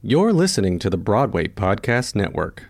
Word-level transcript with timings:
You're 0.00 0.32
listening 0.32 0.78
to 0.80 0.90
the 0.90 0.96
Broadway 0.96 1.48
Podcast 1.48 2.14
Network. 2.14 2.68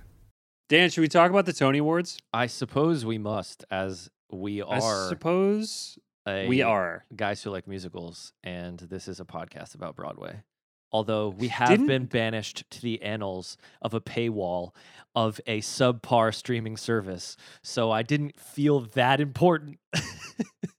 Dan, 0.68 0.90
should 0.90 1.00
we 1.02 1.08
talk 1.08 1.30
about 1.30 1.46
the 1.46 1.52
Tony 1.52 1.78
Awards? 1.78 2.18
I 2.32 2.46
suppose 2.46 3.04
we 3.04 3.18
must, 3.18 3.64
as 3.70 4.10
we 4.30 4.62
are. 4.62 4.74
I 4.74 4.80
are 4.80 5.08
suppose 5.08 5.98
a 6.26 6.46
we 6.48 6.62
are. 6.62 7.04
guys 7.14 7.42
who 7.42 7.50
like 7.50 7.66
musicals, 7.66 8.32
and 8.42 8.78
this 8.78 9.08
is 9.08 9.20
a 9.20 9.24
podcast 9.24 9.74
about 9.74 9.96
Broadway. 9.96 10.42
Although 10.90 11.28
we 11.30 11.48
have 11.48 11.68
Didn't- 11.68 11.86
been 11.86 12.04
banished 12.06 12.64
to 12.70 12.80
the 12.80 13.02
annals 13.02 13.58
of 13.82 13.92
a 13.92 14.00
paywall 14.00 14.70
of 15.14 15.38
a 15.46 15.60
subpar 15.60 16.34
streaming 16.34 16.76
service, 16.78 17.36
so 17.62 17.90
I 17.90 18.02
didn't 18.02 18.38
feel 18.40 18.80
that 18.80 19.20
important 19.20 19.78
my 19.94 20.00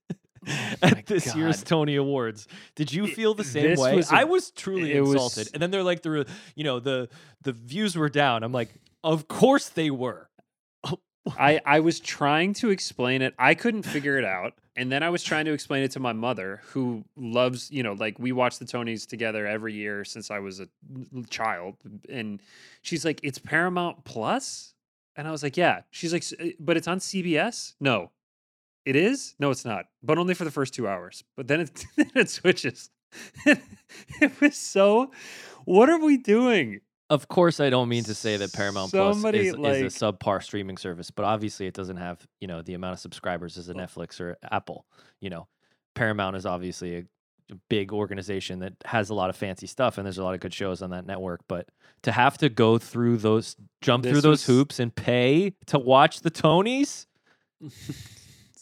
at 0.82 1.06
this 1.06 1.34
year's 1.34 1.62
Tony 1.62 1.96
Awards. 1.96 2.46
Did 2.74 2.92
you 2.92 3.06
feel 3.06 3.34
the 3.34 3.44
same 3.44 3.62
this 3.64 3.78
way? 3.80 3.96
was 3.96 4.10
a- 4.10 4.16
I 4.16 4.24
was 4.24 4.50
truly 4.50 4.92
it 4.92 5.00
was- 5.00 5.12
insulted, 5.12 5.50
and 5.54 5.62
then 5.62 5.70
they're 5.70 5.82
like, 5.82 6.02
the 6.02 6.26
you 6.54 6.64
know 6.64 6.80
the 6.80 7.08
the 7.42 7.52
views 7.52 7.96
were 7.96 8.08
down. 8.08 8.42
I'm 8.42 8.52
like, 8.52 8.74
of 9.04 9.28
course 9.28 9.68
they 9.68 9.90
were. 9.90 10.28
I, 11.38 11.60
I 11.66 11.80
was 11.80 12.00
trying 12.00 12.54
to 12.54 12.70
explain 12.70 13.22
it. 13.22 13.34
I 13.38 13.54
couldn't 13.54 13.82
figure 13.82 14.18
it 14.18 14.24
out. 14.24 14.54
And 14.76 14.90
then 14.90 15.02
I 15.02 15.10
was 15.10 15.22
trying 15.22 15.44
to 15.44 15.52
explain 15.52 15.82
it 15.82 15.90
to 15.92 16.00
my 16.00 16.14
mother, 16.14 16.62
who 16.68 17.04
loves, 17.14 17.70
you 17.70 17.82
know, 17.82 17.92
like 17.92 18.18
we 18.18 18.32
watch 18.32 18.58
the 18.58 18.64
Tonys 18.64 19.06
together 19.06 19.46
every 19.46 19.74
year 19.74 20.04
since 20.04 20.30
I 20.30 20.38
was 20.38 20.60
a 20.60 20.68
child. 21.28 21.76
And 22.08 22.40
she's 22.80 23.04
like, 23.04 23.20
it's 23.22 23.38
Paramount 23.38 24.04
Plus? 24.04 24.72
And 25.16 25.28
I 25.28 25.32
was 25.32 25.42
like, 25.42 25.58
yeah. 25.58 25.82
She's 25.90 26.12
like, 26.14 26.24
uh, 26.40 26.52
but 26.58 26.78
it's 26.78 26.88
on 26.88 26.98
CBS? 26.98 27.74
No. 27.80 28.10
It 28.84 28.96
is? 28.96 29.34
No, 29.38 29.50
it's 29.50 29.64
not. 29.64 29.86
But 30.02 30.18
only 30.18 30.34
for 30.34 30.44
the 30.44 30.50
first 30.50 30.74
two 30.74 30.88
hours. 30.88 31.22
But 31.36 31.48
then 31.48 31.60
it, 31.60 31.84
then 31.96 32.10
it 32.14 32.30
switches. 32.30 32.90
it 33.44 34.40
was 34.40 34.56
so, 34.56 35.10
what 35.64 35.90
are 35.90 35.98
we 35.98 36.16
doing? 36.16 36.80
Of 37.10 37.26
course, 37.26 37.58
I 37.58 37.70
don't 37.70 37.88
mean 37.88 38.04
to 38.04 38.14
say 38.14 38.36
that 38.36 38.52
Paramount 38.52 38.92
Somebody, 38.92 39.50
Plus 39.50 39.54
is, 39.54 39.58
like- 39.58 39.84
is 39.84 40.00
a 40.00 40.12
subpar 40.12 40.42
streaming 40.42 40.76
service, 40.76 41.10
but 41.10 41.24
obviously 41.24 41.66
it 41.66 41.74
doesn't 41.74 41.96
have 41.96 42.24
you 42.40 42.46
know 42.46 42.62
the 42.62 42.74
amount 42.74 42.92
of 42.92 43.00
subscribers 43.00 43.58
as 43.58 43.68
a 43.68 43.74
Netflix 43.74 44.20
or 44.20 44.36
Apple. 44.50 44.86
You 45.20 45.30
know, 45.30 45.48
Paramount 45.94 46.36
is 46.36 46.46
obviously 46.46 46.98
a, 46.98 47.04
big 47.68 47.92
organization 47.92 48.60
that 48.60 48.74
has 48.84 49.10
a 49.10 49.14
lot 49.14 49.28
of 49.28 49.34
fancy 49.34 49.66
stuff, 49.66 49.98
and 49.98 50.06
there's 50.06 50.18
a 50.18 50.22
lot 50.22 50.34
of 50.34 50.40
good 50.40 50.54
shows 50.54 50.82
on 50.82 50.90
that 50.90 51.04
network. 51.04 51.40
But 51.48 51.68
to 52.02 52.12
have 52.12 52.38
to 52.38 52.48
go 52.48 52.78
through 52.78 53.16
those, 53.16 53.56
jump 53.80 54.04
through 54.04 54.20
those 54.20 54.24
was- 54.24 54.46
hoops, 54.46 54.78
and 54.78 54.94
pay 54.94 55.54
to 55.66 55.80
watch 55.80 56.20
the 56.20 56.30
Tonys, 56.30 57.06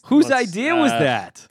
whose 0.09 0.29
Let's, 0.29 0.49
idea 0.49 0.75
was 0.75 0.91
uh, 0.91 0.99
that? 0.99 1.47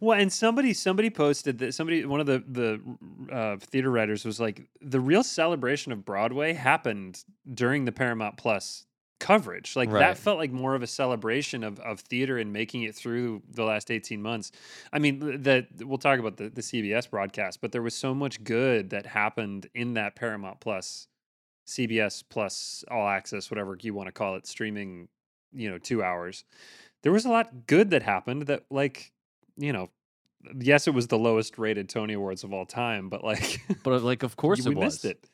Well, 0.00 0.18
and 0.18 0.32
somebody 0.32 0.72
somebody 0.72 1.10
posted 1.10 1.58
that 1.58 1.74
somebody 1.74 2.04
one 2.04 2.20
of 2.20 2.26
the 2.26 2.42
the 2.46 3.34
uh, 3.34 3.56
theater 3.58 3.90
writers 3.90 4.24
was 4.24 4.38
like 4.40 4.68
the 4.80 5.00
real 5.00 5.22
celebration 5.22 5.92
of 5.92 6.04
Broadway 6.04 6.52
happened 6.52 7.24
during 7.52 7.84
the 7.84 7.92
Paramount 7.92 8.36
Plus 8.36 8.86
coverage. 9.20 9.74
Like 9.76 9.90
Right. 9.90 10.00
that 10.00 10.18
felt 10.18 10.38
like 10.38 10.52
more 10.52 10.74
of 10.74 10.82
a 10.82 10.86
celebration 10.86 11.64
of 11.64 11.80
of 11.80 12.00
theater 12.00 12.36
and 12.36 12.52
making 12.52 12.82
it 12.82 12.94
through 12.94 13.42
the 13.50 13.64
last 13.64 13.90
18 13.90 14.20
months. 14.20 14.52
I 14.92 14.98
mean, 14.98 15.42
that 15.42 15.68
we'll 15.80 15.98
talk 15.98 16.18
about 16.18 16.36
the 16.36 16.50
the 16.50 16.60
CBS 16.60 17.08
broadcast, 17.08 17.60
but 17.60 17.72
there 17.72 17.82
was 17.82 17.94
so 17.94 18.14
much 18.14 18.44
good 18.44 18.90
that 18.90 19.06
happened 19.06 19.68
in 19.74 19.94
that 19.94 20.14
Paramount 20.16 20.60
Plus 20.60 21.08
CBS 21.66 22.22
Plus 22.28 22.84
All 22.90 23.08
Access, 23.08 23.50
whatever 23.50 23.76
you 23.80 23.94
want 23.94 24.08
to 24.08 24.12
call 24.12 24.36
it, 24.36 24.46
streaming, 24.46 25.08
you 25.52 25.70
know, 25.70 25.78
2 25.78 26.02
hours. 26.02 26.44
There 27.04 27.12
was 27.12 27.24
a 27.24 27.28
lot 27.30 27.66
good 27.68 27.90
that 27.90 28.02
happened 28.02 28.42
that 28.46 28.64
like 28.70 29.12
you 29.56 29.72
know, 29.72 29.90
yes, 30.58 30.88
it 30.88 30.94
was 30.94 31.06
the 31.06 31.18
lowest 31.18 31.58
rated 31.58 31.88
Tony 31.88 32.14
Awards 32.14 32.42
of 32.42 32.52
all 32.52 32.66
time, 32.66 33.08
but 33.08 33.22
like, 33.22 33.60
But 33.84 33.92
uh, 33.92 33.98
like, 34.00 34.24
of 34.24 34.34
course 34.36 34.64
we 34.66 34.72
it 34.72 34.76
was. 34.76 34.84
missed 34.94 35.04
it. 35.04 35.24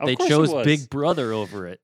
Of 0.00 0.06
They 0.06 0.16
course 0.16 0.26
it 0.30 0.32
chose. 0.32 0.64
Big 0.64 0.88
Brother 0.88 1.32
over 1.34 1.66
it. 1.66 1.80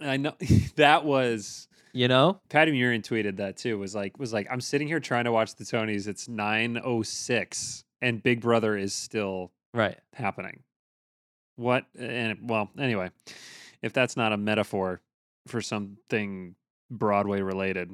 I 0.00 0.16
know 0.16 0.34
that 0.76 1.04
was 1.04 1.68
You 1.92 2.08
know, 2.08 2.40
Patti 2.48 2.72
Murin 2.72 3.02
tweeted 3.02 3.36
that 3.36 3.58
too. 3.58 3.78
Was 3.78 3.94
like, 3.94 4.18
was 4.18 4.32
like, 4.32 4.46
I'm 4.50 4.60
sitting 4.62 4.88
here 4.88 5.00
trying 5.00 5.24
to 5.24 5.32
watch 5.32 5.56
the 5.56 5.64
Tonys. 5.64 6.08
It's 6.08 6.28
nine 6.28 6.80
oh 6.82 7.02
six, 7.02 7.84
and 8.00 8.22
Big 8.22 8.40
Brother 8.40 8.76
is 8.76 8.94
still 8.94 9.52
right? 9.74 9.98
happening. 10.14 10.62
What? 11.56 11.84
And 11.98 12.48
well, 12.48 12.70
anyway, 12.78 13.10
if 13.82 13.92
that's 13.92 14.16
not 14.16 14.32
a 14.32 14.38
metaphor 14.38 15.02
for 15.46 15.60
something 15.60 16.54
Broadway 16.90 17.42
related, 17.42 17.90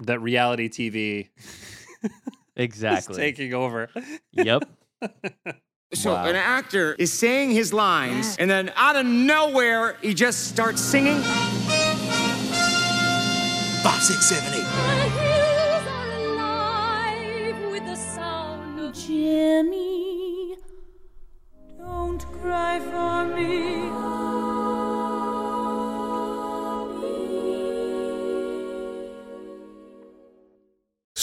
that 0.00 0.20
reality 0.20 0.68
TV 0.68 1.28
Exactly. 2.56 3.12
is 3.14 3.18
taking 3.18 3.54
over. 3.54 3.88
Yep. 4.32 4.64
So 5.94 6.12
Wow. 6.14 6.24
an 6.26 6.34
actor 6.34 6.96
is 6.98 7.12
saying 7.12 7.52
his 7.52 7.72
lines, 7.72 8.36
and 8.38 8.50
then 8.50 8.72
out 8.74 8.96
of 8.96 9.06
nowhere, 9.06 9.96
he 10.02 10.14
just 10.14 10.48
starts 10.48 10.80
singing. 10.82 11.20
Five, 13.84 14.02
six, 14.02 14.26
seven, 14.26 14.52
eight. 14.52 14.64
The 14.64 15.08
hills 15.20 15.86
are 15.86 16.10
alive 16.26 17.70
with 17.70 17.84
the 17.86 17.94
sound 17.94 18.80
of 18.80 18.94
Jimmy. 18.94 20.56
Don't 21.78 22.18
cry 22.42 22.80
for 22.80 23.24
me. 23.36 23.88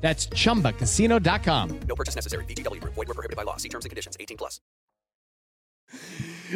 That's 0.00 0.26
chumbacasino.com. 0.28 1.80
No 1.86 1.94
purchase 1.94 2.14
necessary. 2.14 2.44
VGW 2.46 2.80
Group. 2.80 2.94
Void 2.94 3.08
where 3.08 3.14
prohibited 3.14 3.36
by 3.36 3.42
law. 3.42 3.56
See 3.58 3.68
terms 3.68 3.84
and 3.84 3.90
conditions. 3.90 4.16
18 4.18 4.36
plus. 4.38 4.60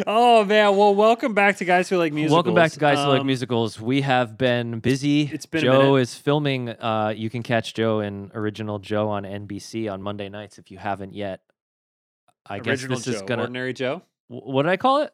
Oh 0.06 0.44
man! 0.44 0.76
Well, 0.76 0.94
welcome 0.94 1.34
back 1.34 1.56
to 1.58 1.64
Guys 1.64 1.88
Who 1.88 1.98
Like 1.98 2.12
Musicals. 2.12 2.32
Welcome 2.34 2.54
back 2.54 2.72
to 2.72 2.78
Guys 2.80 2.98
Who 2.98 3.06
Like 3.10 3.20
Um, 3.20 3.26
Musicals. 3.28 3.80
We 3.80 4.00
have 4.00 4.36
been 4.36 4.80
busy. 4.80 5.22
It's 5.32 5.46
been 5.46 5.62
Joe 5.62 5.92
minute. 5.92 6.00
is 6.02 6.14
filming. 6.14 6.68
Uh, 6.70 7.12
you 7.16 7.30
can 7.30 7.42
catch 7.44 7.74
Joe 7.74 8.00
in 8.00 8.30
Original 8.34 8.78
Joe 8.80 9.08
on 9.08 9.22
NBC 9.24 9.92
on 9.92 10.02
Monday 10.02 10.28
nights 10.28 10.58
if 10.58 10.70
you 10.70 10.78
haven't 10.78 11.14
yet. 11.14 11.40
I 12.46 12.58
Original 12.58 12.96
guess 12.96 13.04
this 13.06 13.14
Joe, 13.14 13.20
is 13.20 13.22
gonna. 13.22 13.42
ordinary 13.42 13.72
Joe. 13.72 14.02
What 14.28 14.62
did 14.64 14.70
I 14.70 14.76
call 14.76 15.02
it? 15.02 15.12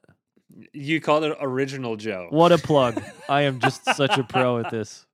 You 0.73 1.01
called 1.01 1.25
it 1.25 1.37
original 1.41 1.97
Joe. 1.97 2.29
What 2.31 2.51
a 2.53 2.59
plug! 2.59 3.03
I 3.29 3.43
am 3.43 3.61
just 3.61 3.85
such 3.95 4.17
a 4.19 4.25
pro 4.25 4.59
at 4.59 4.71
this. 4.71 5.07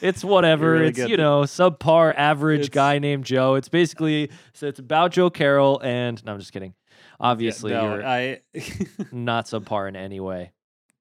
It's 0.00 0.24
whatever. 0.24 0.72
really 0.72 0.88
it's 0.88 0.98
you 0.98 1.16
know 1.16 1.42
subpar 1.42 2.14
average 2.16 2.60
It's- 2.66 2.74
guy 2.74 2.98
named 2.98 3.24
Joe. 3.24 3.54
It's 3.54 3.68
basically 3.68 4.30
so 4.52 4.66
it's 4.66 4.78
about 4.78 5.12
Joe 5.12 5.30
Carroll 5.30 5.80
and 5.82 6.22
no, 6.24 6.32
I'm 6.32 6.38
just 6.38 6.52
kidding. 6.52 6.74
Obviously, 7.18 7.72
no, 7.72 7.94
you're 7.96 8.06
I 8.06 8.40
not 9.12 9.44
subpar 9.46 9.88
in 9.88 9.96
any 9.96 10.20
way. 10.20 10.52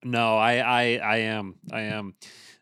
no, 0.04 0.38
I 0.38 0.58
I 0.58 0.82
I 0.98 1.18
am 1.18 1.56
I 1.72 1.82
am 1.82 2.14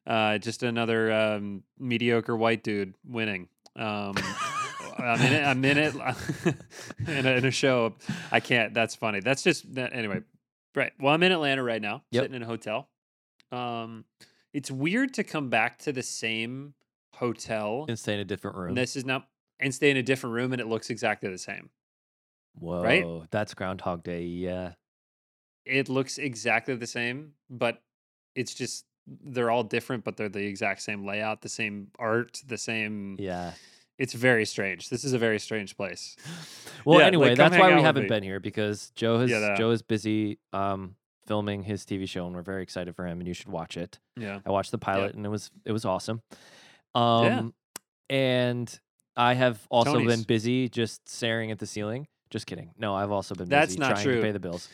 uh, 0.05 0.37
just 0.37 0.63
another 0.63 1.11
um, 1.11 1.63
mediocre 1.79 2.35
white 2.37 2.63
dude 2.63 2.93
winning. 3.05 3.47
Um, 3.75 4.15
I'm 4.97 5.21
in 5.21 5.33
it. 5.33 5.43
I'm 5.45 5.65
in 5.65 5.77
it 5.77 5.95
in, 7.07 7.25
a, 7.25 7.29
in 7.31 7.45
a 7.45 7.51
show. 7.51 7.95
I 8.31 8.39
can't. 8.39 8.73
That's 8.73 8.95
funny. 8.95 9.19
That's 9.19 9.43
just 9.43 9.73
that- 9.75 9.93
anyway. 9.93 10.21
Right. 10.75 10.91
Well, 10.99 11.13
I'm 11.13 11.23
in 11.23 11.31
Atlanta 11.31 11.63
right 11.63 11.81
now, 11.81 12.03
Yep. 12.11 12.23
sitting 12.23 12.35
in 12.35 12.43
a 12.43 12.45
hotel. 12.45 12.87
Um, 13.51 14.05
it's 14.57 14.71
weird 14.71 15.13
to 15.13 15.23
come 15.23 15.51
back 15.51 15.77
to 15.77 15.93
the 15.93 16.01
same 16.01 16.73
hotel. 17.13 17.85
And 17.87 17.97
stay 17.97 18.15
in 18.15 18.19
a 18.19 18.25
different 18.25 18.57
room. 18.57 18.69
And 18.69 18.77
this 18.77 18.95
is 18.95 19.05
now 19.05 19.23
and 19.59 19.73
stay 19.73 19.91
in 19.91 19.97
a 19.97 20.03
different 20.03 20.33
room, 20.33 20.51
and 20.51 20.59
it 20.59 20.65
looks 20.65 20.89
exactly 20.89 21.29
the 21.29 21.37
same. 21.37 21.69
Whoa, 22.55 23.27
that's 23.29 23.53
Groundhog 23.53 24.03
Day. 24.03 24.23
Yeah. 24.23 24.71
it 25.63 25.89
looks 25.89 26.17
exactly 26.17 26.73
the 26.73 26.87
same, 26.87 27.33
but 27.51 27.83
it's 28.33 28.55
just 28.55 28.85
they're 29.05 29.51
all 29.51 29.63
different, 29.63 30.03
but 30.03 30.17
they're 30.17 30.27
the 30.27 30.47
exact 30.47 30.81
same 30.81 31.05
layout, 31.05 31.41
the 31.41 31.49
same 31.49 31.89
art, 31.99 32.41
the 32.47 32.57
same. 32.57 33.15
Yeah. 33.19 33.51
It's 33.99 34.13
very 34.13 34.45
strange. 34.45 34.89
This 34.89 35.03
is 35.03 35.13
a 35.13 35.19
very 35.19 35.39
strange 35.39 35.77
place. 35.77 36.15
Well, 36.83 36.99
Yeah, 36.99 37.05
anyway, 37.05 37.35
come 37.35 37.49
that's 37.51 37.59
why 37.59 37.75
we 37.75 37.81
haven't 37.81 38.07
been 38.07 38.23
here 38.23 38.39
because 38.39 38.91
Joe 38.95 39.19
has 39.19 39.29
Yeah, 39.29 39.55
Joe 39.55 39.69
is 39.69 39.83
busy 39.83 40.39
um, 40.51 40.95
filming 41.27 41.63
his 41.63 41.85
TV 41.85 42.07
show, 42.07 42.25
and 42.25 42.35
we're 42.35 42.41
very 42.41 42.63
excited 42.63 42.95
for 42.95 43.05
him. 43.05 43.19
And 43.19 43.27
you 43.27 43.33
should 43.33 43.49
watch 43.49 43.77
it. 43.77 43.99
Yeah. 44.15 44.39
I 44.45 44.49
watched 44.49 44.71
the 44.71 44.77
pilot, 44.77 45.13
and 45.15 45.25
it 45.25 45.29
was 45.29 45.51
it 45.65 45.71
was 45.71 45.85
awesome. 45.85 46.21
Um, 46.95 47.53
and 48.09 48.79
I 49.15 49.33
have 49.33 49.59
also 49.69 50.03
been 50.03 50.23
busy 50.23 50.69
just 50.69 51.07
staring 51.07 51.51
at 51.51 51.59
the 51.59 51.67
ceiling. 51.67 52.07
Just 52.29 52.45
kidding. 52.45 52.71
No, 52.77 52.93
I've 52.93 53.11
also 53.11 53.35
been 53.35 53.47
That's 53.47 53.67
busy 53.67 53.79
not 53.79 53.91
trying 53.91 54.03
true. 54.03 54.15
to 54.17 54.21
pay 54.21 54.31
the 54.33 54.39
bills. 54.39 54.67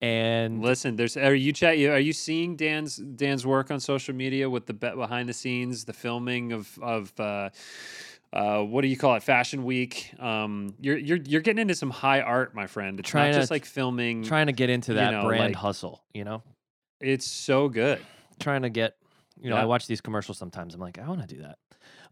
And 0.00 0.62
Listen, 0.62 0.94
there's 0.94 1.16
are 1.16 1.34
you 1.34 1.52
chat 1.52 1.76
are 1.76 1.98
you 1.98 2.12
seeing 2.12 2.54
Dan's 2.54 2.96
Dan's 2.96 3.44
work 3.44 3.72
on 3.72 3.80
social 3.80 4.14
media 4.14 4.48
with 4.48 4.66
the 4.66 4.74
be- 4.74 4.94
behind 4.94 5.28
the 5.28 5.32
scenes, 5.32 5.84
the 5.84 5.92
filming 5.92 6.52
of 6.52 6.78
of 6.80 7.12
uh, 7.18 7.50
uh, 8.32 8.60
what 8.62 8.82
do 8.82 8.88
you 8.88 8.96
call 8.96 9.14
it? 9.14 9.22
Fashion 9.22 9.64
Week. 9.64 10.12
Um, 10.18 10.74
you're 10.80 10.96
you're 10.96 11.18
you're 11.18 11.40
getting 11.42 11.60
into 11.60 11.74
some 11.74 11.90
high 11.90 12.20
art, 12.20 12.54
my 12.54 12.66
friend. 12.66 12.98
It's 13.00 13.08
Trying 13.10 13.30
not 13.32 13.34
to- 13.34 13.40
just 13.40 13.50
like 13.50 13.64
filming. 13.64 14.22
trying 14.24 14.46
to 14.46 14.52
get 14.52 14.70
into 14.70 14.92
you 14.92 14.96
that 14.98 15.10
know, 15.12 15.26
brand 15.26 15.52
like- 15.52 15.56
hustle, 15.56 16.02
you 16.14 16.24
know, 16.24 16.42
It's 17.00 17.26
so 17.26 17.68
good. 17.68 18.00
trying 18.40 18.62
to 18.62 18.70
get, 18.70 18.96
you 19.40 19.50
know, 19.50 19.56
Yeah. 19.56 19.62
I 19.62 19.64
watch 19.66 19.86
these 19.86 20.00
commercials 20.00 20.38
sometimes. 20.38 20.74
I'm 20.74 20.80
like, 20.80 20.98
I 20.98 21.06
want 21.08 21.20
to 21.20 21.26
do 21.34 21.42
that. 21.42 21.58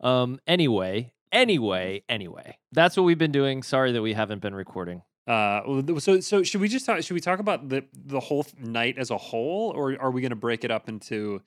Um, 0.06 0.40
anyway, 0.46 1.12
anyway, 1.32 2.02
anyway, 2.08 2.58
that's 2.72 2.96
what 2.96 3.02
we've 3.05 3.19
been 3.19 3.32
doing. 3.32 3.62
Sorry 3.62 3.93
that 3.93 4.02
we 4.02 4.12
haven't 4.14 4.40
been 4.40 4.55
recording. 4.55 5.02
Uh, 5.26 5.82
so 6.00 6.19
so 6.20 6.43
should 6.43 6.61
we 6.61 6.69
just 6.69 6.84
talk? 6.87 7.02
Should 7.02 7.14
we 7.14 7.20
talk 7.20 7.38
about 7.38 7.69
the 7.69 7.84
the 7.94 8.19
whole 8.20 8.44
night 8.58 8.96
as 8.99 9.11
a 9.11 9.17
whole, 9.19 9.70
or 9.70 9.96
are 10.00 10.11
we 10.11 10.20
going 10.22 10.31
to 10.31 10.37
break 10.37 10.64
it 10.64 10.70
up 10.70 10.88
into 10.88 11.40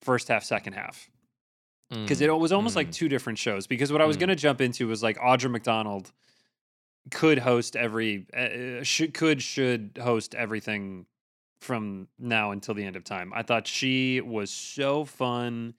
first 0.00 0.28
half, 0.28 0.44
second 0.44 0.72
half? 0.74 1.10
Because 1.90 2.20
it 2.20 2.28
was 2.36 2.52
almost 2.52 2.76
like 2.76 2.88
Mm. 2.88 2.92
two 2.92 3.08
different 3.08 3.38
shows. 3.38 3.66
Because 3.66 3.90
what 3.90 4.00
I 4.02 4.04
was 4.04 4.16
Mm. 4.16 4.20
going 4.20 4.28
to 4.28 4.36
jump 4.36 4.60
into 4.60 4.86
was 4.86 5.02
like 5.02 5.16
Audra 5.18 5.50
McDonald 5.50 6.12
could 7.10 7.38
host 7.38 7.74
every 7.76 8.26
uh, 8.36 8.82
should 8.82 9.14
could 9.14 9.42
should 9.42 9.98
host 10.02 10.34
everything 10.34 11.06
from 11.62 12.08
now 12.18 12.50
until 12.50 12.74
the 12.74 12.84
end 12.84 12.96
of 12.96 13.04
time. 13.04 13.32
I 13.34 13.42
thought 13.42 13.66
she 13.66 14.20
was 14.20 14.50
so 14.50 15.04
fun 15.06 15.74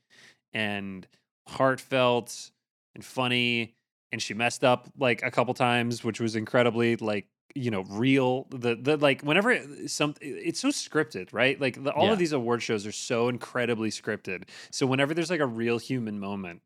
and 0.53 1.07
heartfelt 1.47 2.51
and 2.95 3.05
funny 3.05 3.75
and 4.11 4.21
she 4.21 4.33
messed 4.33 4.63
up 4.63 4.89
like 4.97 5.21
a 5.23 5.29
couple 5.31 5.53
times 5.53 6.03
which 6.03 6.19
was 6.19 6.35
incredibly 6.35 6.95
like 6.95 7.27
you 7.55 7.71
know 7.71 7.81
real 7.89 8.45
the 8.51 8.75
the 8.75 8.97
like 8.97 9.21
whenever 9.21 9.51
it- 9.51 9.89
some 9.89 10.13
it's 10.21 10.59
so 10.59 10.69
scripted 10.69 11.29
right 11.33 11.59
like 11.59 11.83
the, 11.83 11.91
all 11.91 12.05
Yeah. 12.07 12.13
of 12.13 12.19
these 12.19 12.31
award 12.31 12.61
shows 12.61 12.85
are 12.85 12.91
so 12.91 13.27
incredibly 13.27 13.89
scripted 13.89 14.43
so 14.71 14.85
whenever 14.85 15.13
there's 15.13 15.29
like 15.31 15.39
a 15.39 15.47
real 15.47 15.79
human 15.79 16.19
moment 16.19 16.61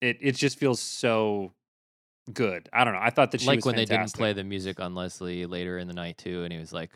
it 0.00 0.16
it 0.20 0.36
just 0.36 0.58
feels 0.58 0.80
so 0.80 1.52
good 2.32 2.68
i 2.72 2.84
don't 2.84 2.94
know 2.94 3.00
i 3.02 3.10
thought 3.10 3.32
that 3.32 3.40
she 3.42 3.46
like 3.48 3.64
when 3.66 3.76
they 3.76 3.84
didn't 3.84 4.14
play 4.14 4.32
the 4.32 4.44
music 4.44 4.80
on 4.80 4.94
Leslie 4.94 5.44
later 5.46 5.76
in 5.78 5.88
the 5.88 5.94
night 5.94 6.16
too, 6.18 6.44
and 6.44 6.52
he 6.52 6.58
was 6.58 6.72
like, 6.72 6.90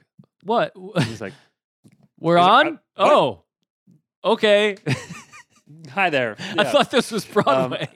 "What? 0.45 0.73
he's 1.03 1.21
like 1.21 1.33
We're 2.21 2.39
he's 2.39 2.47
on? 2.47 2.67
"Uh, 2.69 2.71
what?" 2.97 3.13
oh, 3.13 3.43
okay. 4.25 4.77
hi 5.91 6.11
there 6.11 6.37
I 6.57 6.65
thought 6.65 6.91
this 6.93 7.11
was 7.11 7.25
Broadway." 7.25 7.89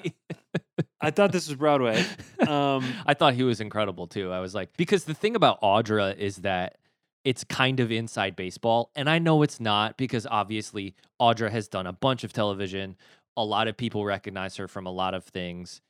I 1.00 1.10
thought 1.10 1.32
this 1.32 1.48
was 1.48 1.56
broadway 1.56 2.04
um 2.46 2.84
I 3.06 3.14
thought 3.14 3.34
he 3.34 3.42
was 3.42 3.60
incredible 3.60 4.06
too. 4.06 4.32
I 4.32 4.40
was 4.40 4.54
like, 4.54 4.76
because 4.76 5.04
the 5.04 5.14
thing 5.14 5.34
about 5.36 5.60
Audra 5.62 6.16
is 6.16 6.36
that 6.38 6.78
it's 7.24 7.44
kind 7.44 7.80
of 7.80 7.90
inside 7.92 8.34
baseball. 8.36 8.90
And 8.96 9.10
I 9.10 9.18
know 9.18 9.42
it's 9.42 9.60
not 9.60 9.96
because 9.98 10.26
obviously 10.30 10.94
Audra 11.20 11.50
has 11.50 11.68
done 11.68 11.86
a 11.86 11.92
bunch 11.92 12.24
of 12.24 12.32
television. 12.32 12.96
A 13.36 13.44
lot 13.44 13.68
of 13.68 13.76
people 13.76 14.04
recognize 14.06 14.56
her 14.56 14.66
from 14.68 14.86
a 14.86 14.90
lot 14.90 15.12
of 15.14 15.24
things, 15.24 15.80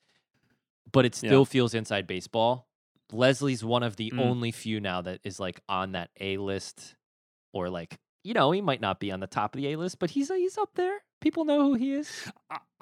but 0.91 1.05
it 1.05 1.15
Yeah. 1.15 1.29
still 1.29 1.45
feels 1.45 1.73
inside 1.75 2.07
baseball. 2.09 2.67
Leslie's 3.13 3.63
one 3.65 3.83
of 3.85 3.95
the 3.97 4.11
Mm. 4.11 4.19
only 4.21 4.51
few 4.51 4.81
now 4.81 5.01
that 5.03 5.21
is 5.23 5.39
like 5.39 5.61
on 5.69 5.93
that 5.93 6.11
A 6.21 6.37
list 6.39 6.97
or 7.53 7.69
like, 7.71 7.99
you 8.25 8.35
know, 8.35 8.51
he 8.51 8.61
might 8.61 8.81
not 8.81 8.99
be 9.01 9.13
on 9.13 9.21
the 9.21 9.27
top 9.29 9.55
of 9.55 9.61
the 9.61 9.69
A 9.73 9.77
list, 9.77 9.99
but 10.01 10.11
he's 10.11 10.29
he's 10.29 10.59
up 10.59 10.75
there. 10.75 10.99
People 11.21 11.45
know 11.45 11.63
who 11.65 11.75
he 11.75 11.93
is. 11.95 12.31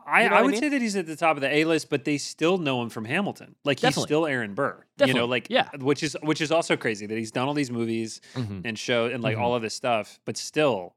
I, 0.08 0.22
You 0.24 0.28
know 0.30 0.34
I 0.34 0.38
what 0.38 0.40
I 0.40 0.42
would 0.44 0.50
mean? 0.52 0.60
say 0.60 0.68
that 0.70 0.80
he's 0.82 0.96
at 0.96 1.06
the 1.06 1.16
top 1.16 1.36
of 1.36 1.40
the 1.42 1.54
A 1.54 1.64
list, 1.64 1.90
but 1.90 2.04
they 2.04 2.18
still 2.18 2.58
know 2.58 2.82
him 2.82 2.88
from 2.88 3.04
Hamilton. 3.04 3.54
Like 3.64 3.80
he's 3.80 4.00
still 4.00 4.26
Aaron 4.26 4.54
Burr. 4.54 4.84
You 5.04 5.14
know, 5.14 5.26
like 5.26 5.46
Yeah. 5.50 5.68
which 5.78 6.02
is 6.02 6.16
which 6.22 6.40
is 6.40 6.50
also 6.50 6.76
crazy 6.76 7.06
that 7.06 7.16
he's 7.18 7.30
done 7.30 7.46
all 7.48 7.54
these 7.54 7.70
movies 7.70 8.20
Mhm. 8.34 8.62
and 8.64 8.78
show 8.78 9.06
and 9.06 9.22
like 9.22 9.36
Mhm. 9.36 9.40
all 9.40 9.54
of 9.54 9.62
this 9.62 9.74
stuff, 9.74 10.18
but 10.24 10.36
still 10.36 10.94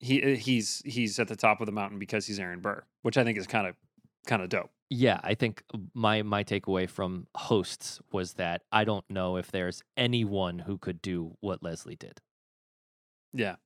he 0.00 0.22
uh, 0.22 0.36
he's 0.36 0.82
he's 0.84 1.18
at 1.18 1.28
the 1.28 1.36
top 1.36 1.60
of 1.60 1.66
the 1.66 1.72
mountain 1.72 1.98
because 1.98 2.26
he's 2.26 2.38
Aaron 2.38 2.60
Burr, 2.60 2.84
which 3.02 3.16
I 3.16 3.24
think 3.24 3.38
is 3.38 3.46
kind 3.46 3.66
of 3.66 3.76
kind 4.26 4.42
of 4.42 4.48
dope. 4.48 4.70
Yeah, 4.90 5.20
I 5.24 5.34
think 5.34 5.62
my 5.94 6.22
my 6.22 6.44
takeaway 6.44 6.88
from 6.88 7.26
hosts 7.34 8.00
was 8.12 8.34
that 8.34 8.62
I 8.72 8.84
don't 8.84 9.08
know 9.10 9.36
if 9.36 9.50
there's 9.50 9.82
anyone 9.96 10.60
who 10.60 10.78
could 10.78 11.00
do 11.02 11.36
what 11.40 11.62
Leslie 11.62 11.96
did. 11.96 12.20
Yeah. 13.32 13.56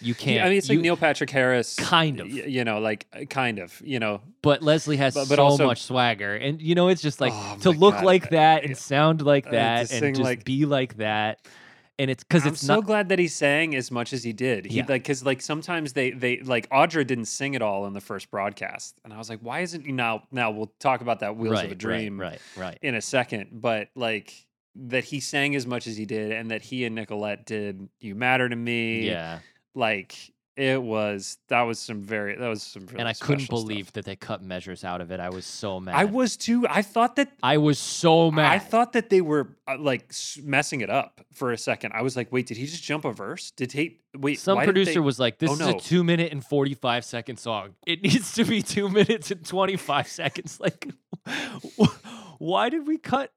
You 0.00 0.14
can't. 0.14 0.44
I 0.44 0.48
mean, 0.48 0.58
it's 0.58 0.68
like 0.68 0.76
you- 0.76 0.82
Neil 0.82 0.96
Patrick 0.96 1.30
Harris, 1.30 1.76
Kind 1.76 2.18
of. 2.20 2.26
y- 2.26 2.42
you 2.46 2.64
know, 2.64 2.80
like 2.80 3.06
uh, 3.12 3.24
kind 3.26 3.58
of, 3.60 3.80
you 3.84 4.00
know. 4.00 4.20
but 4.42 4.60
Leslie 4.62 4.96
has 4.96 5.14
but- 5.14 5.28
but 5.28 5.36
so 5.36 5.44
also- 5.44 5.66
much 5.66 5.82
swagger, 5.82 6.34
and 6.34 6.60
you 6.60 6.74
know, 6.74 6.88
it's 6.88 7.00
just 7.00 7.20
like 7.20 7.32
Oh 7.34 7.56
to 7.60 7.70
look 7.70 7.94
God, 7.94 8.04
like 8.04 8.26
uh, 8.26 8.30
that 8.30 8.62
and 8.62 8.70
yeah. 8.70 8.76
sound 8.76 9.22
like 9.22 9.46
Uh, 9.46 9.52
that 9.52 9.88
to 9.88 10.04
and 10.06 10.16
just 10.16 10.24
like- 10.24 10.44
be 10.44 10.66
like 10.66 10.96
that, 10.96 11.46
and 11.96 12.10
it's 12.10 12.24
because 12.24 12.44
I'm 12.44 12.54
it's 12.54 12.60
so 12.60 12.74
not. 12.76 12.86
glad 12.86 13.08
that 13.10 13.20
he 13.20 13.28
sang 13.28 13.76
as 13.76 13.92
much 13.92 14.12
as 14.12 14.24
he 14.24 14.32
did. 14.32 14.66
He 14.66 14.78
Yeah. 14.78 14.86
like 14.88 15.04
because 15.04 15.24
like 15.24 15.40
sometimes 15.40 15.92
they 15.92 16.10
they 16.10 16.40
like 16.40 16.68
Audra 16.70 17.06
didn't 17.06 17.26
sing 17.26 17.54
at 17.54 17.62
all 17.62 17.86
in 17.86 17.92
the 17.92 18.00
first 18.00 18.32
broadcast, 18.32 18.98
and 19.04 19.12
I 19.12 19.16
was 19.18 19.30
like, 19.30 19.38
why 19.42 19.60
isn't 19.60 19.86
now? 19.86 20.24
Now 20.32 20.50
we'll 20.50 20.72
talk 20.80 21.02
about 21.02 21.20
that 21.20 21.36
Wheels 21.36 21.54
right, 21.54 21.66
of 21.66 21.70
a 21.72 21.76
Dream 21.76 22.20
right, 22.20 22.40
right, 22.56 22.64
right. 22.66 22.78
in 22.82 22.96
a 22.96 23.00
second, 23.00 23.50
but 23.52 23.90
like 23.94 24.34
that 24.74 25.04
he 25.04 25.20
sang 25.20 25.54
as 25.54 25.68
much 25.68 25.86
as 25.86 25.96
he 25.96 26.04
did, 26.04 26.32
and 26.32 26.50
that 26.50 26.62
he 26.62 26.84
and 26.84 26.96
Nicolette 26.96 27.46
did 27.46 27.88
"You 28.00 28.16
Matter 28.16 28.48
to 28.48 28.56
Me." 28.56 29.06
Yeah, 29.06 29.38
like 29.74 30.16
it 30.56 30.80
was 30.80 31.38
that 31.48 31.62
was 31.62 31.80
some 31.80 32.00
very 32.00 32.36
that 32.36 32.46
was 32.46 32.62
some 32.62 32.86
really 32.86 33.00
and 33.00 33.08
I 33.08 33.12
couldn't 33.12 33.40
special 33.40 33.58
stuff. 33.58 33.68
believe 33.68 33.92
that 33.94 34.04
they 34.04 34.14
cut 34.14 34.40
measures 34.40 34.84
out 34.84 35.00
of 35.00 35.10
it. 35.10 35.18
I 35.18 35.28
was 35.30 35.44
so 35.44 35.80
mad. 35.80 35.96
I 35.96 36.04
was 36.04 36.36
too. 36.36 36.64
I 36.70 36.80
thought 36.82 37.16
that 37.16 37.32
I 37.42 37.56
was 37.58 37.76
so 37.76 38.30
mad. 38.30 38.52
I 38.52 38.60
thought 38.60 38.92
that 38.92 39.10
they 39.10 39.20
were 39.20 39.56
uh, 39.66 39.76
like 39.78 40.12
messing 40.44 40.80
it 40.80 40.90
up 40.90 41.22
for 41.32 41.50
a 41.50 41.58
second. 41.58 41.90
I 41.92 42.02
was 42.02 42.16
like, 42.16 42.30
wait, 42.30 42.46
did 42.46 42.56
he 42.56 42.66
just 42.66 42.84
jump 42.84 43.04
a 43.04 43.10
verse? 43.12 43.50
Did 43.50 43.72
he 43.72 43.98
wait? 44.16 44.38
Some 44.38 44.58
producer 44.62 44.92
they- 44.94 44.98
was 45.00 45.18
like, 45.18 45.38
"This 45.40 45.50
Oh, 45.50 45.54
is 45.54 45.58
no. 45.58 45.70
a 45.70 45.80
two 45.80 46.04
minute 46.04 46.30
and 46.30 46.44
forty 46.44 46.74
five 46.74 47.04
second 47.04 47.38
song. 47.38 47.74
It 47.84 48.02
needs 48.04 48.34
to 48.34 48.44
be 48.44 48.62
two 48.62 48.88
minutes 48.88 49.32
and 49.32 49.44
twenty 49.44 49.76
five 49.76 50.06
seconds." 50.06 50.60
Like, 51.26 51.40
why 52.38 52.68
did 52.68 52.86
we 52.86 52.98
cut? 52.98 53.32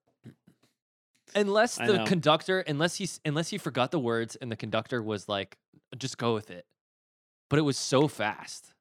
Unless 1.36 1.76
the 1.78 2.04
conductor, 2.08 2.62
unless 2.62 2.96
he's, 2.96 3.20
unless 3.26 3.50
he 3.50 3.58
forgot 3.58 3.92
the 3.92 4.00
words, 4.00 4.36
and 4.38 4.52
the 4.52 4.56
conductor 4.56 5.04
was 5.04 5.28
like, 5.30 5.58
"Just 5.98 6.18
go 6.18 6.34
with 6.34 6.50
it," 6.50 6.66
but 7.50 7.60
it 7.60 7.64
was 7.64 7.78
so 7.78 8.08
fast. 8.08 8.74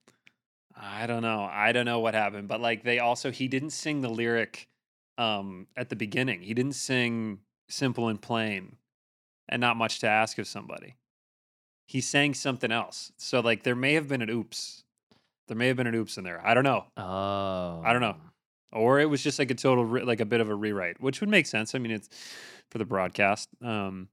I 0.77 1.07
don't 1.07 1.23
know. 1.23 1.49
I 1.51 1.73
don't 1.73 1.87
know 1.87 2.01
what 2.01 2.15
happened, 2.15 2.49
but 2.49 2.61
like 2.61 2.83
they 2.83 2.99
also 2.99 3.31
he 3.31 3.49
didn't 3.49 3.71
sing 3.71 4.03
the 4.03 4.11
lyric 4.11 4.69
um 5.19 5.67
at 5.77 5.89
the 5.89 5.97
beginning. 5.97 6.43
He 6.43 6.55
didn't 6.55 6.75
sing 6.75 7.41
simple 7.69 8.09
and 8.09 8.21
plain 8.21 8.77
and 9.49 9.61
not 9.61 9.77
much 9.77 10.01
to 10.01 10.07
ask 10.09 10.39
of 10.39 10.47
somebody. 10.47 10.97
He 11.87 12.01
sang 12.01 12.35
something 12.35 12.73
else. 12.73 13.13
So 13.17 13.41
like 13.41 13.63
there 13.63 13.77
may 13.77 13.95
have 13.95 14.09
been 14.09 14.23
an 14.23 14.31
oops. 14.31 14.85
There 15.49 15.57
may 15.57 15.69
have 15.69 15.77
been 15.77 15.87
an 15.87 15.95
oops 15.95 16.19
in 16.19 16.25
there. 16.25 16.45
I 16.45 16.55
don't 16.55 16.65
know. 16.65 16.87
Oh, 16.97 17.83
I 17.85 17.93
don't 17.93 18.03
know. 18.03 18.17
Or 18.73 19.01
it 19.01 19.09
was 19.09 19.23
just 19.23 19.39
like 19.39 19.51
a 19.51 19.55
total 19.55 19.85
re- 19.85 20.03
like 20.03 20.21
a 20.21 20.27
bit 20.27 20.41
of 20.41 20.51
a 20.51 20.55
rewrite, 20.55 21.01
which 21.01 21.21
would 21.21 21.31
make 21.31 21.47
sense. 21.47 21.75
I 21.75 21.79
mean, 21.79 21.93
it's 21.93 22.09
for 22.71 22.79
the 22.79 22.85
broadcast. 22.85 23.49
Um 23.63 24.09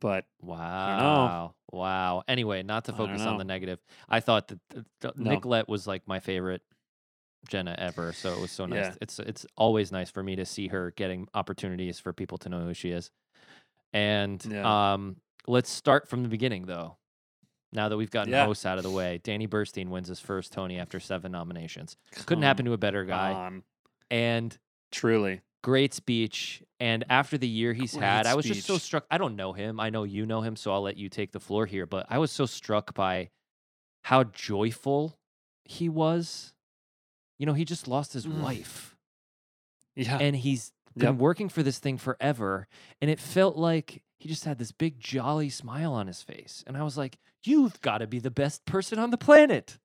but 0.00 0.26
Wow. 0.40 1.54
Wow. 1.72 2.22
Anyway, 2.28 2.62
not 2.62 2.84
to 2.86 2.92
focus 2.92 3.22
on 3.22 3.38
the 3.38 3.44
negative. 3.44 3.80
I 4.08 4.20
thought 4.20 4.48
that 4.48 4.58
th- 4.70 4.84
th- 5.00 5.14
No. 5.16 5.30
Nicolette 5.32 5.68
was 5.68 5.86
like 5.86 6.06
my 6.06 6.20
favorite 6.20 6.62
Jenna 7.48 7.74
ever, 7.78 8.12
so 8.12 8.32
it 8.32 8.40
was 8.40 8.50
so 8.50 8.64
nice. 8.66 8.78
Yeah. 8.86 8.94
It's 9.00 9.18
it's 9.18 9.44
always 9.56 9.92
nice 9.92 10.10
for 10.10 10.22
me 10.22 10.36
to 10.36 10.46
see 10.46 10.68
her 10.68 10.92
getting 10.92 11.28
opportunities 11.34 11.98
for 11.98 12.12
people 12.12 12.38
to 12.38 12.48
know 12.48 12.60
who 12.60 12.74
she 12.74 12.90
is. 12.90 13.10
And 13.92 14.44
Yeah. 14.44 14.92
um 14.92 15.16
let's 15.46 15.70
start 15.70 16.08
from 16.08 16.22
the 16.22 16.28
beginning 16.28 16.66
though. 16.66 16.96
Now 17.72 17.88
that 17.88 17.96
we've 17.96 18.10
gotten 18.10 18.32
Yeah. 18.32 18.46
hosts 18.46 18.64
out 18.64 18.78
of 18.78 18.84
the 18.84 18.90
way, 18.90 19.18
Danny 19.22 19.48
Burstein 19.48 19.88
wins 19.88 20.08
his 20.08 20.20
first 20.20 20.52
Tony 20.52 20.78
after 20.78 21.00
seven 21.00 21.32
nominations. 21.32 21.96
Couldn't 22.26 22.44
happen 22.44 22.64
to 22.66 22.72
a 22.72 22.78
better 22.78 23.04
guy. 23.04 23.32
on. 23.32 23.62
And 24.10 24.56
Truly. 24.92 25.40
Great 25.64 25.94
speech. 25.94 26.62
And 26.78 27.04
after 27.08 27.38
the 27.38 27.48
year 27.48 27.72
he's 27.72 27.94
had, 27.94 28.24
Great 28.24 28.32
I 28.32 28.34
was 28.34 28.44
just 28.44 28.66
so 28.66 28.76
struck. 28.76 29.06
I 29.10 29.16
don't 29.16 29.34
know 29.34 29.54
him. 29.54 29.80
I 29.80 29.88
know 29.88 30.04
you 30.04 30.26
know 30.26 30.42
him, 30.42 30.56
so 30.56 30.70
I'll 30.72 30.82
let 30.82 30.98
you 30.98 31.08
take 31.08 31.32
the 31.32 31.40
floor 31.40 31.64
here. 31.64 31.86
But 31.86 32.04
I 32.10 32.18
was 32.18 32.30
so 32.30 32.44
struck 32.44 32.92
by 32.94 33.30
how 34.02 34.24
joyful 34.24 35.16
he 35.64 35.88
was. 35.88 36.52
You 37.38 37.46
know, 37.46 37.54
he 37.54 37.64
just 37.64 37.88
lost 37.88 38.12
his 38.12 38.26
Mm. 38.26 38.42
wife 38.42 38.94
Yeah. 39.96 40.18
and 40.18 40.36
he's 40.36 40.72
been 40.94 41.14
Yep. 41.14 41.16
working 41.16 41.48
for 41.48 41.62
this 41.62 41.78
thing 41.78 41.96
forever. 41.96 42.68
And 43.00 43.10
it 43.10 43.18
felt 43.18 43.56
like 43.56 44.02
he 44.18 44.28
just 44.28 44.44
had 44.44 44.58
this 44.58 44.70
big 44.72 45.00
jolly 45.00 45.48
smile 45.48 45.94
on 45.94 46.06
his 46.06 46.22
face. 46.22 46.62
And 46.66 46.76
I 46.76 46.82
was 46.82 46.98
like, 46.98 47.18
you've 47.42 47.80
got 47.80 47.98
to 47.98 48.06
be 48.06 48.18
the 48.18 48.30
best 48.30 48.64
person 48.66 48.98
on 48.98 49.10
the 49.10 49.18
planet. 49.18 49.78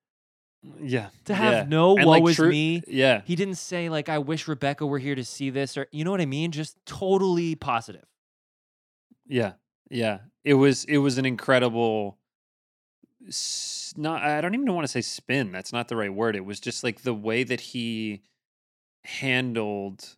Yeah. 0.81 1.09
To 1.25 1.33
have 1.33 1.53
yeah. 1.53 1.65
no 1.67 1.95
And, 1.97 2.05
woe 2.05 2.11
like, 2.19 2.29
is 2.29 2.35
true- 2.35 2.49
me. 2.49 2.83
Yeah. 2.87 3.21
He 3.25 3.35
didn't 3.35 3.55
say 3.55 3.89
like 3.89 4.09
I 4.09 4.17
wish 4.17 4.47
Rebecca 4.47 4.85
were 4.85 4.99
here 4.99 5.15
to 5.15 5.23
see 5.23 5.49
this 5.49 5.77
or 5.77 5.87
you 5.91 6.03
know 6.03 6.11
what 6.11 6.21
I 6.21 6.25
mean? 6.25 6.51
Just 6.51 6.77
totally 6.85 7.55
positive. 7.55 8.05
Yeah, 9.25 9.53
yeah. 9.89 10.19
It 10.43 10.55
was 10.55 10.85
it 10.85 10.97
was 10.97 11.17
an 11.17 11.25
incredible. 11.25 12.17
Not 13.95 14.21
I 14.23 14.41
don't 14.41 14.53
even 14.53 14.73
want 14.73 14.85
to 14.85 14.91
say 14.91 15.01
spin. 15.01 15.51
That's 15.51 15.71
not 15.71 15.87
the 15.87 15.95
right 15.95 16.13
word. 16.13 16.35
It 16.35 16.45
was 16.45 16.59
just 16.59 16.83
like 16.83 17.01
the 17.03 17.13
way 17.13 17.43
that 17.43 17.59
he 17.61 18.21
handled 19.05 20.15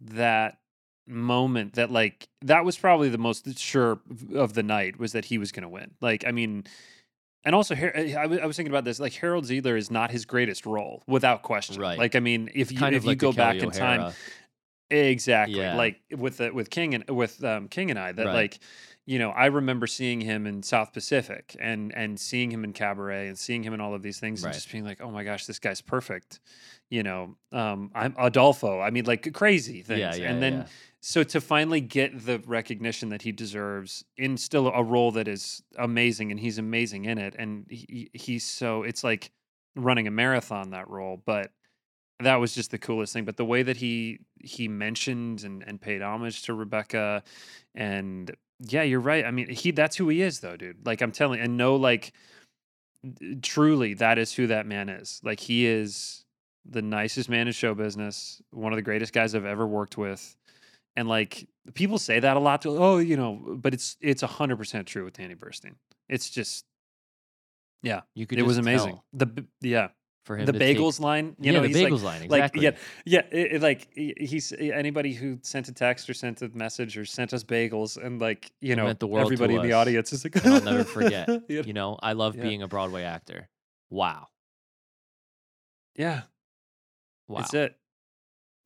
that 0.00 0.58
moment. 1.06 1.74
That 1.74 1.90
like 1.90 2.28
that 2.42 2.64
was 2.64 2.76
probably 2.78 3.08
the 3.08 3.18
most 3.18 3.58
sure 3.58 4.00
of 4.34 4.54
the 4.54 4.62
night 4.62 4.98
was 4.98 5.12
that 5.12 5.24
he 5.26 5.38
was 5.38 5.50
going 5.52 5.62
to 5.64 5.68
win. 5.68 5.92
Like 6.00 6.24
I 6.26 6.30
mean. 6.32 6.64
And 7.44 7.54
also, 7.54 7.74
I 7.74 8.26
was 8.26 8.56
thinking 8.56 8.72
about 8.72 8.84
this. 8.84 8.98
Like 9.00 9.14
Harold 9.14 9.44
Zidler 9.44 9.78
is 9.78 9.90
not 9.90 10.10
his 10.10 10.24
greatest 10.24 10.66
role, 10.66 11.02
without 11.06 11.42
question. 11.42 11.80
Right. 11.80 11.98
Like 11.98 12.16
I 12.16 12.20
mean, 12.20 12.50
if 12.54 12.72
you 12.72 12.78
Kind 12.78 12.94
if 12.94 13.04
you 13.04 13.10
like 13.10 13.18
go 13.18 13.32
back 13.32 13.56
in 13.56 13.70
time, 13.70 14.12
Exactly. 14.90 15.58
Yeah. 15.58 15.76
Like 15.76 16.00
with 16.16 16.38
the, 16.38 16.50
with 16.50 16.70
King 16.70 16.94
and 16.94 17.08
with 17.10 17.42
um, 17.44 17.68
King 17.68 17.90
and 17.90 17.98
I 17.98 18.12
that 18.12 18.26
Right. 18.26 18.34
like 18.34 18.58
you 19.08 19.18
know 19.18 19.30
I 19.30 19.46
remember 19.46 19.86
seeing 19.86 20.20
him 20.20 20.46
in 20.46 20.62
South 20.62 20.92
Pacific 20.92 21.56
and 21.58 21.94
and 21.96 22.20
seeing 22.20 22.50
him 22.50 22.62
in 22.62 22.74
Cabaret 22.74 23.28
and 23.28 23.38
seeing 23.38 23.62
him 23.62 23.72
in 23.72 23.80
all 23.80 23.94
of 23.94 24.02
these 24.02 24.20
things 24.20 24.42
Right. 24.42 24.48
and 24.50 24.54
just 24.54 24.70
being 24.70 24.84
like 24.84 25.00
oh 25.00 25.10
my 25.10 25.24
gosh 25.24 25.46
this 25.46 25.58
guy's 25.58 25.80
perfect. 25.80 26.40
You 26.90 27.02
know, 27.02 27.36
um, 27.52 27.90
I'm 27.94 28.12
Aldolpho. 28.14 28.82
I 28.82 28.90
mean, 28.90 29.04
like 29.04 29.32
crazy 29.32 29.82
things. 29.82 30.00
Yeah, 30.00 30.14
yeah, 30.14 30.30
and 30.30 30.42
then 30.42 30.52
yeah. 30.52 30.66
so 31.00 31.22
to 31.22 31.40
finally 31.40 31.80
get 31.80 32.24
the 32.26 32.38
recognition 32.46 33.08
that 33.08 33.22
he 33.22 33.32
deserves 33.32 34.04
in 34.18 34.36
still 34.36 34.68
a 34.68 34.82
role 34.82 35.10
that 35.12 35.26
is 35.26 35.62
amazing 35.78 36.30
and 36.30 36.38
he's 36.38 36.58
amazing 36.58 37.06
in 37.06 37.16
it 37.16 37.34
and 37.38 37.66
he, 37.70 38.10
he's 38.12 38.44
so 38.44 38.82
it's 38.82 39.02
like 39.02 39.30
running 39.74 40.06
a 40.06 40.10
marathon 40.10 40.70
that 40.70 40.88
role 40.90 41.22
but 41.24 41.50
that 42.20 42.36
was 42.36 42.54
just 42.54 42.70
the 42.72 42.78
coolest 42.78 43.12
thing 43.12 43.24
but 43.24 43.36
the 43.36 43.44
way 43.44 43.62
that 43.62 43.76
he 43.76 44.18
he 44.42 44.66
mentioned 44.66 45.44
and, 45.44 45.62
and 45.66 45.80
paid 45.80 46.02
homage 46.02 46.42
to 46.42 46.52
rebecca 46.52 47.22
and 47.74 48.34
yeah 48.60 48.82
you're 48.82 49.00
right 49.00 49.24
i 49.24 49.30
mean 49.30 49.48
he 49.48 49.70
that's 49.70 49.96
who 49.96 50.08
he 50.08 50.22
is 50.22 50.40
though 50.40 50.56
dude 50.56 50.84
like 50.86 51.00
i'm 51.00 51.12
telling 51.12 51.40
and 51.40 51.56
no 51.56 51.76
like 51.76 52.12
truly 53.42 53.94
that 53.94 54.18
is 54.18 54.32
who 54.32 54.46
that 54.48 54.66
man 54.66 54.88
is 54.88 55.20
like 55.22 55.38
he 55.40 55.66
is 55.66 56.24
the 56.68 56.82
nicest 56.82 57.28
man 57.28 57.46
in 57.46 57.52
show 57.52 57.74
business 57.74 58.42
one 58.50 58.72
of 58.72 58.76
the 58.76 58.82
greatest 58.82 59.12
guys 59.12 59.34
i've 59.34 59.44
ever 59.44 59.66
worked 59.66 59.96
with 59.96 60.36
and 60.96 61.08
like 61.08 61.46
people 61.74 61.98
say 61.98 62.18
that 62.18 62.36
a 62.36 62.40
lot 62.40 62.62
to 62.62 62.70
oh 62.70 62.98
you 62.98 63.16
know 63.16 63.56
but 63.56 63.72
it's 63.72 63.96
it's 64.00 64.22
100% 64.22 64.86
true 64.86 65.04
with 65.04 65.14
danny 65.14 65.34
burstein 65.36 65.74
it's 66.08 66.28
just 66.28 66.64
yeah 67.82 68.00
You 68.14 68.26
could 68.26 68.38
it 68.38 68.42
was 68.42 68.58
amazing 68.58 68.94
tell. 68.94 69.04
the 69.12 69.44
yeah 69.60 69.88
for 70.28 70.36
him 70.36 70.46
the 70.46 70.52
to 70.52 70.58
take- 70.58 70.76
bagels 70.78 71.00
line 71.00 71.34
you 71.40 71.50
Yeah, 71.50 71.58
know 71.58 71.62
the 71.62 71.68
he's 71.68 71.76
bagels 71.78 72.02
like, 72.04 72.20
line, 72.20 72.28
like 72.28 72.54
yeah 72.54 72.70
yeah 73.04 73.22
it, 73.32 73.52
it, 73.54 73.62
like 73.62 73.88
he's 73.94 74.52
anybody 74.52 75.12
who 75.12 75.38
sent 75.42 75.68
a 75.68 75.72
text 75.72 76.08
or 76.08 76.14
sent 76.14 76.42
a 76.42 76.48
message 76.50 76.96
or 76.98 77.04
sent 77.04 77.32
us 77.32 77.42
bagels 77.42 77.96
and 77.96 78.20
like 78.20 78.52
you 78.60 78.74
It 78.74 78.76
know 78.76 78.84
meant 78.84 79.00
the 79.00 79.06
world 79.08 79.24
everybody 79.26 79.54
in 79.56 79.62
the 79.62 79.72
audience 79.72 80.12
is 80.12 80.22
like 80.24 80.44
I'll 80.46 80.60
never 80.62 80.84
forget. 80.98 81.26
you 81.48 81.56
know? 81.56 81.62
You 81.66 81.72
know, 81.72 81.98
I 82.02 82.12
love 82.12 82.36
Yeah. 82.36 82.42
being 82.42 82.62
a 82.62 82.68
Broadway 82.68 83.02
actor. 83.02 83.48
Wow. 83.90 84.28
yeah 85.96 86.22
Wow. 87.26 87.40
that's 87.40 87.54
it 87.54 87.76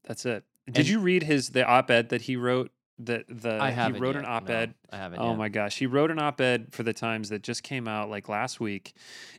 that's 0.04 0.26
it 0.26 0.44
did 0.66 0.76
And- 0.78 0.88
you 0.88 0.98
read 1.00 1.22
his 1.22 1.50
the 1.50 1.64
op-ed 1.66 2.08
that 2.10 2.22
he 2.22 2.36
wrote 2.36 2.70
that 3.06 3.24
the 3.28 3.58
I 3.60 3.70
he 3.70 3.92
wrote 4.00 4.14
yet. 4.14 4.24
an 4.24 4.30
op-ed 4.30 4.74
I 4.90 4.96
haven't 4.96 5.20
Oh 5.20 5.30
yet. 5.30 5.38
my 5.38 5.48
gosh, 5.48 5.78
he 5.78 5.86
wrote 5.86 6.10
an 6.10 6.18
op-ed 6.18 6.68
for 6.72 6.82
the 6.82 6.92
Times 6.92 7.28
that 7.30 7.42
just 7.42 7.62
came 7.62 7.86
out 7.88 8.10
like 8.10 8.28
last 8.28 8.60
week, 8.60 8.94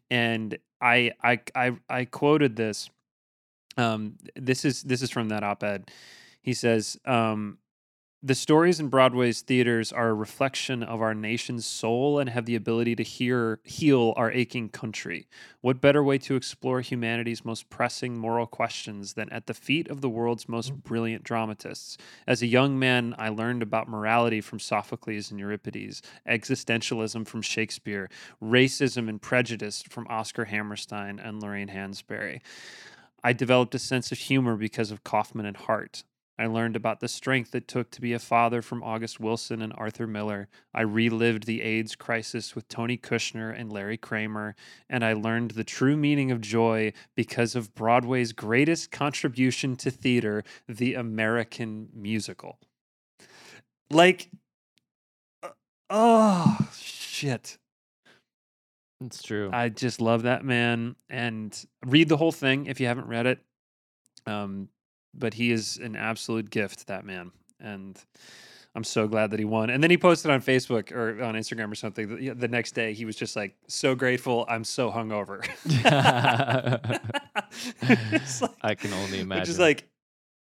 and 0.10 0.58
I 0.82 1.12
I 1.24 1.39
I, 1.55 1.72
I 1.89 2.05
quoted 2.05 2.55
this. 2.55 2.89
Um, 3.77 4.15
this 4.36 4.65
is 4.65 4.84
this 4.84 5.01
is 5.01 5.10
from 5.10 5.29
that 5.29 5.43
op-ed. 5.43 5.89
He 6.41 6.53
says, 6.53 6.98
um, 7.05 7.58
"The 8.25 8.35
stories 8.35 8.79
in 8.79 8.87
Broadway's 8.87 9.41
theaters 9.41 9.91
are 9.91 10.07
a 10.07 10.13
reflection 10.13 10.81
of 10.81 11.01
our 11.01 11.13
nation's 11.13 11.65
soul 11.65 12.19
and 12.19 12.29
have 12.29 12.45
the 12.45 12.55
ability 12.55 12.95
to 12.95 13.03
hear 13.03 13.59
heal 13.65 14.13
our 14.15 14.31
aching 14.31 14.69
country. 14.69 15.27
What 15.59 15.81
better 15.81 16.01
way 16.01 16.17
to 16.19 16.37
explore 16.37 16.79
humanity's 16.79 17.43
most 17.43 17.69
pressing 17.69 18.17
moral 18.17 18.47
questions 18.47 19.15
than 19.15 19.29
at 19.33 19.47
the 19.47 19.53
feet 19.53 19.89
of 19.89 19.99
the 19.99 20.07
world's 20.07 20.47
most 20.47 20.71
mm. 20.71 20.83
brilliant 20.83 21.25
dramatists? 21.25 21.97
As 22.25 22.41
a 22.41 22.47
young 22.47 22.79
man, 22.79 23.13
I 23.17 23.27
learned 23.27 23.61
about 23.61 23.89
morality 23.89 24.39
from 24.39 24.59
Sophocles 24.59 25.29
and 25.29 25.37
Euripides, 25.37 26.01
existentialism 26.25 27.27
from 27.27 27.41
Shakespeare, 27.41 28.09
racism 28.41 29.09
and 29.09 29.21
prejudice 29.21 29.81
from 29.81 30.07
Oscar 30.09 30.45
Hammerstein 30.45 31.19
and 31.19 31.41
Lorraine 31.41 31.67
Hansberry. 31.67 32.39
I 33.21 33.33
developed 33.33 33.75
a 33.75 33.79
sense 33.79 34.13
of 34.13 34.17
humor 34.17 34.55
because 34.55 34.91
of 34.91 35.03
Kaufman 35.03 35.45
and 35.45 35.57
Hart. 35.57 36.05
I 36.37 36.47
learned 36.47 36.75
about 36.75 36.99
the 36.99 37.07
strength 37.07 37.53
it 37.53 37.67
took 37.67 37.91
to 37.91 38.01
be 38.01 38.13
a 38.13 38.19
father 38.19 38.61
from 38.63 38.81
August 38.81 39.19
Wilson 39.19 39.61
and 39.61 39.71
Arthur 39.77 40.07
Miller. 40.07 40.47
I 40.73 40.81
relived 40.81 41.45
the 41.45 41.61
AIDS 41.61 41.95
crisis 41.95 42.55
with 42.55 42.67
Tony 42.67 42.97
Kushner 42.97 43.57
and 43.57 43.71
Larry 43.71 43.97
Kramer, 43.97 44.55
and 44.89 45.05
I 45.05 45.13
learned 45.13 45.51
the 45.51 45.63
true 45.63 45.95
meaning 45.95 46.31
of 46.31 46.41
joy 46.41 46.93
because 47.15 47.55
of 47.55 47.75
Broadway's 47.75 48.33
greatest 48.33 48.89
contribution 48.89 49.75
to 49.77 49.91
theater, 49.91 50.43
the 50.67 50.95
American 50.95 51.89
musical. 51.93 52.57
Like, 53.91 54.29
uh, 55.43 55.49
oh, 55.91 56.69
shit. 56.75 57.59
It's 59.05 59.21
true. 59.21 59.49
I 59.53 59.69
just 59.69 60.01
love 60.01 60.23
that 60.23 60.43
man 60.43 60.95
and 61.09 61.65
read 61.85 62.09
the 62.09 62.17
whole 62.17 62.31
thing 62.31 62.65
if 62.65 62.79
you 62.79 62.87
haven't 62.87 63.07
read 63.07 63.27
it. 63.27 63.39
Um, 64.25 64.69
but 65.13 65.34
he 65.34 65.51
is 65.51 65.77
an 65.77 65.96
absolute 65.96 66.50
gift, 66.50 66.88
that 66.88 67.05
man. 67.05 67.32
And 67.60 67.98
I'm 68.75 68.84
so 68.84 69.08
glad 69.08 69.32
that 69.32 69.39
he 69.39 69.46
won. 69.46 69.70
And 69.70 69.84
then 69.84 69.91
he 69.91 69.98
posted 69.98 70.32
on 70.32 70.41
Facebook 70.41 70.91
or 70.91 71.22
on 71.24 71.36
Instagram 71.36 71.72
or 71.72 71.75
something 71.75 72.15
the, 72.17 72.29
the 72.32 72.48
next 72.48 72.72
day. 72.74 72.93
He 72.93 73.05
was 73.05 73.15
just 73.15 73.36
like, 73.36 73.55
so 73.67 73.93
grateful. 73.96 74.46
I'm 74.50 74.63
so 74.63 74.91
hungover. 74.91 75.43
Like- 78.41 78.51
I 78.62 78.75
can 78.75 78.91
only 78.93 79.20
imagine. 79.20 79.41
Which 79.41 79.50
is 79.50 79.60
like, 79.60 79.88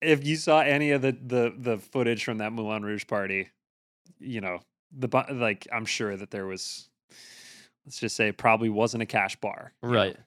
if 0.00 0.24
you 0.26 0.36
saw 0.36 0.60
any 0.60 0.92
of 0.92 1.02
the, 1.02 1.12
the, 1.12 1.54
the 1.56 1.78
footage 1.78 2.24
from 2.24 2.38
that 2.38 2.52
Moulin 2.52 2.82
Rouge 2.84 3.06
party, 3.06 3.50
you 4.18 4.40
know, 4.40 4.60
the 4.96 5.08
like, 5.32 5.66
I'm 5.72 5.84
sure 5.84 6.16
that 6.16 6.30
there 6.30 6.46
was, 6.46 6.88
let's 7.84 8.00
just 8.00 8.16
say, 8.16 8.32
probably 8.32 8.70
wasn't 8.70 9.02
a 9.02 9.06
cash 9.06 9.36
bar. 9.36 9.72
right. 9.82 10.16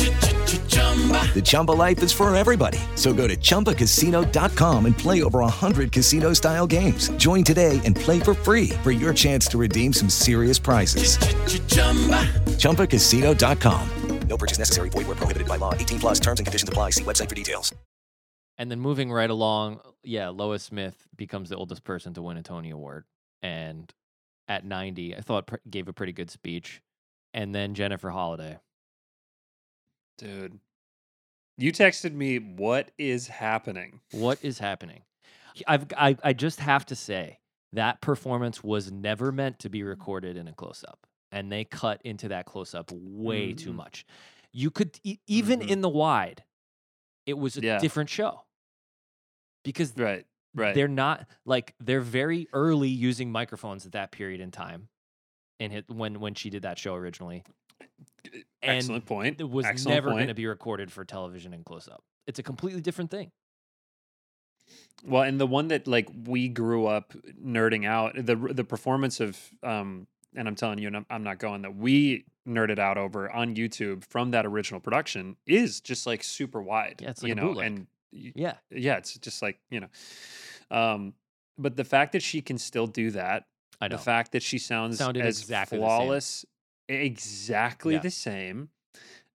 The 1.33 1.41
Chumba 1.43 1.71
life 1.71 2.03
is 2.03 2.11
for 2.11 2.33
everybody. 2.35 2.79
So 2.95 3.13
go 3.13 3.27
to 3.27 3.37
ChumbaCasino.com 3.37 4.85
and 4.85 4.97
play 4.97 5.23
over 5.23 5.39
100 5.39 5.91
casino-style 5.91 6.67
games. 6.67 7.09
Join 7.11 7.43
today 7.43 7.79
and 7.85 7.95
play 7.95 8.19
for 8.19 8.33
free 8.33 8.69
for 8.83 8.91
your 8.91 9.13
chance 9.13 9.47
to 9.47 9.57
redeem 9.57 9.93
some 9.93 10.09
serious 10.09 10.59
prizes. 10.59 11.17
ChumbaCasino.com. 12.57 13.89
No 14.27 14.37
purchase 14.37 14.57
necessary. 14.57 14.89
Void 14.89 15.07
were 15.07 15.15
prohibited 15.15 15.47
by 15.47 15.57
law. 15.57 15.73
18 15.73 15.99
plus 15.99 16.19
terms 16.19 16.39
and 16.39 16.47
conditions 16.47 16.69
apply. 16.69 16.91
See 16.91 17.03
website 17.03 17.27
for 17.27 17.35
details. 17.35 17.73
And 18.57 18.71
then 18.71 18.79
moving 18.79 19.11
right 19.11 19.29
along, 19.29 19.81
yeah, 20.03 20.29
Lois 20.29 20.63
Smith 20.63 21.07
becomes 21.15 21.49
the 21.49 21.57
oldest 21.57 21.83
person 21.83 22.13
to 22.13 22.21
win 22.21 22.37
a 22.37 22.43
Tony 22.43 22.69
Award. 22.69 23.05
And 23.41 23.91
at 24.47 24.63
90, 24.63 25.15
I 25.15 25.21
thought 25.21 25.47
pr- 25.47 25.55
gave 25.69 25.87
a 25.87 25.93
pretty 25.93 26.13
good 26.13 26.29
speech. 26.29 26.81
And 27.33 27.55
then 27.55 27.73
Jennifer 27.73 28.09
Holliday. 28.09 28.57
Dude. 30.17 30.59
You 31.61 31.71
texted 31.71 32.13
me, 32.13 32.39
what 32.39 32.89
is 32.97 33.27
happening? 33.27 33.99
What 34.11 34.39
is 34.43 34.57
happening? 34.57 35.03
I've 35.67 35.85
I, 35.95 36.17
I 36.23 36.33
just 36.33 36.59
have 36.59 36.85
to 36.87 36.95
say, 36.95 37.37
That 37.73 38.01
performance 38.01 38.63
was 38.63 38.91
never 38.91 39.31
meant 39.31 39.59
to 39.59 39.69
be 39.69 39.83
recorded 39.83 40.37
in 40.37 40.47
a 40.47 40.53
close 40.53 40.83
up, 40.87 41.05
and 41.31 41.51
they 41.51 41.63
cut 41.63 42.01
into 42.03 42.27
that 42.29 42.45
close 42.45 42.73
up 42.73 42.89
way 42.91 43.53
too 43.53 43.71
Mm. 43.71 43.75
much. 43.75 44.05
You 44.51 44.71
could 44.71 44.99
e- 45.03 45.19
even 45.27 45.59
Mhm. 45.61 45.69
in 45.69 45.81
the 45.81 45.87
wide, 45.89 46.43
it 47.25 47.37
was 47.37 47.57
a 47.57 47.61
Yeah. 47.61 47.77
different 47.79 48.09
show 48.09 48.41
because 49.63 49.95
Right. 49.95 50.25
Right. 50.53 50.73
they're 50.75 50.87
not 50.89 51.27
like 51.45 51.75
they're 51.79 52.01
very 52.01 52.47
early 52.53 52.89
using 52.89 53.31
microphones 53.31 53.85
at 53.85 53.91
that 53.93 54.11
period 54.11 54.41
in 54.41 54.51
time, 54.51 54.89
and 55.59 55.71
hit 55.71 55.87
when 55.89 56.19
when 56.19 56.33
she 56.33 56.49
did 56.49 56.63
that 56.63 56.77
show 56.79 56.95
originally. 56.95 57.43
And 58.63 58.77
Excellent 58.77 59.05
point. 59.05 59.41
It 59.41 59.49
was 59.49 59.65
Excellent 59.65 59.95
never 59.95 60.09
going 60.11 60.27
to 60.27 60.33
be 60.35 60.45
recorded 60.45 60.91
for 60.91 61.03
television 61.03 61.53
in 61.53 61.63
close 61.63 61.87
up. 61.87 62.03
It's 62.27 62.37
a 62.39 62.43
completely 62.43 62.81
different 62.81 63.09
thing. 63.09 63.31
Well, 65.03 65.23
and 65.23 65.39
the 65.39 65.47
one 65.47 65.69
that 65.69 65.87
like 65.87 66.09
we 66.25 66.47
grew 66.47 66.85
up 66.85 67.13
nerding 67.43 67.85
out 67.87 68.13
the 68.15 68.35
the 68.35 68.63
performance 68.63 69.19
of 69.19 69.37
um 69.63 70.07
and 70.35 70.47
I'm 70.47 70.55
telling 70.55 70.77
you 70.79 70.87
and 70.87 70.97
I'm, 70.97 71.05
I'm 71.09 71.23
not 71.23 71.39
going 71.39 71.63
that 71.63 71.75
we 71.75 72.25
nerded 72.47 72.79
out 72.79 72.97
over 72.97 73.29
on 73.31 73.55
YouTube 73.55 74.05
from 74.05 74.31
that 74.31 74.45
original 74.45 74.79
production 74.79 75.35
is 75.45 75.81
just 75.81 76.05
like 76.05 76.23
super 76.23 76.61
wide. 76.61 77.01
Yeah, 77.01 77.09
it's 77.09 77.23
like 77.23 77.29
you 77.29 77.33
a 77.33 77.35
know, 77.35 77.47
bootleg. 77.47 77.67
and 77.67 77.87
Yeah. 78.11 78.53
yeah, 78.69 78.97
it's 78.97 79.17
just 79.17 79.41
like, 79.41 79.59
you 79.69 79.79
know. 79.81 79.89
Um 80.69 81.13
but 81.57 81.75
the 81.75 81.83
fact 81.83 82.13
that 82.13 82.21
she 82.21 82.41
can 82.41 82.57
still 82.57 82.87
do 82.87 83.11
that, 83.11 83.45
I 83.81 83.87
know. 83.87 83.97
the 83.97 84.01
fact 84.01 84.31
that 84.33 84.43
she 84.43 84.57
sounds 84.59 84.99
Sounded 84.99 85.25
as 85.25 85.39
exactly 85.39 85.79
the 85.79 85.83
same. 85.83 85.87
flawless, 85.87 86.45
exactly 86.93 87.93
Yeah. 87.95 87.99
the 88.01 88.11
same. 88.11 88.69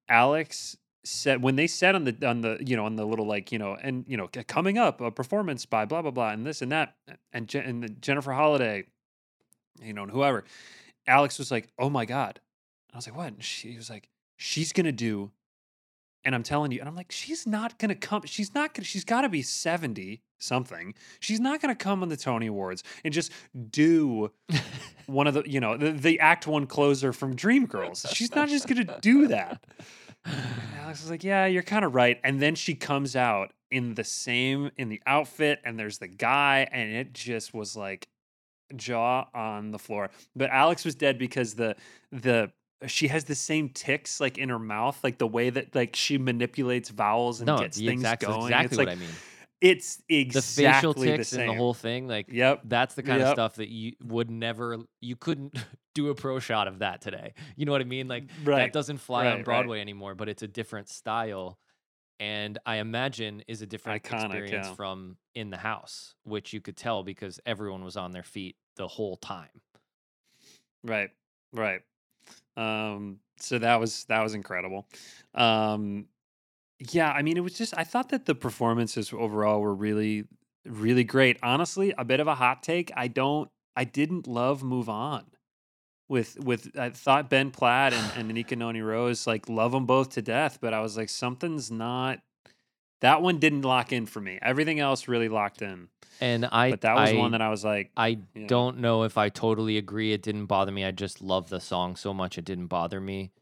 Alex 0.09 0.77
said 1.05 1.41
when 1.43 1.55
they 1.57 1.67
said 1.69 1.95
on 1.95 2.05
the 2.05 2.27
on 2.29 2.41
the 2.41 2.59
you 2.65 2.77
know 2.77 2.85
on 2.85 2.97
the 2.97 3.07
little 3.07 3.27
like 3.27 3.53
you 3.53 3.59
know 3.59 3.77
and 3.81 4.05
you 4.09 4.17
know 4.17 4.29
coming 4.49 4.77
up 4.77 5.01
a 5.01 5.11
performance 5.11 5.65
by 5.65 5.85
blah 5.85 6.03
blah 6.03 6.11
blah 6.11 6.31
and 6.31 6.45
this 6.45 6.63
and 6.63 6.73
that 6.73 6.97
and 7.33 7.47
Je- 7.49 7.61
and 7.61 7.83
the 7.83 7.89
Jennifer 7.89 8.33
Holliday, 8.33 8.85
you 9.83 9.93
know 9.93 10.03
and 10.03 10.11
whoever, 10.11 10.45
Alex 11.07 11.39
was 11.39 11.51
like, 11.51 11.69
oh 11.79 11.89
my 11.91 12.05
god, 12.05 12.41
I 12.93 12.97
was 12.97 13.07
like, 13.07 13.17
what? 13.17 13.29
And 13.29 13.43
she 13.45 13.77
was 13.77 13.89
like, 13.89 14.09
she's 14.37 14.73
gonna 14.73 14.91
do, 14.93 15.31
and 16.25 16.35
I'm 16.35 16.43
telling 16.43 16.73
you, 16.73 16.81
and 16.81 16.89
I'm 16.89 16.97
like, 16.97 17.13
she's 17.13 17.47
not 17.47 17.79
gonna 17.79 17.95
come. 17.95 18.23
She's 18.27 18.55
not 18.55 18.75
gonna. 18.75 18.85
She's 18.85 19.05
got 19.05 19.21
to 19.23 19.29
be 19.29 19.43
seventy 19.43 20.23
something. 20.39 20.95
She's 21.21 21.41
not 21.41 21.61
gonna 21.61 21.75
come 21.75 22.03
on 22.03 22.09
the 22.09 22.17
Tony 22.17 22.47
Awards 22.47 22.83
and 23.05 23.13
just 23.13 23.33
do 23.71 24.31
one 25.07 25.27
of 25.27 25.35
the 25.35 25.43
you 25.47 25.61
know 25.61 25.77
the, 25.77 25.93
the 25.93 26.21
Act 26.21 26.47
One 26.47 26.67
closer 26.67 27.13
from 27.13 27.35
Dreamgirls. 27.37 28.15
She's 28.15 28.35
not 28.35 28.49
just 28.49 28.69
gonna 28.69 28.99
do 29.01 29.29
that. 29.29 29.63
And 30.25 30.35
Alex 30.81 31.03
was 31.03 31.11
like, 31.11 31.23
"Yeah, 31.25 31.47
you're 31.47 31.63
kind 31.63 31.85
of 31.85 31.95
right." 31.95 32.19
And 32.25 32.41
then 32.41 32.55
she 32.55 32.75
comes 32.75 33.15
out 33.17 33.53
in 33.71 33.95
the 33.95 34.05
same 34.05 34.71
in 34.77 34.89
the 34.89 35.01
outfit, 35.07 35.61
and 35.65 35.79
there's 35.79 35.99
the 35.99 36.09
guy, 36.09 36.67
and 36.73 36.93
it 36.93 37.13
just 37.13 37.55
was 37.55 37.77
like 37.77 38.09
jaw 38.75 39.27
on 39.35 39.71
the 39.71 39.79
floor. 39.79 40.11
But 40.35 40.51
Alex 40.51 40.85
was 40.85 40.95
dead 40.95 41.19
because 41.19 41.55
the 41.55 41.77
the 42.11 42.51
she 42.87 43.09
has 43.09 43.25
the 43.25 43.35
same 43.35 43.69
ticks 43.71 44.21
like 44.21 44.37
in 44.39 44.49
her 44.49 44.59
mouth, 44.59 44.99
like 45.03 45.19
the 45.19 45.27
way 45.27 45.49
that 45.51 45.75
like 45.75 45.95
she 45.97 46.19
manipulates 46.19 46.91
vowels 46.91 47.41
and 47.41 47.47
No, 47.47 47.59
gets 47.59 47.79
things 47.79 47.93
exact- 48.03 48.23
going. 48.23 48.43
exactly 48.43 48.65
it's 48.67 48.77
what 48.77 48.87
like 48.89 48.97
I 48.97 49.01
mean. 49.01 49.09
It's 49.61 50.03
exactly 50.09 50.31
The 50.41 50.43
facial 50.73 50.95
ticks 50.95 51.31
the 51.31 51.37
and 51.37 51.41
same. 51.41 51.47
the 51.49 51.55
whole 51.55 51.75
thing, 51.75 52.09
like 52.09 52.27
Yep. 52.31 52.63
that's 52.65 52.95
the 52.95 53.03
kind 53.03 53.23
of 53.23 53.29
stuff 53.29 53.57
that 53.57 53.69
you 53.69 53.93
would 54.03 54.31
never 54.31 54.79
you 55.01 55.17
couldn't 55.17 55.55
do 55.95 56.11
a 56.11 56.15
pro 56.15 56.39
shot 56.39 56.69
of 56.69 56.81
that 56.81 57.01
today. 57.01 57.35
You 57.57 57.65
know 57.67 57.73
what 57.73 57.81
I 57.81 57.85
mean? 57.85 58.09
Like 58.09 58.31
Right. 58.45 58.59
that 58.59 58.73
doesn't 58.73 58.99
fly 58.99 59.25
Right, 59.25 59.31
on 59.33 59.37
right. 59.39 59.45
Broadway 59.45 59.81
anymore, 59.81 60.15
but 60.15 60.29
it's 60.29 60.43
a 60.43 60.49
different 60.49 60.89
style. 60.89 61.59
And 62.19 62.59
I 62.65 62.77
imagine 62.77 63.43
is 63.47 63.61
a 63.63 63.67
different 63.67 64.03
Iconic, 64.03 64.25
experience 64.25 64.69
yeah. 64.69 64.75
from 64.75 65.17
in 65.35 65.51
the 65.51 65.59
house, 65.59 66.15
which 66.25 66.53
you 66.53 66.61
could 66.63 66.77
tell 66.77 67.03
because 67.03 67.41
everyone 67.45 67.85
was 67.85 67.97
on 67.97 68.13
their 68.13 68.23
feet 68.23 68.57
the 68.77 68.89
whole 68.89 69.17
time. 69.17 69.61
Right. 70.85 71.11
Right. 71.53 71.81
Um 72.57 73.21
so 73.39 73.59
that 73.59 73.79
was 73.81 74.05
that 74.07 74.23
was 74.23 74.35
incredible. 74.35 74.87
Um 75.35 76.07
yeah, 76.79 77.11
I 77.11 77.23
mean 77.23 77.37
it 77.37 77.41
was 77.41 77.55
just 77.55 77.75
I 77.77 77.85
thought 77.85 78.11
that 78.11 78.27
the 78.27 78.35
performances 78.35 79.13
overall 79.13 79.61
were 79.61 79.75
really 79.75 80.25
really 80.65 81.05
great. 81.05 81.39
Honestly, 81.43 81.95
a 81.97 82.05
bit 82.05 82.21
of 82.21 82.27
a 82.27 82.35
hot 82.35 82.63
take. 82.63 82.91
I 82.97 83.09
don't 83.09 83.51
I 83.75 83.85
didn't 83.85 84.27
love 84.27 84.63
Move 84.63 84.89
On. 84.89 85.25
With 86.09 86.39
with 86.39 86.79
I 86.79 86.91
thought 86.91 87.29
Ben 87.29 87.51
Platt 87.51 87.93
and, 87.93 88.31
and 88.31 88.31
Anika 88.31 88.57
Noni 88.57 88.81
Rose 88.81 89.27
like 89.27 89.49
love 89.49 89.73
them 89.73 89.87
both 89.87 90.11
to 90.11 90.23
death, 90.23 90.59
but 90.61 90.73
I 90.73 90.81
was 90.81 90.97
like 90.97 91.09
something's 91.09 91.71
not 91.71 92.21
that 93.01 93.23
one 93.23 93.39
didn't 93.39 93.63
lock 93.63 93.93
in 93.93 94.07
for 94.07 94.21
me. 94.21 94.39
Everything 94.41 94.81
else 94.81 95.09
really 95.09 95.29
locked 95.29 95.63
in. 95.63 95.89
And 96.21 96.47
I 96.47 96.71
but 96.71 96.81
that 96.83 96.95
was 96.95 97.11
I- 97.11 97.17
one 97.17 97.33
that 97.33 97.43
I 97.43 97.51
was 97.51 97.65
like 97.65 97.91
I 97.97 98.19
don't 98.47 98.79
know 98.79 99.03
if 99.03 99.19
I 99.19 99.29
totally 99.29 99.79
agree. 99.79 100.13
It 100.13 100.23
didn't 100.23 100.47
bother 100.47 100.73
me. 100.73 100.85
I 100.85 100.91
just 100.93 101.21
love 101.21 101.49
the 101.49 101.61
song 101.61 101.97
so 101.97 102.15
much 102.15 102.39
it 102.39 102.45
didn't 102.45 102.69
bother 102.69 103.01
me. 103.01 103.33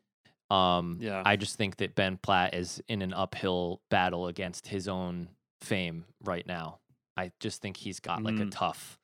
Um, 0.54 0.98
Yeah. 1.00 1.22
I 1.24 1.36
just 1.36 1.56
think 1.56 1.76
that 1.78 1.94
Ben 1.94 2.16
Platt 2.18 2.54
is 2.54 2.82
in 2.88 3.02
an 3.02 3.12
uphill 3.12 3.82
battle 3.90 4.26
against 4.28 4.66
his 4.68 4.88
own 4.88 5.28
fame 5.60 6.04
right 6.22 6.46
now. 6.46 6.78
I 7.16 7.32
just 7.40 7.60
think 7.62 7.76
he's 7.76 8.00
got 8.00 8.22
like 8.22 8.34
a 8.36 8.44
Mm. 8.44 8.50
tough 8.52 8.98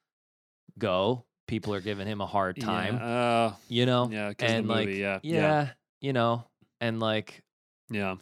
go. 0.78 1.24
People 1.46 1.74
are 1.74 1.80
giving 1.80 2.06
him 2.06 2.20
a 2.20 2.26
hard 2.26 2.60
time, 2.60 2.96
Yeah, 2.96 3.04
uh, 3.04 3.54
you 3.68 3.86
know. 3.86 4.08
yeah, 4.10 4.32
'cause 4.34 4.44
of 4.44 4.48
the 4.48 4.54
and 4.58 4.68
like, 4.68 4.86
movie, 4.88 4.98
yeah, 5.00 5.18
yeah, 5.22 5.40
yeah. 5.40 5.68
you 6.00 6.12
know, 6.12 6.44
and 6.80 7.00
like, 7.00 7.42
yeah. 7.90 8.16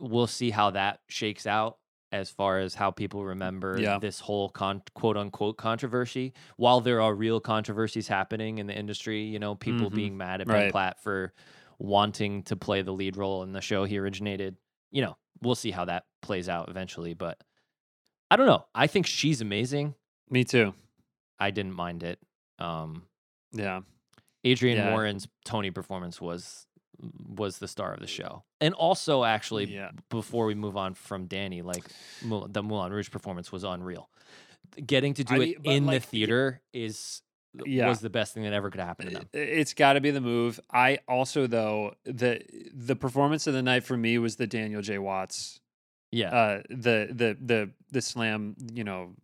we'll 0.00 0.26
see 0.26 0.50
how 0.50 0.70
that 0.70 1.00
shakes 1.08 1.46
out 1.46 1.78
as 2.10 2.28
far 2.30 2.58
as 2.58 2.74
how 2.74 2.90
people 2.90 3.24
remember 3.24 3.78
Yeah. 3.80 3.98
this 3.98 4.20
whole 4.20 4.48
con- 4.50 4.82
quote 4.94 5.16
unquote 5.16 5.56
controversy. 5.56 6.34
While 6.56 6.80
there 6.80 7.00
are 7.00 7.14
real 7.14 7.40
controversies 7.40 8.08
happening 8.08 8.58
in 8.58 8.66
the 8.66 8.76
industry, 8.76 9.22
you 9.22 9.38
know, 9.38 9.54
people 9.54 9.90
Mhm. 9.90 9.94
being 9.94 10.16
mad 10.16 10.40
at 10.40 10.46
Ben 10.48 10.56
Right. 10.56 10.72
Platt 10.72 11.00
for 11.00 11.32
wanting 11.82 12.44
to 12.44 12.54
play 12.54 12.80
the 12.82 12.92
lead 12.92 13.16
role 13.16 13.42
in 13.42 13.52
the 13.52 13.60
show 13.60 13.84
he 13.84 13.98
originated. 13.98 14.56
You 14.92 15.02
know, 15.02 15.16
we'll 15.42 15.56
see 15.56 15.72
how 15.72 15.84
that 15.86 16.04
plays 16.22 16.48
out 16.48 16.68
eventually. 16.68 17.14
But 17.14 17.38
I 18.30 18.36
don't 18.36 18.46
know. 18.46 18.64
I 18.74 18.86
think 18.86 19.06
she's 19.06 19.40
amazing. 19.40 19.94
Me 20.30 20.44
too. 20.44 20.74
I 21.40 21.50
didn't 21.50 21.74
mind 21.74 22.02
it. 22.04 22.18
Um, 22.58 23.02
Yeah. 23.52 23.80
Adrienne 24.46 24.76
Yeah. 24.76 24.90
Warren's 24.92 25.26
Tony 25.44 25.70
performance 25.70 26.20
was 26.20 26.66
was 27.26 27.58
the 27.58 27.66
star 27.66 27.92
of 27.94 27.98
the 27.98 28.06
show, 28.06 28.44
and 28.60 28.74
also 28.74 29.24
actually 29.24 29.64
Yeah. 29.74 29.90
before 30.08 30.46
we 30.46 30.54
move 30.54 30.76
on 30.76 30.94
from 30.94 31.26
Danny, 31.26 31.60
like 31.62 31.82
the 32.22 32.62
Moulin 32.62 32.92
Rouge 32.92 33.10
performance 33.10 33.50
was 33.50 33.64
unreal. 33.64 34.08
Getting 34.86 35.12
to 35.14 35.24
do 35.24 35.34
I 35.34 35.38
it 35.46 35.56
in 35.64 35.86
the 35.86 35.92
like, 35.94 36.02
y- 36.02 36.06
theater 36.06 36.62
is 36.72 37.22
Yeah. 37.66 37.88
was 37.88 38.00
the 38.00 38.10
best 38.10 38.34
thing 38.34 38.44
that 38.44 38.52
ever 38.52 38.70
could 38.70 38.80
happen 38.80 39.06
to 39.06 39.12
them. 39.12 39.28
It's 39.32 39.74
got 39.74 39.94
to 39.94 40.00
be 40.00 40.10
the 40.10 40.20
move. 40.20 40.58
I 40.72 40.98
also 41.06 41.46
though 41.46 41.94
the 42.04 42.40
the 42.74 42.96
performance 42.96 43.46
of 43.46 43.54
the 43.54 43.62
night 43.62 43.84
for 43.84 43.96
me 43.96 44.18
was 44.18 44.36
the 44.36 44.46
Daniel 44.46 44.82
J. 44.82 44.98
Watts. 44.98 45.60
Yeah, 46.10 46.30
Uh, 46.34 46.62
the 46.68 47.08
the 47.10 47.36
the 47.40 47.70
the 47.90 48.00
slam. 48.02 48.56
You 48.72 48.84
know, 48.84 49.14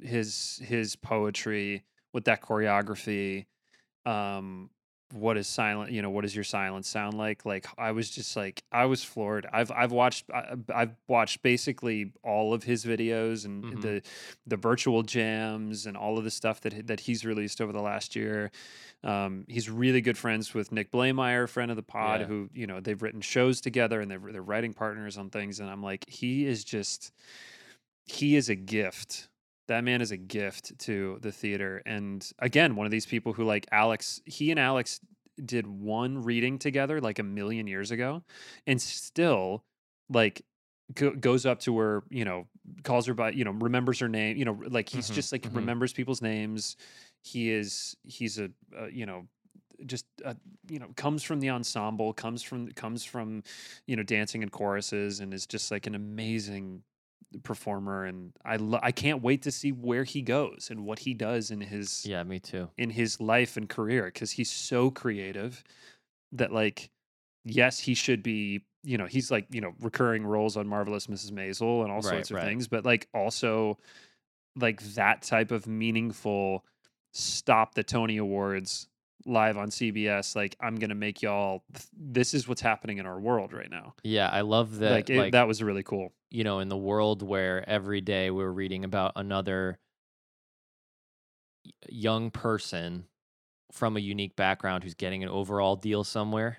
his 0.00 0.60
his 0.64 0.96
poetry 0.96 1.84
with 2.12 2.24
that 2.24 2.40
choreography. 2.42 3.46
Um, 4.04 4.70
what 5.12 5.36
is 5.36 5.46
silent? 5.46 5.92
You 5.92 6.02
know, 6.02 6.10
what 6.10 6.22
does 6.22 6.34
your 6.34 6.44
silence 6.44 6.88
sound 6.88 7.14
like? 7.14 7.44
Like 7.46 7.66
I 7.78 7.92
was 7.92 8.10
just 8.10 8.34
like 8.36 8.62
I 8.72 8.86
was 8.86 9.04
floored. 9.04 9.46
I've 9.52 9.70
I've 9.70 9.92
watched 9.92 10.24
I- 10.34 10.54
I've 10.74 10.96
watched 11.06 11.42
basically 11.42 12.12
all 12.24 12.52
of 12.52 12.64
his 12.64 12.84
videos 12.84 13.44
and 13.44 13.64
Mhm. 13.64 13.82
the 13.82 14.02
the 14.46 14.56
virtual 14.56 15.02
jams 15.02 15.86
and 15.86 15.96
all 15.96 16.18
of 16.18 16.24
the 16.24 16.30
stuff 16.30 16.60
that 16.62 16.86
that 16.88 17.00
he's 17.00 17.24
released 17.24 17.60
over 17.60 17.72
the 17.72 17.80
last 17.82 18.16
year. 18.16 18.50
Um, 19.04 19.44
he's 19.48 19.70
really 19.70 20.00
good 20.00 20.18
friends 20.18 20.52
with 20.54 20.72
Nick 20.72 20.90
Blaemire, 20.90 21.48
friend 21.48 21.70
of 21.70 21.76
the 21.76 21.82
pod, 21.84 22.20
Yeah. 22.22 22.26
who 22.26 22.50
you 22.52 22.66
know 22.66 22.80
they've 22.80 23.00
written 23.00 23.20
shows 23.20 23.60
together 23.60 24.00
and 24.00 24.10
they're 24.10 24.18
they're 24.32 24.42
writing 24.42 24.74
partners 24.74 25.16
on 25.16 25.30
things. 25.30 25.60
And 25.60 25.70
I'm 25.70 25.82
like, 25.82 26.08
he 26.08 26.46
is 26.46 26.64
just 26.64 27.12
he 28.04 28.36
is 28.36 28.48
a 28.48 28.54
gift. 28.56 29.28
That 29.68 29.82
man 29.84 30.00
is 30.00 30.12
a 30.12 30.16
gift 30.16 30.78
to 30.80 31.18
the 31.20 31.32
theater. 31.32 31.82
And 31.86 32.28
again, 32.38 32.76
one 32.76 32.86
of 32.86 32.90
these 32.92 33.06
people 33.06 33.32
who 33.32 33.44
like 33.44 33.66
Alex, 33.72 34.20
he 34.24 34.50
and 34.50 34.60
Alex 34.60 35.00
did 35.44 35.66
one 35.66 36.22
reading 36.22 36.58
together 36.58 37.00
like 37.00 37.18
a 37.18 37.22
million 37.22 37.66
years 37.66 37.90
ago 37.90 38.22
and 38.66 38.80
still 38.80 39.64
like 40.08 40.42
go, 40.94 41.10
goes 41.10 41.44
up 41.46 41.60
to 41.60 41.76
her, 41.78 42.04
you 42.10 42.24
know, 42.24 42.46
calls 42.84 43.06
her 43.06 43.14
by, 43.14 43.30
you 43.30 43.44
know, 43.44 43.50
remembers 43.50 43.98
her 43.98 44.08
name, 44.08 44.36
you 44.36 44.44
know, 44.44 44.60
like 44.68 44.88
he's 44.88 45.10
Mhm, 45.10 45.14
just 45.14 45.32
like 45.32 45.42
mhm. 45.42 45.54
remembers 45.54 45.92
people's 45.92 46.22
names. 46.22 46.76
He 47.22 47.50
is 47.50 47.96
he's 48.04 48.38
a, 48.38 48.50
uh, 48.78 48.86
you 48.86 49.04
know, 49.04 49.26
just 49.84 50.06
uh, 50.24 50.34
you 50.70 50.78
know 50.78 50.88
comes 50.96 51.22
from 51.22 51.40
the 51.40 51.50
ensemble 51.50 52.12
comes 52.14 52.42
from 52.42 52.70
comes 52.72 53.04
from 53.04 53.42
you 53.86 53.94
know 53.96 54.02
dancing 54.02 54.42
and 54.42 54.50
choruses 54.50 55.20
and 55.20 55.34
is 55.34 55.46
just 55.46 55.70
like 55.70 55.86
an 55.86 55.94
amazing 55.94 56.82
performer 57.42 58.04
and 58.04 58.32
I 58.44 58.56
lo- 58.56 58.80
I 58.82 58.92
can't 58.92 59.22
wait 59.22 59.42
to 59.42 59.50
see 59.50 59.72
where 59.72 60.04
he 60.04 60.22
goes 60.22 60.68
and 60.70 60.84
what 60.84 61.00
he 61.00 61.14
does 61.14 61.50
in 61.50 61.60
his 61.60 62.04
yeah, 62.06 62.22
me 62.22 62.38
too. 62.40 62.68
in 62.76 62.90
his 62.90 63.20
life 63.20 63.56
and 63.56 63.68
career 63.68 64.10
cuz 64.10 64.32
he's 64.32 64.50
so 64.50 64.90
creative 64.90 65.62
that 66.32 66.52
like 66.52 66.90
yes 67.44 67.78
he 67.80 67.94
should 67.94 68.22
be 68.22 68.62
you 68.82 68.98
know 68.98 69.06
he's 69.06 69.30
like 69.30 69.46
you 69.50 69.60
know 69.60 69.72
recurring 69.80 70.24
roles 70.26 70.56
on 70.56 70.66
marvelous 70.66 71.06
mrs 71.06 71.30
maisel 71.32 71.82
and 71.82 71.90
all 71.90 71.96
Right, 72.00 72.04
sorts 72.04 72.30
of 72.30 72.36
right. 72.36 72.44
things 72.44 72.68
but 72.68 72.84
like 72.84 73.08
also 73.14 73.78
like 74.56 74.82
that 74.94 75.22
type 75.22 75.50
of 75.50 75.66
meaningful 75.66 76.64
stop 77.12 77.74
the 77.74 77.82
Tony 77.84 78.16
Awards 78.18 78.88
live 79.24 79.56
on 79.56 79.70
CBS. 79.70 80.36
Like 80.36 80.54
I'm 80.60 80.76
gonna 80.76 80.94
make 80.94 81.20
y'all. 81.22 81.64
th- 81.74 81.86
This 81.92 82.32
is 82.34 82.46
what's 82.46 82.60
happening 82.60 82.98
in 82.98 83.06
our 83.06 83.18
world 83.18 83.52
right 83.52 83.70
now. 83.70 83.94
Yeah, 84.04 84.28
I 84.28 84.42
love 84.42 84.78
that. 84.78 84.90
like, 84.92 85.10
it, 85.10 85.32
that 85.32 85.48
was 85.48 85.62
really 85.62 85.82
cool. 85.82 86.12
You 86.30 86.44
know, 86.44 86.58
in 86.60 86.68
the 86.68 86.76
world 86.76 87.22
where 87.22 87.68
every 87.68 88.00
day 88.00 88.30
we're 88.30 88.50
reading 88.50 88.84
about 88.84 89.12
another 89.16 89.78
young 91.88 92.30
person 92.30 93.06
from 93.72 93.96
a 93.96 94.00
unique 94.00 94.36
background 94.36 94.84
who's 94.84 94.94
getting 94.94 95.22
an 95.22 95.28
overall 95.28 95.76
deal 95.76 96.04
somewhere, 96.04 96.58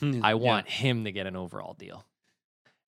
hmm, 0.00 0.20
I 0.22 0.34
want 0.34 0.68
him 0.68 1.04
to 1.04 1.12
get 1.12 1.26
an 1.26 1.36
overall 1.36 1.74
deal. 1.74 2.04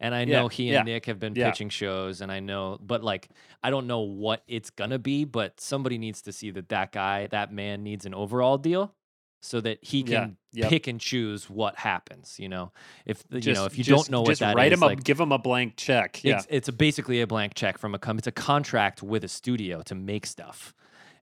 And 0.01 0.15
I 0.15 0.25
Yeah, 0.25 0.39
know 0.41 0.49
he 0.49 0.69
and 0.69 0.75
yeah, 0.75 0.83
Nick 0.85 1.07
have 1.07 1.21
been 1.21 1.35
yeah. 1.35 1.45
pitching 1.45 1.69
shows, 1.69 2.21
and 2.21 2.33
I 2.33 2.41
know, 2.41 2.79
but 2.81 3.05
like, 3.05 3.29
I 3.63 3.71
don't 3.71 3.87
know 3.87 4.01
what 4.01 4.43
it's 4.49 4.71
gonna 4.71 4.99
be, 4.99 5.25
but 5.25 5.61
somebody 5.61 5.97
needs 5.97 6.23
to 6.23 6.33
see 6.33 6.51
that 6.51 6.69
that 6.71 6.91
guy, 6.93 7.29
that 7.29 7.53
man 7.53 7.83
needs 7.85 8.05
an 8.05 8.15
overall 8.15 8.59
deal 8.59 8.95
so 9.44 9.61
that 9.61 9.78
he 9.83 10.00
Yeah, 10.00 10.20
can 10.20 10.37
yep. 10.52 10.70
pick 10.70 10.87
and 10.87 10.98
choose 11.00 11.50
what 11.50 11.76
happens. 11.76 12.38
You 12.38 12.48
know, 12.48 12.72
if 13.05 13.26
the- 13.28 13.40
you 13.40 13.52
know, 13.52 13.66
if 13.66 13.76
you 13.76 13.85
just- 13.85 14.07
don't 14.07 14.11
know 14.11 14.20
what 14.22 14.28
just 14.31 14.40
that 14.40 14.57
write 14.57 14.72
is, 14.72 14.78
him 14.78 14.87
like, 14.87 15.00
a 15.00 15.02
give 15.02 15.20
him 15.20 15.33
a 15.33 15.38
blank 15.38 15.74
check. 15.76 16.22
Yeah, 16.24 16.37
it's, 16.38 16.46
it's 16.48 16.68
a, 16.68 16.72
basically 16.72 17.20
a 17.20 17.26
blank 17.26 17.55
check 17.55 17.76
from 17.76 17.94
a 17.94 17.98
com- 17.98 18.18
it's 18.18 18.26
a 18.28 18.33
contract 18.33 19.02
with 19.02 19.24
a 19.24 19.28
studio 19.28 19.83
to 19.83 19.94
make 19.94 20.24
stuff 20.26 20.72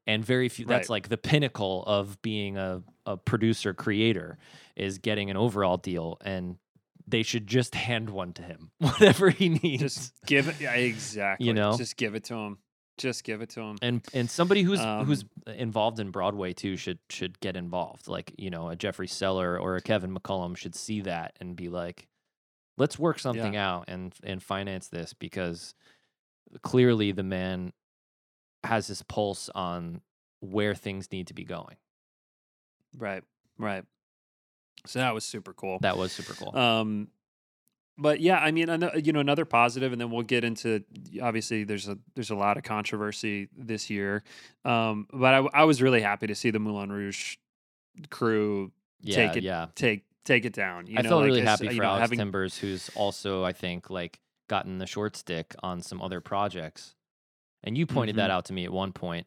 and 0.07 0.25
very 0.25 0.49
few 0.49 0.65
that's 0.67 0.89
like 0.91 1.09
the 1.09 1.17
pinnacle 1.19 1.83
of 1.87 2.21
being 2.23 2.57
a, 2.57 2.83
a 3.07 3.17
producer 3.17 3.73
creator 3.75 4.39
is 4.77 4.99
getting 4.99 5.31
an 5.31 5.37
overall 5.37 5.77
deal 5.77 6.19
and 6.25 6.57
they 7.07 7.23
should 7.23 7.47
just 7.47 7.75
hand 7.75 8.09
one 8.11 8.33
to 8.33 8.43
him 8.43 8.71
whatever 8.79 9.31
he 9.31 9.49
needs 9.49 9.83
just 9.83 10.13
give 10.27 10.47
it. 10.49 10.61
Yeah, 10.61 10.75
exactly. 10.75 11.47
You 11.47 11.55
know? 11.55 11.77
just 11.77 11.97
give 11.97 12.15
it 12.15 12.25
to 12.25 12.35
him. 12.35 12.59
Just 13.01 13.25
give 13.25 13.41
it 13.41 13.49
to 13.51 13.61
him. 13.63 13.79
and 13.81 14.03
and 14.13 14.31
somebody 14.31 14.63
who's 14.63 14.79
who's 15.07 15.25
Um, 15.47 15.55
involved 15.55 15.99
in 15.99 16.11
Broadway 16.11 16.53
too 16.53 16.77
should 16.77 16.99
should 17.09 17.41
get 17.41 17.57
involved. 17.57 18.09
Like 18.09 18.33
you 18.37 18.51
know, 18.51 18.69
a 18.69 18.77
Jeffrey 18.77 19.09
Seller 19.09 19.59
or 19.59 19.77
a 19.77 19.81
Kevin 19.81 20.15
McCollum 20.15 20.55
should 20.57 20.75
see 20.75 21.01
that 21.03 21.35
and 21.41 21.57
be 21.57 21.69
like, 21.71 22.09
let's 22.77 22.99
work 22.99 23.19
something 23.19 23.57
out 23.57 23.87
and 23.89 24.15
and 24.23 24.43
finance 24.43 24.89
this 24.89 25.15
because 25.15 25.75
clearly 26.63 27.11
the 27.13 27.23
man 27.23 27.73
has 28.65 28.87
his 28.89 29.03
pulse 29.03 29.49
on 29.55 30.03
where 30.41 30.75
things 30.75 31.11
need 31.11 31.27
to 31.29 31.35
be 31.35 31.45
going. 31.45 31.77
Right, 32.99 33.23
right. 33.57 33.85
So 34.87 34.99
that 34.99 35.15
was 35.15 35.25
super 35.25 35.53
cool. 35.55 35.79
That 35.81 35.97
was 35.97 36.13
super 36.13 36.35
cool. 36.35 36.57
Um, 36.57 37.09
but 38.01 38.21
yeah, 38.21 38.39
I 38.39 38.51
mean, 38.51 38.69
you 39.05 39.13
know, 39.13 39.21
another 39.21 39.45
positive, 39.45 39.93
and 39.93 40.01
then 40.01 40.11
we'll 40.11 40.23
get 40.23 40.43
into. 40.45 40.83
Obviously, 41.23 41.65
there's 41.65 41.89
a 41.89 41.99
there's 42.15 42.31
a 42.31 42.35
lot 42.37 42.57
of 42.57 42.63
controversy 42.65 43.49
this 43.57 43.91
year, 43.91 44.23
um, 44.65 45.07
but 45.13 45.35
I, 45.35 45.39
I 45.53 45.65
was 45.65 45.81
really 45.83 46.01
happy 46.01 46.27
to 46.29 46.35
see 46.35 46.51
the 46.51 46.59
Moulin 46.59 46.91
Rouge 46.91 47.37
crew 48.09 48.73
yeah, 49.03 49.17
take 49.17 49.37
it 49.37 49.45
yeah. 49.45 49.67
take 49.75 50.05
take 50.25 50.45
it 50.45 50.53
down. 50.53 50.87
You 50.87 50.99
I 50.99 51.03
know, 51.03 51.11
felt 51.11 51.21
like, 51.23 51.27
really 51.29 51.41
happy 51.43 51.67
you 51.67 51.73
for 51.73 51.83
know, 51.83 51.89
Alex 51.91 52.01
having, 52.01 52.19
Timbers, 52.19 52.59
who's 52.59 52.91
also 52.95 53.45
I 53.45 53.53
think 53.53 53.91
like 53.91 54.21
gotten 54.49 54.79
the 54.79 54.87
short 54.87 55.17
stick 55.17 55.55
on 55.63 55.81
some 55.81 56.03
other 56.03 56.21
projects. 56.21 56.95
And 57.63 57.77
you 57.77 57.87
pointed 57.87 58.17
that 58.17 58.31
Mhm. 58.31 58.35
out 58.35 58.45
to 58.47 58.53
me 58.55 58.65
at 58.65 58.73
one 58.73 58.93
point 58.93 59.27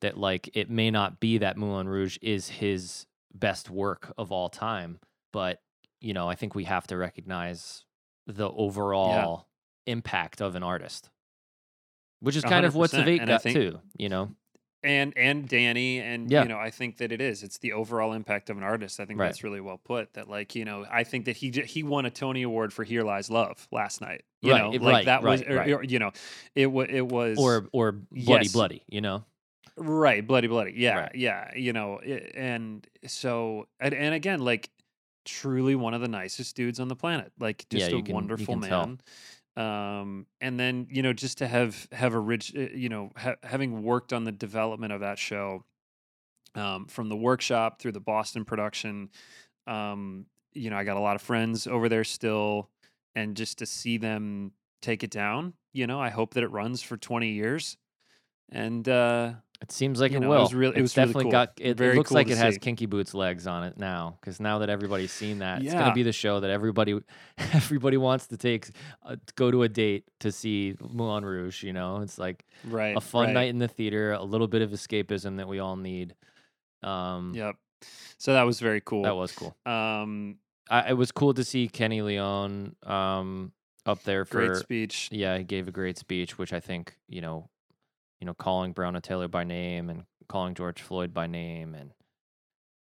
that 0.00 0.16
like 0.16 0.48
it 0.54 0.70
may 0.70 0.90
not 0.90 1.20
be 1.20 1.38
that 1.38 1.56
Moulin 1.58 1.88
Rouge 1.88 2.16
is 2.22 2.48
his 2.48 3.06
best 3.34 3.68
work 3.70 4.12
of 4.16 4.32
all 4.32 4.48
time, 4.48 4.98
but 5.32 5.60
you 6.00 6.14
know 6.14 6.28
I 6.28 6.34
think 6.34 6.54
we 6.54 6.64
have 6.64 6.86
to 6.86 6.96
recognize 6.96 7.84
the 8.30 8.50
overall 8.50 9.46
impact 9.86 10.40
of 10.40 10.54
an 10.56 10.62
artist, 10.62 11.10
which 12.20 12.36
is 12.36 12.44
kind 12.44 12.64
of 12.66 12.74
what 12.74 12.90
100%, 12.90 12.94
Savate 13.04 13.26
got 13.26 13.42
think- 13.42 13.56
too. 13.56 13.80
You 13.96 14.08
know, 14.08 14.30
and 14.82 15.12
and 15.16 15.48
Danny 15.48 15.98
and 15.98 16.30
Yeah. 16.30 16.42
you 16.42 16.48
know 16.48 16.58
I 16.58 16.70
think 16.70 16.96
that 16.98 17.12
it 17.12 17.20
is 17.20 17.42
it's 17.42 17.58
the 17.58 17.72
overall 17.74 18.12
impact 18.14 18.48
of 18.48 18.56
an 18.56 18.62
artist 18.62 18.98
I 18.98 19.04
think 19.04 19.20
Right. 19.20 19.26
that's 19.26 19.44
really 19.44 19.60
well 19.60 19.76
put 19.76 20.14
that 20.14 20.26
like 20.28 20.54
you 20.54 20.64
know 20.64 20.86
I 20.90 21.04
think 21.04 21.26
that 21.26 21.36
he 21.36 21.50
he 21.50 21.82
won 21.82 22.06
a 22.06 22.10
Tony 22.10 22.42
Award 22.42 22.72
for 22.72 22.82
Here 22.82 23.02
Lies 23.02 23.30
Love 23.30 23.68
last 23.70 24.00
night 24.00 24.24
you 24.40 24.52
Right, 24.52 24.58
know 24.62 24.72
it- 24.72 24.80
like 24.80 24.92
right, 24.94 25.04
that 25.04 25.22
was 25.22 25.40
right, 25.42 25.50
or- 25.50 25.56
right. 25.56 25.72
or, 25.74 25.82
you 25.84 25.98
know 25.98 26.12
it 26.54 26.66
was 26.66 26.86
it 26.90 27.06
was 27.06 27.38
or 27.38 27.68
or 27.72 27.92
bloody 27.92 28.44
yes. 28.46 28.52
bloody. 28.52 28.82
You 28.88 29.02
know, 29.02 29.24
right 29.76 30.26
bloody 30.26 30.48
bloody 30.48 30.72
yeah 30.76 30.98
Right. 31.00 31.14
yeah 31.14 31.50
you 31.54 31.74
know 31.74 32.00
i- 32.02 32.30
and 32.34 32.86
so 33.06 33.66
and, 33.80 33.92
and 33.92 34.14
again 34.14 34.40
like 34.40 34.70
truly 35.24 35.74
one 35.74 35.94
of 35.94 36.00
the 36.00 36.08
nicest 36.08 36.56
dudes 36.56 36.80
on 36.80 36.88
the 36.88 36.96
planet 36.96 37.32
like 37.38 37.66
just 37.70 37.90
you 37.90 37.98
a 37.98 38.02
can- 38.02 38.14
wonderful 38.14 38.54
can 38.54 38.62
tell. 38.68 38.86
man 38.86 39.00
um 39.56 40.26
and 40.40 40.58
then 40.58 40.86
you 40.90 41.02
know 41.02 41.12
just 41.12 41.38
to 41.38 41.46
have 41.48 41.88
have 41.92 42.14
a 42.14 42.18
rich 42.18 42.54
uh, 42.56 42.60
you 42.74 42.88
know 42.88 43.10
ha- 43.16 43.34
having 43.42 43.82
worked 43.82 44.12
on 44.12 44.24
the 44.24 44.32
development 44.32 44.92
of 44.92 45.00
that 45.00 45.18
show 45.18 45.64
um 46.54 46.86
from 46.86 47.08
the 47.08 47.16
workshop 47.16 47.80
through 47.80 47.92
the 47.92 48.00
boston 48.00 48.44
production 48.44 49.10
um 49.66 50.24
you 50.54 50.70
know 50.70 50.76
i 50.76 50.84
got 50.84 50.96
a 50.96 51.00
lot 51.00 51.16
of 51.16 51.22
friends 51.22 51.66
over 51.66 51.88
there 51.88 52.04
still 52.04 52.70
and 53.14 53.36
just 53.36 53.58
to 53.58 53.66
see 53.66 53.98
them 53.98 54.52
take 54.82 55.02
it 55.02 55.10
down 55.10 55.52
you 55.72 55.86
know 55.86 56.00
i 56.00 56.08
hope 56.08 56.34
that 56.34 56.42
it 56.42 56.50
runs 56.50 56.80
for 56.80 56.96
20 56.96 57.28
years 57.30 57.76
and 58.50 58.88
uh 58.88 59.32
It 59.62 59.70
seems 59.72 60.00
like 60.00 60.12
You 60.12 60.16
it 60.16 60.20
know, 60.20 60.26
it 60.28 60.30
will. 60.36 60.40
was 60.42 60.54
real- 60.54 60.72
it 60.72 60.80
was 60.80 60.96
really 60.96 61.06
definitely 61.08 61.24
cool. 61.24 61.32
got. 61.32 61.52
It, 61.60 61.78
it 61.80 61.94
looks 61.94 62.08
cool 62.08 62.14
like 62.14 62.30
it 62.30 62.38
has. 62.38 62.56
Kinky 62.56 62.86
Boots 62.86 63.12
legs 63.12 63.46
on 63.46 63.62
it 63.64 63.76
now, 63.76 64.16
because 64.20 64.40
now 64.40 64.60
that 64.60 64.70
everybody's 64.70 65.12
seen 65.12 65.40
that, 65.40 65.62
it's 65.62 65.72
gonna 65.74 65.92
be 65.92 66.02
the 66.02 66.12
show 66.12 66.40
that 66.40 66.50
everybody, 66.50 66.98
everybody 67.38 67.96
wants 67.98 68.26
to 68.28 68.36
take, 68.38 68.70
uh, 69.04 69.16
go 69.34 69.50
to 69.50 69.62
a 69.62 69.68
date 69.68 70.04
to 70.20 70.32
see 70.32 70.76
Moulin 70.80 71.24
Rouge. 71.26 71.62
You 71.62 71.74
know, 71.74 72.00
it's 72.00 72.18
like 72.18 72.46
right 72.64 72.96
a 72.96 73.00
fun 73.02 73.26
right. 73.26 73.34
night 73.34 73.48
in 73.50 73.58
the 73.58 73.68
theater, 73.68 74.12
a 74.12 74.22
little 74.24 74.48
bit 74.48 74.62
of 74.62 74.70
escapism 74.70 75.36
that 75.36 75.46
we 75.48 75.58
all 75.58 75.76
need. 75.76 76.14
Um, 76.82 77.32
Yep. 77.34 77.56
So 78.18 78.32
that 78.34 78.42
was 78.42 78.60
very 78.60 78.80
cool. 78.80 79.02
that 79.02 79.14
was 79.16 79.32
cool. 79.32 79.54
um 79.66 80.36
I, 80.70 80.90
it 80.90 80.96
was 80.96 81.10
cool 81.12 81.34
to 81.34 81.42
see 81.44 81.66
Kenny 81.68 82.00
Leon 82.00 82.76
um, 82.84 83.52
up 83.84 84.02
there 84.04 84.24
for 84.24 84.46
great 84.46 84.56
speech. 84.58 85.08
yeah, 85.10 85.36
he 85.36 85.42
gave 85.44 85.66
a 85.66 85.72
great 85.72 85.98
speech, 85.98 86.38
which 86.38 86.52
I 86.52 86.60
think 86.60 86.94
you 87.08 87.20
know, 87.20 87.48
you 88.20 88.26
know, 88.26 88.34
calling 88.34 88.74
Breonna 88.74 89.02
Taylor 89.02 89.28
by 89.28 89.44
name 89.44 89.88
and 89.90 90.04
calling 90.28 90.54
George 90.54 90.80
Floyd 90.82 91.12
by 91.12 91.26
name, 91.26 91.74
and 91.74 91.92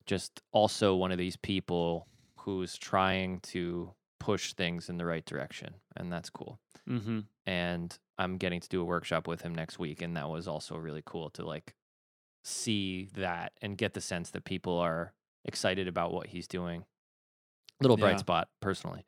just 0.05 0.41
also 0.51 0.95
one 0.95 1.11
of 1.11 1.17
these 1.17 1.37
people 1.37 2.07
who's 2.39 2.77
trying 2.77 3.39
to 3.41 3.93
push 4.19 4.53
things 4.53 4.89
in 4.89 4.97
the 4.97 5.05
right 5.05 5.25
direction, 5.25 5.75
and 5.95 6.11
that's 6.11 6.29
cool. 6.29 6.59
Mm-hmm. 6.87 7.19
And 7.45 7.97
I'm 8.17 8.37
getting 8.37 8.59
to 8.59 8.67
do 8.69 8.81
a 8.81 8.85
workshop 8.85 9.27
with 9.27 9.41
him 9.41 9.55
next 9.55 9.79
week, 9.79 10.01
and 10.01 10.15
that 10.17 10.29
was 10.29 10.47
also 10.47 10.75
really 10.75 11.03
cool 11.05 11.29
to 11.31 11.45
like 11.45 11.73
see 12.43 13.09
that 13.15 13.53
and 13.61 13.77
get 13.77 13.93
the 13.93 14.01
sense 14.01 14.31
that 14.31 14.43
people 14.45 14.77
are 14.77 15.13
excited 15.45 15.87
about 15.87 16.11
what 16.13 16.27
he's 16.27 16.47
doing. 16.47 16.85
Little 17.81 17.97
bright 17.97 18.11
Yeah. 18.11 18.17
spot, 18.17 18.49
personally. 18.59 19.05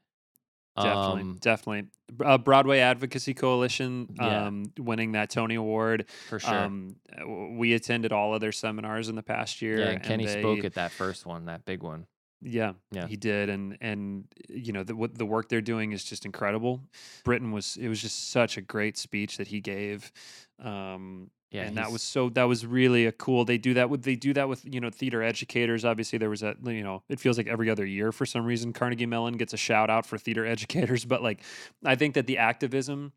Definitely, 0.77 1.21
Um, 1.21 1.37
definitely. 1.41 1.89
Uh, 2.23 2.37
Broadway 2.37 2.79
Advocacy 2.79 3.33
Coalition 3.33 4.07
Yeah. 4.15 4.45
um, 4.47 4.71
winning 4.79 5.11
that 5.13 5.29
Tony 5.29 5.55
Award. 5.55 6.09
for 6.29 6.39
sure. 6.39 6.53
Um, 6.55 6.95
uh, 7.11 7.27
we 7.27 7.73
attended 7.73 8.11
all 8.13 8.33
of 8.33 8.41
their 8.41 8.51
seminars 8.53 9.09
in 9.09 9.15
the 9.15 9.23
past 9.23 9.61
year. 9.61 9.79
yeah, 9.79 9.89
and 9.89 10.03
Kenny 10.03 10.27
spoke 10.27 10.61
they- 10.61 10.67
at 10.67 10.73
that 10.75 10.91
first 10.91 11.25
one, 11.25 11.45
that 11.45 11.65
big 11.65 11.83
one. 11.83 12.07
Yeah, 12.43 12.73
Yeah. 12.91 13.05
he 13.05 13.17
did, 13.17 13.49
and 13.49 13.77
and 13.81 14.25
you 14.49 14.73
know 14.73 14.83
the 14.83 14.95
what 14.95 15.15
the 15.15 15.25
work 15.27 15.47
they're 15.47 15.61
doing 15.61 15.91
is 15.91 16.03
just 16.03 16.25
incredible. 16.25 16.81
Britton 17.23 17.51
was 17.51 17.77
it 17.77 17.87
was 17.87 18.01
just 18.01 18.29
such 18.31 18.57
a 18.57 18.61
great 18.61 18.97
speech 18.97 19.37
that 19.37 19.47
he 19.49 19.61
gave. 19.61 20.11
Um, 20.57 21.29
Yeah, 21.51 21.63
and 21.63 21.75
that 21.75 21.91
was 21.91 22.01
so 22.01 22.29
that 22.29 22.45
was 22.45 22.65
really 22.65 23.05
a 23.05 23.11
cool. 23.11 23.43
They 23.43 23.57
do 23.57 23.73
that 23.73 23.89
with 23.89 24.03
they 24.03 24.15
do 24.15 24.33
that 24.33 24.47
with 24.47 24.63
you 24.63 24.79
know 24.79 24.89
theater 24.89 25.21
educators. 25.21 25.83
Obviously, 25.83 26.17
there 26.17 26.29
was 26.29 26.43
a 26.43 26.55
you 26.63 26.81
know 26.81 27.03
it 27.09 27.19
feels 27.19 27.37
like 27.37 27.47
every 27.47 27.69
other 27.69 27.85
year 27.85 28.13
for 28.13 28.25
some 28.25 28.45
reason 28.45 28.71
Carnegie 28.71 29.05
Mellon 29.05 29.35
gets 29.35 29.53
a 29.53 29.57
shout 29.57 29.89
out 29.89 30.05
for 30.05 30.17
theater 30.17 30.45
educators, 30.55 31.03
but 31.03 31.21
like 31.21 31.41
I 31.83 31.95
think 31.95 32.15
that 32.15 32.25
the 32.25 32.37
activism. 32.37 33.13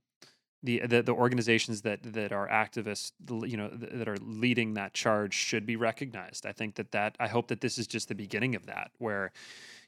The, 0.63 0.81
the 0.87 1.03
the 1.03 1.13
organizations 1.13 1.83
that 1.83 2.15
that 2.15 2.33
are 2.33 2.49
activists, 2.49 3.13
you 3.29 3.59
know, 3.59 3.69
th- 3.69 3.93
that 3.93 4.09
are 4.09 4.17
leading 4.17 4.73
that 4.75 4.95
charge 4.95 5.35
should 5.35 5.67
be 5.67 5.77
recognized. 5.77 6.47
I 6.47 6.53
think 6.53 6.77
that 6.77 6.91
that 6.93 7.17
I 7.21 7.29
hope 7.29 7.49
that 7.49 7.61
this 7.61 7.77
is 7.77 7.87
just 7.87 8.09
the 8.09 8.15
beginning 8.15 8.55
of 8.55 8.65
that, 8.65 8.91
where 8.97 9.31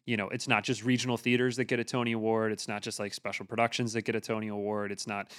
you 0.06 0.16
know 0.16 0.28
it's 0.28 0.48
not 0.48 0.64
just 0.64 0.84
regional 0.84 1.16
theaters 1.16 1.56
that 1.56 1.64
get 1.64 1.78
a 1.80 1.84
Tony 1.84 2.12
Award. 2.12 2.52
It's 2.52 2.68
not 2.68 2.82
just 2.82 2.98
like 2.98 3.12
special 3.12 3.44
productions 3.44 3.92
that 3.92 4.02
get 4.02 4.14
a 4.14 4.20
Tony 4.20 4.48
Award. 4.48 4.92
It's 4.92 5.06
not 5.06 5.32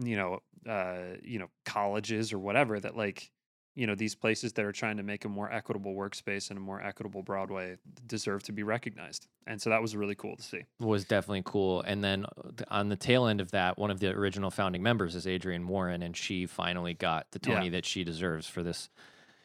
you 0.00 0.16
know 0.16 0.40
uh, 0.68 1.16
you 1.22 1.38
know 1.38 1.48
colleges 1.64 2.32
or 2.32 2.38
whatever 2.38 2.78
that 2.80 2.96
like 2.96 3.30
you 3.74 3.86
know 3.86 3.94
these 3.94 4.14
places 4.14 4.52
that 4.52 4.64
are 4.66 4.72
trying 4.72 4.98
to 4.98 5.02
make 5.02 5.24
a 5.24 5.28
more 5.28 5.50
equitable 5.50 5.94
workspace 5.94 6.50
and 6.50 6.58
a 6.58 6.60
more 6.60 6.80
equitable 6.82 7.22
Broadway 7.22 7.78
deserve 8.06 8.42
to 8.44 8.52
be 8.52 8.62
recognized. 8.62 9.28
And 9.46 9.60
so 9.60 9.70
that 9.70 9.80
was 9.80 9.96
really 9.96 10.14
cool 10.14 10.36
to 10.36 10.42
see. 10.42 10.62
was 10.78 11.04
definitely 11.06 11.42
cool. 11.46 11.80
And 11.80 12.04
then 12.04 12.26
uh, 12.26 12.50
on 12.68 12.90
the 12.90 12.96
tail 12.96 13.26
end 13.26 13.40
of 13.40 13.50
that, 13.52 13.78
one 13.78 13.90
of 13.90 13.98
the 13.98 14.10
original 14.10 14.50
founding 14.50 14.82
members 14.82 15.14
is 15.14 15.26
Adrienne 15.26 15.66
Warren, 15.66 16.02
and 16.02 16.14
she 16.14 16.44
finally 16.46 16.92
got 16.94 17.26
the 17.32 17.40
Yeah. 17.42 17.54
Tony 17.54 17.70
that 17.70 17.86
she 17.86 18.04
deserves 18.04 18.46
for 18.46 18.62
this. 18.62 18.90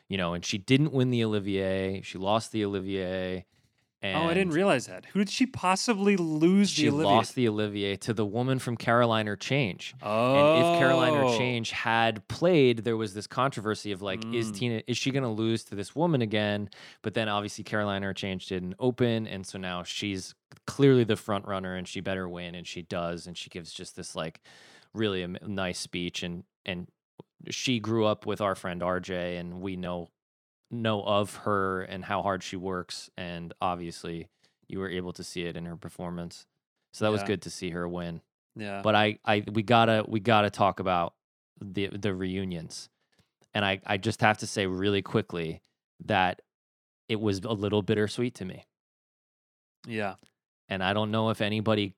You 0.10 0.18
know, 0.18 0.34
and 0.34 0.44
she 0.46 0.58
didn't 0.58 0.92
win 0.94 1.10
the 1.10 1.24
Olivier. 1.24 2.02
She 2.02 2.18
lost 2.18 2.52
the 2.52 2.64
Olivier, 2.66 3.46
And 4.02 4.16
oh, 4.16 4.30
I 4.30 4.36
didn't 4.36 4.54
realize 4.54 4.86
that. 4.86 5.06
Who 5.06 5.20
did 5.20 5.30
she 5.30 5.48
possibly 5.48 6.18
lose 6.18 6.70
she 6.70 6.84
the 6.84 6.90
Olivia? 6.90 7.08
lost 7.16 7.34
the 7.36 7.48
Olivier 7.48 7.96
to 7.98 8.14
the 8.14 8.26
woman 8.26 8.60
from 8.60 8.78
Caroline 8.78 9.28
or 9.28 9.36
Change. 9.36 9.96
oh, 10.04 10.36
And 10.36 10.76
if 10.76 10.80
Caroline 10.80 11.14
or 11.14 11.36
Change 11.36 11.72
had 11.72 12.28
played, 12.28 12.84
there 12.84 12.96
was 12.96 13.16
this 13.16 13.26
controversy 13.26 13.92
of 13.92 14.04
like, 14.04 14.24
is 14.34 14.52
Mm. 14.52 14.56
Tina 14.56 14.82
is 14.86 14.98
she 14.98 15.10
gonna 15.10 15.32
lose 15.34 15.64
to 15.66 15.76
this 15.76 15.96
woman 15.96 16.22
again? 16.22 16.70
But 17.02 17.16
then 17.16 17.28
obviously 17.28 17.64
Caroline 17.64 18.04
or 18.04 18.14
Change 18.14 18.46
didn't 18.48 18.76
open, 18.80 19.26
and 19.26 19.48
so 19.48 19.58
now 19.58 19.82
she's 19.82 20.36
clearly 20.68 21.04
the 21.04 21.16
front 21.16 21.48
runner, 21.48 21.76
and 21.76 21.88
she 21.88 22.00
better 22.00 22.30
win, 22.30 22.54
and 22.54 22.68
she 22.68 22.84
does, 22.84 23.26
and 23.26 23.36
she 23.36 23.50
gives 23.50 23.74
just 23.74 23.96
this 23.96 24.16
like 24.16 24.42
really 24.94 25.26
nice 25.46 25.80
speech, 25.80 26.22
and 26.22 26.44
and 26.68 26.88
she 27.50 27.80
grew 27.80 28.06
up 28.06 28.26
with 28.28 28.42
our 28.42 28.54
friend 28.56 28.82
RJ, 28.82 29.40
and 29.40 29.60
we 29.62 29.76
know 29.76 30.10
know 30.70 31.02
of 31.04 31.36
her 31.38 31.82
and 31.82 32.06
how 32.06 32.22
hard 32.22 32.44
she 32.44 32.56
works, 32.56 33.10
and 33.18 33.54
obviously 33.62 34.28
you 34.68 34.80
were 34.80 34.90
able 34.90 35.14
to 35.14 35.24
see 35.24 35.44
it 35.44 35.56
in 35.56 35.66
her 35.66 35.76
performance. 35.78 36.46
So 36.94 37.06
that 37.06 37.12
was 37.12 37.22
good 37.24 37.42
to 37.44 37.50
see 37.50 37.70
her 37.72 37.88
win 37.88 38.22
Yeah. 38.56 38.82
but 38.84 38.96
I, 38.96 39.20
I 39.24 39.44
we 39.52 39.62
gotta 39.62 40.04
we 40.08 40.20
gotta 40.20 40.50
talk 40.50 40.80
about 40.80 41.14
the 41.62 41.88
the 41.88 42.14
reunions 42.16 42.90
and 43.54 43.64
I, 43.64 43.80
I 43.86 43.98
just 43.98 44.22
have 44.22 44.40
to 44.40 44.48
say 44.48 44.66
really 44.66 45.02
quickly 45.04 45.62
that 46.06 46.42
it 47.08 47.20
was 47.20 47.40
a 47.44 47.54
little 47.54 47.82
bittersweet 47.84 48.34
to 48.36 48.46
me 48.46 48.66
yeah. 49.88 50.16
and 50.70 50.84
i 50.84 50.94
don't 50.94 51.12
know 51.12 51.30
if 51.30 51.40
anybody 51.42 51.94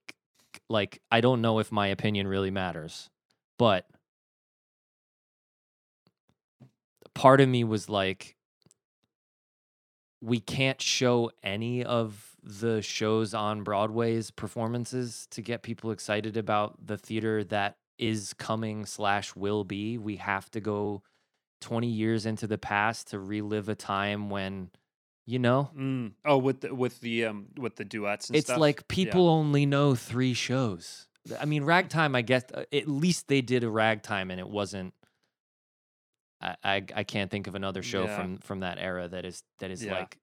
like 0.69 1.01
i 1.11 1.21
don't 1.21 1.41
know 1.41 1.59
if 1.59 1.71
my 1.71 1.87
opinion 1.87 2.27
really 2.27 2.51
matters 2.51 3.09
but 3.57 3.85
part 7.13 7.41
of 7.41 7.47
me 7.49 7.63
was 7.63 7.89
like 7.89 8.35
we 10.21 10.39
can't 10.39 10.81
show 10.81 11.31
any 11.43 11.83
of 11.83 12.35
the 12.43 12.81
shows 12.81 13.33
on 13.33 13.63
broadway's 13.63 14.31
performances 14.31 15.27
to 15.31 15.41
get 15.41 15.61
people 15.61 15.91
excited 15.91 16.37
about 16.37 16.85
the 16.85 16.97
theater 16.97 17.43
that 17.43 17.77
is 17.97 18.33
coming 18.33 18.85
slash 18.85 19.35
will 19.35 19.63
be 19.63 19.97
we 19.97 20.15
have 20.15 20.49
to 20.51 20.59
go 20.61 21.01
20 21.61 21.87
years 21.87 22.25
into 22.25 22.47
the 22.47 22.57
past 22.57 23.09
to 23.09 23.19
relive 23.19 23.67
a 23.69 23.75
time 23.75 24.29
when 24.29 24.69
you 25.25 25.37
know 25.39 25.69
Mm. 25.77 26.13
Oh, 26.25 26.37
with 26.37 26.61
the 26.61 26.73
with 26.73 27.01
the 27.01 27.25
um 27.25 27.47
with 27.57 27.75
the 27.75 27.83
duets 27.85 28.29
and 28.29 28.37
it's 28.37 28.47
stuff. 28.47 28.59
like 28.59 28.79
Yeah. 28.79 28.85
people 28.87 29.27
only 29.27 29.65
know 29.65 29.95
three 29.95 30.33
shows. 30.33 31.07
I 31.39 31.45
mean, 31.45 31.63
ragtime. 31.65 32.15
I 32.15 32.21
guess 32.23 32.45
uh, 32.53 32.63
at 32.73 32.87
least 32.87 33.27
they 33.27 33.41
did 33.41 33.63
a 33.63 33.69
ragtime, 33.69 34.31
and 34.31 34.39
it 34.39 34.49
wasn't. 34.49 34.93
I 36.41 36.55
I, 36.63 36.85
I 36.95 37.03
can't 37.03 37.29
think 37.31 37.47
of 37.47 37.55
another 37.55 37.83
show 37.83 38.05
Yeah. 38.05 38.15
from 38.17 38.37
from 38.39 38.59
that 38.61 38.77
era 38.79 39.07
that 39.07 39.25
is 39.25 39.43
that 39.59 39.71
is 39.71 39.83
Yeah. 39.83 39.99
like 39.99 40.17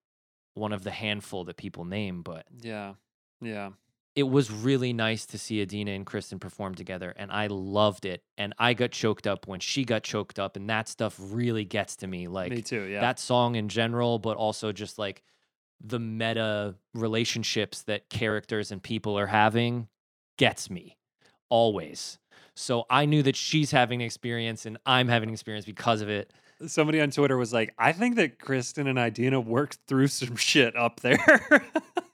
one 0.55 0.72
of 0.72 0.83
the 0.85 0.90
handful 0.90 1.44
that 1.44 1.57
people 1.57 1.85
name. 1.85 2.22
But 2.22 2.46
Yeah. 2.62 2.94
Yeah. 3.40 3.70
it 4.14 4.22
was 4.22 4.50
really 4.50 4.94
nice 4.94 5.26
to 5.26 5.37
see 5.38 5.61
Idina 5.61 5.90
and 5.90 6.07
Kristen 6.07 6.38
perform 6.38 6.74
together, 6.74 7.12
and 7.18 7.31
I 7.31 7.48
loved 7.48 8.07
it. 8.07 8.22
And 8.38 8.55
I 8.59 8.72
got 8.72 8.90
choked 8.92 9.26
up 9.26 9.46
when 9.46 9.61
she 9.61 9.85
got 9.85 10.02
choked 10.02 10.38
up, 10.38 10.57
and 10.57 10.70
that 10.70 10.88
stuff 10.88 11.16
really 11.20 11.64
gets 11.66 11.96
to 11.96 12.07
me. 12.07 12.26
Like 12.29 12.50
Me 12.50 12.62
too. 12.62 12.85
Yeah. 12.85 13.02
that 13.02 13.18
song 13.18 13.57
in 13.57 13.68
general, 13.68 14.18
but 14.18 14.38
also 14.38 14.72
just 14.72 14.98
like 14.98 15.22
the 15.79 15.98
meta 16.00 16.74
relationships 16.94 17.83
that 17.83 18.09
characters 18.09 18.72
and 18.72 18.83
people 18.83 19.18
are 19.18 19.26
having 19.26 19.88
gets 20.38 20.70
me 20.70 20.96
always. 21.50 22.18
So 22.57 22.87
I 22.88 23.05
knew 23.05 23.23
that 23.23 23.37
she's 23.37 23.71
having 23.71 24.01
an 24.01 24.07
experience 24.07 24.64
and 24.64 24.79
I'm 24.87 25.09
having 25.09 25.29
an 25.29 25.35
experience 25.35 25.66
because 25.66 26.01
of 26.01 26.09
it. 26.09 26.33
Somebody 26.66 27.03
on 27.03 27.11
Twitter 27.11 27.37
was 27.37 27.53
like, 27.53 27.75
I 27.79 27.92
think 27.92 28.16
that 28.16 28.38
Kristen 28.38 28.87
and 28.87 28.99
Idina 28.99 29.38
worked 29.38 29.79
through 29.87 30.09
some 30.09 30.37
shit 30.37 30.75
up 30.75 31.01
there. 31.01 31.21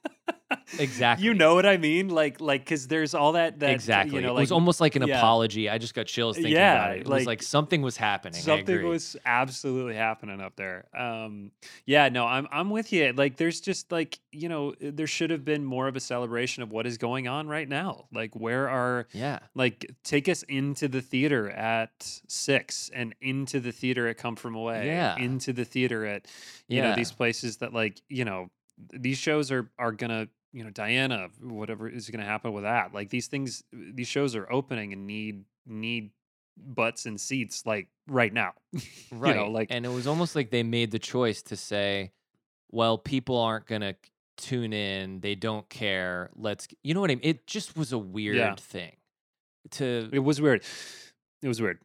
Exactly. 0.79 1.25
You 1.25 1.33
know 1.33 1.55
what 1.55 1.65
I 1.65 1.77
mean? 1.77 2.09
Like, 2.09 2.41
like, 2.41 2.61
because 2.65 2.87
there's 2.87 3.13
all 3.13 3.33
that. 3.33 3.59
that 3.59 3.71
exactly. 3.71 4.15
You 4.15 4.21
know, 4.21 4.37
it 4.37 4.41
was 4.41 4.51
almost 4.51 4.81
like 4.81 4.95
an 4.95 5.07
yeah. 5.07 5.17
apology. 5.17 5.69
I 5.69 5.77
just 5.77 5.93
got 5.93 6.07
chills 6.07 6.35
thinking 6.35 6.53
Yeah, 6.53 6.73
about 6.73 6.91
it. 6.97 6.99
It 7.01 7.07
was 7.07 7.09
like, 7.09 7.27
like 7.27 7.43
something 7.43 7.81
was 7.81 7.97
happening. 7.97 8.41
Something 8.41 8.87
was 8.87 9.15
absolutely 9.25 9.95
happening 9.95 10.41
up 10.41 10.55
there. 10.55 10.85
Um, 10.97 11.51
yeah, 11.85 12.09
no, 12.09 12.25
I'm 12.25 12.47
I'm 12.51 12.69
with 12.69 12.91
you. 12.91 13.13
Like, 13.13 13.37
there's 13.37 13.61
just 13.61 13.91
like 13.91 14.19
you 14.31 14.49
know, 14.49 14.73
there 14.79 15.07
should 15.07 15.29
have 15.29 15.45
been 15.45 15.63
more 15.63 15.87
of 15.87 15.95
a 15.95 15.99
celebration 15.99 16.63
of 16.63 16.71
what 16.71 16.87
is 16.87 16.97
going 16.97 17.27
on 17.27 17.47
right 17.47 17.69
now. 17.69 18.05
Like, 18.11 18.35
where 18.35 18.67
are 18.69 19.07
Yeah. 19.13 19.39
like 19.53 19.91
take 20.03 20.27
us 20.27 20.43
into 20.43 20.87
the 20.87 21.01
theater 21.01 21.49
at 21.51 21.91
six 22.27 22.89
and 22.93 23.13
into 23.21 23.59
the 23.59 23.71
theater 23.71 24.07
at 24.07 24.17
Come 24.17 24.35
From 24.35 24.55
Away. 24.55 24.87
Yeah. 24.87 25.15
into 25.17 25.53
the 25.53 25.65
theater 25.65 26.05
at 26.05 26.25
you 26.67 26.81
know 26.81 26.95
these 26.95 27.11
places 27.11 27.57
that 27.57 27.73
like 27.73 28.01
you 28.09 28.25
know 28.25 28.49
these 28.91 29.17
shows 29.17 29.51
are 29.51 29.69
are 29.77 29.91
gonna 29.91 30.27
you 30.53 30.63
know 30.63 30.69
Diana 30.69 31.27
whatever 31.41 31.89
is 31.89 32.09
gonna 32.09 32.23
happen 32.25 32.53
with 32.53 32.63
that. 32.63 32.93
Like 32.93 33.09
these 33.09 33.27
things, 33.27 33.63
these 33.73 34.07
shows 34.07 34.35
are 34.35 34.49
opening 34.51 34.93
and 34.93 35.05
need 35.07 35.43
need 35.65 36.11
butts 36.55 37.05
and 37.07 37.19
seats 37.19 37.65
like 37.65 37.87
right 38.07 38.31
now. 38.31 38.53
Right. 39.11 39.35
You 39.35 39.41
know, 39.45 39.47
like 39.51 39.67
and 39.71 39.85
it 39.85 39.89
was 39.89 40.05
almost 40.07 40.35
like 40.35 40.51
they 40.51 40.63
made 40.63 40.91
the 40.91 40.99
choice 40.99 41.41
to 41.43 41.55
say, 41.55 42.11
well, 42.71 42.97
people 42.97 43.37
aren't 43.37 43.65
going 43.65 43.81
to 43.81 43.95
tune 44.37 44.73
in. 44.73 45.19
They 45.21 45.35
don't 45.35 45.67
care. 45.69 46.29
Let's, 46.35 46.67
you 46.83 46.93
know 46.93 47.01
what 47.01 47.09
I 47.11 47.15
mean? 47.15 47.23
It 47.23 47.47
just 47.47 47.75
was 47.77 47.91
a 47.93 47.97
weird 47.97 48.59
thing 48.59 48.93
to, 49.71 50.09
it 50.11 50.19
was 50.19 50.41
weird. 50.41 50.63
It 51.41 51.47
was 51.47 51.61
weird. 51.61 51.79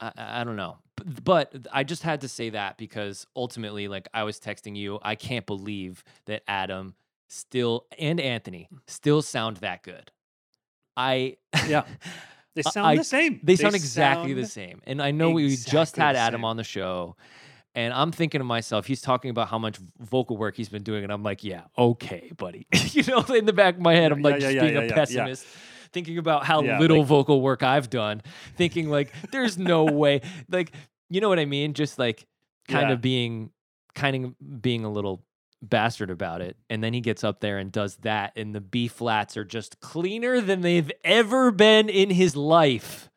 I, 0.00 0.12
I 0.16 0.44
don't 0.44 0.56
know. 0.56 0.78
B- 0.96 1.04
But 1.24 1.66
I 1.72 1.84
just 1.84 2.02
had 2.02 2.20
to 2.22 2.28
say 2.28 2.50
that 2.50 2.76
because 2.76 3.26
ultimately, 3.36 3.88
like 3.88 4.08
I 4.14 4.22
was 4.24 4.38
texting 4.40 4.76
you, 4.76 4.98
I 5.02 5.14
can't 5.14 5.46
believe 5.46 6.02
that 6.26 6.42
Adam 6.48 6.94
still 7.32 7.86
and 7.98 8.20
Anthony 8.20 8.68
still 8.86 9.22
sound 9.22 9.58
that 9.58 9.82
good. 9.82 10.10
I, 10.96 11.36
Yeah. 11.66 11.84
They 12.54 12.60
sound 12.60 12.86
I- 12.86 12.96
the 12.96 13.04
same. 13.04 13.40
They 13.42 13.56
sound 13.56 13.74
exactly 13.74 14.34
the 14.34 14.44
same. 14.46 14.82
And 14.86 15.00
I 15.00 15.10
know 15.10 15.30
we 15.30 15.56
just 15.56 15.96
had 15.96 16.16
Adam 16.16 16.44
on 16.44 16.58
the 16.58 16.64
show. 16.64 17.16
And 17.74 17.94
I'm 17.94 18.12
thinking 18.12 18.40
to 18.40 18.44
myself, 18.44 18.84
he's 18.84 19.00
talking 19.00 19.30
about 19.30 19.48
how 19.48 19.56
much 19.58 19.78
vocal 19.98 20.36
work 20.36 20.54
he's 20.54 20.68
been 20.68 20.82
doing. 20.82 21.02
And 21.02 21.10
I'm 21.10 21.22
like, 21.22 21.42
yeah, 21.42 21.62
okay, 21.78 22.30
buddy. 22.36 22.66
you 22.90 23.04
know, 23.04 23.20
in 23.34 23.46
the 23.46 23.54
back 23.54 23.76
of 23.76 23.80
my 23.80 23.94
head, 23.94 24.12
I'm 24.12 24.20
like 24.20 24.34
yeah, 24.34 24.40
just 24.40 24.54
yeah, 24.56 24.60
being 24.60 24.74
yeah, 24.74 24.80
a 24.80 24.82
yeah, 24.82 24.88
yeah. 24.90 24.94
pessimist, 24.94 25.46
thinking 25.94 26.18
about 26.18 26.44
how 26.44 26.60
Yeah, 26.62 26.78
little 26.78 26.98
like- 26.98 27.06
vocal 27.06 27.40
work 27.40 27.62
I've 27.62 27.88
done, 27.88 28.20
thinking 28.56 28.90
like, 28.90 29.10
there's 29.30 29.56
no 29.56 29.84
way. 29.84 30.20
Like, 30.50 30.72
you 31.08 31.22
know 31.22 31.30
what 31.30 31.38
I 31.38 31.46
mean? 31.46 31.72
Just 31.72 31.98
like 31.98 32.26
kind 32.68 32.88
Yeah. 32.88 32.92
of 32.92 33.00
being, 33.00 33.50
kind 33.94 34.26
of 34.26 34.60
being 34.60 34.84
a 34.84 34.90
little 34.92 35.24
bastard 35.62 36.10
about 36.10 36.40
it. 36.42 36.56
And 36.68 36.82
then 36.82 36.92
he 36.92 37.00
gets 37.00 37.22
up 37.24 37.40
there 37.40 37.58
and 37.58 37.70
does 37.70 37.96
that. 37.98 38.32
And 38.36 38.54
the 38.54 38.60
B 38.60 38.88
flats 38.88 39.36
are 39.36 39.44
just 39.44 39.80
cleaner 39.80 40.40
than 40.40 40.60
they've 40.60 40.90
ever 41.04 41.50
been 41.50 41.88
in 41.88 42.10
his 42.10 42.34
life. 42.36 43.08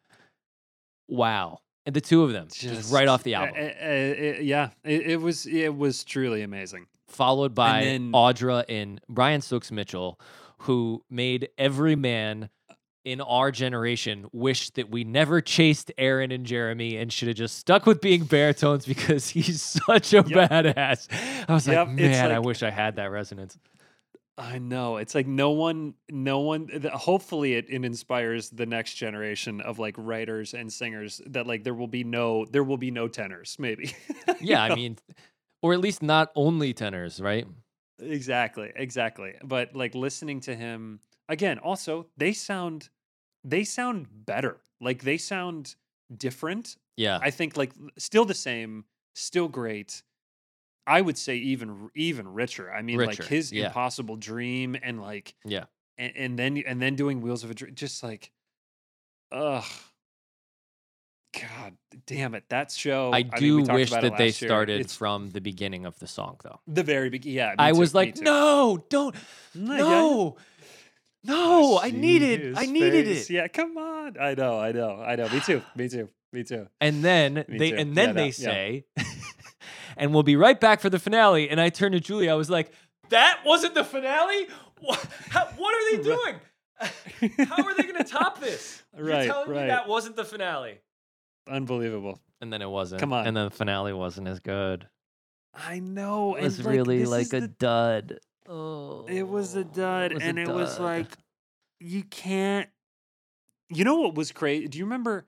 Wow. 1.07 1.59
And 1.85 1.95
the 1.95 2.01
two 2.01 2.23
of 2.23 2.31
them 2.31 2.47
just, 2.51 2.91
right 2.91 3.07
off 3.07 3.23
the 3.23 3.35
uh, 3.35 3.41
album. 3.45 3.55
uh, 3.57 3.85
uh, 3.85 4.41
yeah, 4.41 4.69
it, 4.83 5.01
it 5.01 5.21
was 5.21 5.45
it 5.45 5.75
was 5.75 6.03
truly 6.03 6.41
amazing. 6.41 6.87
followed 7.07 7.53
by 7.53 7.83
then- 7.83 8.11
Audra 8.11 8.65
and 8.67 8.99
Brian 9.07 9.41
Stokes 9.41 9.71
Mitchell, 9.71 10.19
who 10.59 11.03
made 11.09 11.49
every 11.59 11.95
man 11.95 12.49
in 13.05 13.21
our 13.21 13.51
generation 13.51 14.25
wish 14.33 14.71
that 14.71 14.89
we 14.89 15.03
never 15.03 15.39
chased 15.39 15.91
Aaron 15.97 16.31
and 16.31 16.45
Jeremy 16.45 16.97
and 16.97 17.13
should 17.13 17.27
have 17.27 17.37
just 17.37 17.57
stuck 17.57 17.85
with 17.85 18.01
being 18.01 18.25
baritones 18.25 18.85
because 18.93 19.29
he's 19.29 19.61
such 19.61 20.11
a 20.13 20.17
Yep. 20.17 20.25
badass. 20.27 21.07
I 21.47 21.53
was 21.53 21.67
Yep, 21.67 21.87
like, 21.87 21.95
man, 21.95 22.31
I 22.31 22.39
wish 22.39 22.63
I 22.63 22.71
had 22.71 22.95
that 22.97 23.11
resonance. 23.11 23.57
I 24.37 24.57
know. 24.57 24.97
It's 24.97 25.15
like 25.15 25.27
no 25.27 25.51
one, 25.51 25.93
no 26.09 26.39
one. 26.41 26.67
Hopefully, 26.93 27.53
it, 27.53 27.67
it 27.69 27.85
inspires 27.85 28.49
the 28.49 28.65
next 28.65 28.95
generation 28.95 29.61
of 29.61 29.79
like 29.79 29.95
writers 29.97 30.53
and 30.53 30.73
singers 30.73 31.21
that 31.27 31.47
like 31.47 31.63
there 31.63 31.73
will 31.73 31.87
be 31.87 32.03
no, 32.03 32.45
there 32.45 32.63
will 32.65 32.75
be 32.77 32.91
no 32.91 33.07
tenors. 33.07 33.55
Maybe. 33.59 33.93
Yeah, 34.41 34.61
I 34.63 34.75
mean, 34.75 34.97
or 35.61 35.73
at 35.73 35.79
least 35.79 36.03
not 36.03 36.31
only 36.35 36.73
tenors, 36.73 37.21
right? 37.21 37.47
exactly, 38.01 38.71
exactly. 38.75 39.35
But 39.43 39.73
like 39.75 39.95
listening 39.95 40.41
to 40.41 40.55
him 40.55 40.99
again. 41.29 41.57
Also, 41.59 42.07
they 42.17 42.33
sound, 42.33 42.89
they 43.45 43.63
sound 43.63 44.07
better. 44.11 44.57
Like 44.81 45.03
they 45.03 45.17
sound 45.17 45.75
different. 46.15 46.75
Yeah. 46.97 47.19
I 47.21 47.29
think 47.29 47.55
like 47.55 47.71
still 47.97 48.25
the 48.25 48.33
same, 48.33 48.85
still 49.13 49.47
great. 49.47 50.03
I 50.87 51.01
would 51.01 51.17
say 51.17 51.37
even 51.37 51.89
even 51.95 52.33
richer. 52.33 52.71
I 52.71 52.81
mean, 52.81 52.97
Richer, 52.97 53.23
like 53.23 53.29
his 53.29 53.51
yeah. 53.51 53.67
impossible 53.67 54.17
dream 54.17 54.75
and 54.81 55.01
like 55.01 55.33
yeah. 55.43 55.65
and, 55.97 56.13
and 56.15 56.39
then 56.39 56.57
and 56.65 56.81
then 56.81 56.95
doing 56.95 57.21
Wheels 57.21 57.43
of 57.43 57.49
a 57.49 57.55
Dream, 57.55 57.73
just 57.73 58.03
like, 58.03 58.31
ugh, 59.31 59.63
God 61.33 61.73
damn 62.05 62.35
it, 62.35 62.43
that 62.49 62.71
show. 62.71 63.11
I 63.11 63.23
mean, 63.23 63.31
do 63.37 63.59
talked 63.61 63.73
wish 63.73 63.89
that 63.91 64.17
they 64.17 64.25
year. 64.25 64.31
started 64.31 64.91
from 64.91 65.31
the 65.31 65.41
beginning 65.41 65.85
of 65.85 65.97
the 65.99 66.07
song, 66.07 66.37
though. 66.43 66.59
the 66.67 66.83
very 66.83 67.09
beginning. 67.09 67.37
Yeah, 67.37 67.55
I 67.57 67.71
too, 67.71 67.79
was 67.79 67.93
like, 67.93 68.17
no, 68.17 68.85
don't, 68.89 69.15
No, 69.53 69.77
no, 69.77 70.37
no, 71.25 71.79
I 71.79 71.91
needed, 71.91 72.55
I 72.57 72.65
needed 72.65 73.07
it. 73.07 73.29
Yeah, 73.29 73.47
come 73.47 73.77
on. 73.77 74.17
I 74.19 74.33
know, 74.35 74.59
I 74.59 74.71
know, 74.71 75.01
I 75.01 75.15
know. 75.15 75.27
Me 75.29 75.39
too. 75.39 75.61
Me 75.75 75.89
too. 75.89 76.09
Me 76.31 76.43
too. 76.43 76.67
And 76.81 77.03
then 77.03 77.33
Me 77.47 77.57
they 77.57 77.71
too. 77.71 77.77
and 77.77 77.95
then 77.95 78.09
Yeah, 78.09 78.13
they 78.13 78.21
no, 78.21 78.25
yeah. 78.25 78.31
say, 78.31 78.85
and 79.97 80.13
we'll 80.13 80.23
be 80.23 80.35
right 80.35 80.59
back 80.59 80.81
for 80.81 80.89
the 80.89 80.99
finale. 80.99 81.49
And 81.49 81.59
I 81.61 81.69
turned 81.69 81.93
to 81.93 81.99
Julie. 81.99 82.29
I 82.29 82.33
was 82.35 82.49
like, 82.49 82.71
That 83.09 83.39
wasn't 83.45 83.73
the 83.75 83.83
finale. 83.83 84.47
What, 84.81 85.05
how, 85.29 85.45
what 85.57 85.73
are 85.73 85.97
they 85.97 86.03
doing? 87.29 87.47
How 87.47 87.63
are 87.63 87.73
they 87.75 87.83
going 87.83 87.95
to 87.97 88.03
top 88.03 88.41
this? 88.41 88.83
Right, 88.93 89.25
You're 89.25 89.33
telling 89.33 89.49
right. 89.51 89.61
me 89.61 89.67
that 89.67 89.87
wasn't 89.87 90.15
the 90.17 90.25
finale. 90.25 90.79
Unbelievable. 91.47 92.19
And 92.41 92.51
then 92.51 92.61
it 92.61 92.69
wasn't. 92.69 92.99
Come 92.99 93.13
on. 93.13 93.25
And 93.25 93.35
then 93.37 93.45
the 93.45 93.51
finale 93.51 93.93
wasn't 93.93 94.27
as 94.27 94.39
good. 94.41 94.87
I 95.53 95.79
know. 95.79 96.35
It 96.35 96.43
was 96.43 96.61
really 96.63 97.05
like 97.05 97.31
a 97.31 97.47
dud. 97.47 98.19
Oh, 98.47 99.05
It 99.07 99.27
was 99.27 99.55
a 99.55 99.63
dud, 99.63 100.13
was 100.13 100.23
a 100.23 100.25
and 100.25 100.39
it 100.39 100.47
was 100.47 100.79
like 100.79 101.07
you 101.79 102.03
can't. 102.03 102.69
You 103.69 103.83
know 103.83 103.95
what 103.95 104.15
was 104.15 104.31
crazy? 104.31 104.67
Do 104.67 104.77
you 104.77 104.85
remember? 104.85 105.25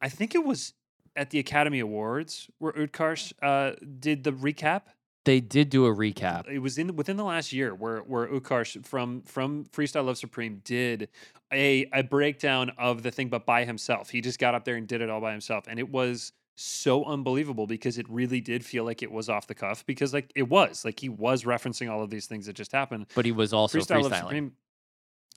I 0.00 0.08
think 0.08 0.34
it 0.34 0.44
was 0.44 0.74
at 1.14 1.30
the 1.30 1.38
Academy 1.38 1.80
Awards 1.80 2.48
where 2.58 2.72
Utkarsh 2.72 3.32
uh, 3.42 3.76
did 3.98 4.24
the 4.24 4.32
recap. 4.32 4.82
They 5.26 5.40
did 5.40 5.68
do 5.68 5.84
a 5.84 5.94
recap. 5.94 6.48
It 6.48 6.60
was 6.60 6.78
in 6.78 6.96
within 6.96 7.18
the 7.18 7.24
last 7.24 7.52
year 7.52 7.74
where 7.74 7.98
where 7.98 8.26
Utkarsh 8.26 8.86
from 8.86 9.22
from 9.22 9.66
Freestyle 9.66 10.06
Love 10.06 10.16
Supreme 10.16 10.62
did 10.64 11.08
a 11.52 11.86
a 11.92 12.02
breakdown 12.02 12.70
of 12.78 13.02
the 13.02 13.10
thing, 13.10 13.28
but 13.28 13.44
by 13.44 13.64
himself. 13.64 14.10
He 14.10 14.22
just 14.22 14.38
got 14.38 14.54
up 14.54 14.64
there 14.64 14.76
and 14.76 14.88
did 14.88 15.02
it 15.02 15.10
all 15.10 15.20
by 15.20 15.32
himself, 15.32 15.66
and 15.68 15.78
it 15.78 15.90
was 15.90 16.32
so 16.60 17.04
unbelievable 17.04 17.66
because 17.66 17.96
it 17.98 18.06
really 18.08 18.40
did 18.40 18.64
feel 18.64 18.84
like 18.84 19.02
it 19.02 19.10
was 19.10 19.28
off 19.28 19.46
the 19.46 19.54
cuff 19.54 19.84
because 19.86 20.12
like 20.12 20.30
it 20.34 20.48
was 20.48 20.84
like 20.84 21.00
he 21.00 21.08
was 21.08 21.44
referencing 21.44 21.90
all 21.90 22.02
of 22.02 22.10
these 22.10 22.26
things 22.26 22.46
that 22.46 22.54
just 22.54 22.72
happened. 22.72 23.06
But 23.14 23.24
he 23.24 23.32
was 23.32 23.52
also 23.52 23.78
Freestyle 23.78 24.02
Love 24.02 24.12
freestyling. 24.12 24.18
Supreme. 24.20 24.52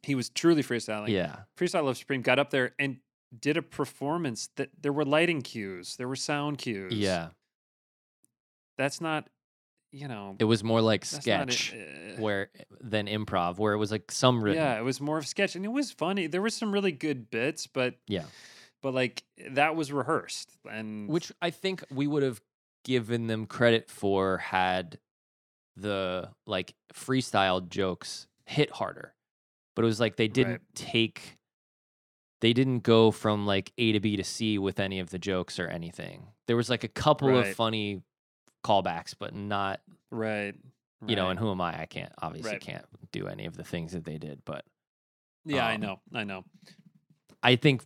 He 0.04 0.16
was 0.16 0.30
truly 0.30 0.64
freestyling. 0.64 1.10
Yeah. 1.10 1.38
Freestyle 1.58 1.86
Love 1.86 1.98
Supreme 1.98 2.22
got 2.22 2.40
up 2.40 2.50
there 2.50 2.74
and 2.78 2.98
did 3.40 3.56
a 3.58 3.62
performance 3.62 4.50
that 4.58 4.70
there 4.82 4.92
were 4.94 5.06
lighting 5.06 5.42
cues, 5.42 5.96
there 5.96 6.08
were 6.08 6.16
sound 6.16 6.58
cues. 6.58 6.94
Yeah. 6.94 7.30
That's 8.78 9.00
not, 9.00 9.28
you 9.92 10.08
know, 10.08 10.36
It 10.40 10.46
was 10.46 10.64
more 10.64 10.82
like 10.82 11.02
not 11.12 11.20
it, 11.20 11.22
sketch 11.22 11.74
uh, 11.74 12.22
where 12.22 12.50
than 12.82 13.08
improv, 13.08 13.60
where 13.60 13.74
it 13.74 13.78
was 13.78 13.92
like 13.92 14.12
some 14.12 14.44
written. 14.44 14.62
yeah, 14.62 14.78
it 14.78 14.84
was 14.84 15.00
more 15.00 15.18
of 15.18 15.28
sketch 15.28 15.56
and 15.56 15.64
it 15.64 15.72
was 15.72 15.92
funny. 15.92 16.28
There 16.28 16.42
were 16.42 16.50
some 16.50 16.72
really 16.72 16.92
good 16.92 17.30
bits, 17.32 17.68
but 17.68 17.96
Yeah. 18.08 18.26
But 18.84 18.94
like 18.94 19.24
that 19.52 19.76
was 19.76 19.92
rehearsed 19.92 20.56
and 20.70 21.10
Which 21.10 21.32
I 21.42 21.50
think 21.50 21.84
we 21.90 22.06
would 22.06 22.22
have 22.22 22.40
given 22.84 23.26
them 23.26 23.48
credit 23.48 23.90
for 23.90 24.38
had 24.38 25.00
the 25.76 26.30
like 26.46 26.76
freestyle 26.94 27.68
jokes 27.68 28.28
hit 28.46 28.70
harder. 28.70 29.16
But 29.76 29.84
it 29.84 29.88
was 29.88 30.00
like 30.00 30.18
they 30.18 30.28
didn't 30.28 30.52
Right. 30.52 30.76
take 30.76 31.38
they 32.42 32.54
didn't 32.54 32.80
go 32.82 33.10
from 33.10 33.46
like 33.48 33.72
A 33.78 33.94
to 33.94 34.00
B 34.02 34.18
to 34.18 34.24
C 34.24 34.58
with 34.60 34.80
any 34.80 35.00
of 35.00 35.10
the 35.10 35.18
jokes 35.18 35.60
or 35.60 35.68
anything. 35.68 36.28
There 36.46 36.58
was 36.58 36.70
like 36.70 36.84
a 36.84 36.90
couple 36.90 37.30
Right. 37.30 37.48
of 37.48 37.56
funny 37.56 38.04
callbacks, 38.66 39.16
but 39.18 39.34
not 39.34 39.80
right. 40.12 40.56
you 41.08 41.16
know, 41.16 41.30
and 41.30 41.40
who 41.40 41.50
am 41.52 41.62
I? 41.62 41.82
I 41.82 41.86
can't 41.86 42.12
obviously 42.22 42.52
Right. 42.52 42.62
can't 42.62 42.86
do 43.12 43.28
any 43.28 43.46
of 43.46 43.56
the 43.56 43.64
things 43.64 43.94
that 43.94 44.04
they 44.04 44.18
did, 44.18 44.42
but 44.46 44.66
Yeah, 45.46 45.66
I 45.66 45.76
um, 45.76 45.82
know. 45.82 46.00
I 46.14 46.24
know. 46.26 46.44
I 47.42 47.56
think 47.56 47.84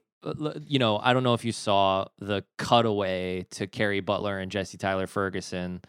you 0.66 0.80
know, 0.80 1.00
I 1.02 1.14
don't 1.14 1.24
know 1.24 1.34
if 1.34 1.46
you 1.46 1.52
saw 1.52 2.06
the 2.20 2.44
cutaway 2.58 3.46
to 3.52 3.68
Kerry 3.68 4.00
Butler 4.00 4.40
and 4.40 4.52
Jesse 4.52 4.78
Tyler 4.78 5.08
Ferguson 5.08 5.82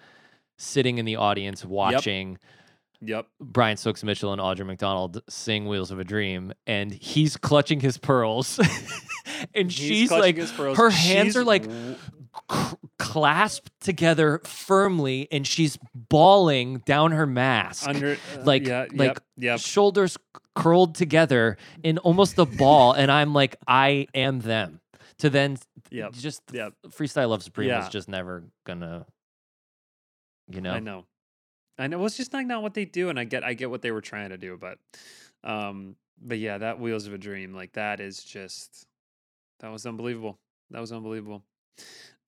sitting 0.56 0.98
in 0.98 1.04
the 1.04 1.16
audience 1.16 1.64
watching 1.64 2.38
Yep. 3.00 3.26
Brian 3.40 3.76
Stokes 3.76 4.02
Mitchell 4.02 4.32
and 4.32 4.42
Audra 4.42 4.66
McDonald 4.66 5.22
sing 5.28 5.66
Wheels 5.66 5.92
of 5.92 6.00
a 6.00 6.04
Dream 6.04 6.52
and 6.66 6.92
he's 6.92 7.36
clutching 7.36 7.80
his 7.80 7.96
pearls. 7.98 8.58
And 9.54 9.70
He's 9.70 10.08
she's 10.08 10.10
like 10.10 10.36
her 10.76 10.90
hands 10.90 11.28
She's 11.28 11.36
are 11.36 11.44
like 11.44 11.64
clasped 12.98 13.70
together 13.80 14.40
firmly 14.44 15.28
and 15.30 15.46
she's 15.46 15.78
bawling 15.94 16.78
down 16.78 17.12
her 17.12 17.26
mask 17.26 17.86
under 17.86 18.12
uh, 18.12 18.42
like 18.44 18.66
yeah, 18.66 18.86
like 18.94 19.08
yep, 19.08 19.22
yep. 19.36 19.60
shoulders 19.60 20.16
curled 20.54 20.94
together 20.94 21.56
in 21.82 21.98
almost 21.98 22.38
a 22.38 22.44
ball 22.46 22.92
and 22.92 23.12
i'm 23.12 23.34
like 23.34 23.56
i 23.66 24.06
am 24.14 24.40
them 24.40 24.80
to 25.18 25.28
then 25.30 25.56
Yep, 25.90 26.12
just 26.12 26.42
yep. 26.52 26.74
freestyle 26.88 27.28
love 27.30 27.42
supreme 27.42 27.68
Yeah. 27.68 27.82
is 27.84 27.88
just 27.88 28.08
never 28.08 28.44
gonna 28.64 29.06
you 30.50 30.60
know 30.60 30.72
I 30.72 30.80
know. 30.80 31.04
I 31.78 31.86
know. 31.86 31.98
Well, 31.98 32.06
it's 32.06 32.16
just 32.16 32.32
like 32.32 32.46
not 32.46 32.62
what 32.62 32.74
they 32.74 32.84
do, 32.84 33.08
and 33.08 33.20
I 33.20 33.24
get 33.24 33.44
I 33.44 33.54
get 33.54 33.70
what 33.70 33.82
they 33.82 33.92
were 33.92 34.00
trying 34.00 34.30
to 34.30 34.36
do, 34.38 34.58
but 34.60 34.78
um, 35.44 35.94
but 36.20 36.38
yeah, 36.38 36.58
that 36.58 36.80
Wheels 36.80 37.06
of 37.06 37.12
a 37.12 37.18
Dream, 37.18 37.54
like 37.54 37.74
that 37.74 38.00
is 38.00 38.24
just 38.24 38.86
that 39.60 39.70
was 39.70 39.86
unbelievable. 39.86 40.38
That 40.72 40.80
was 40.80 40.90
unbelievable. 40.90 41.44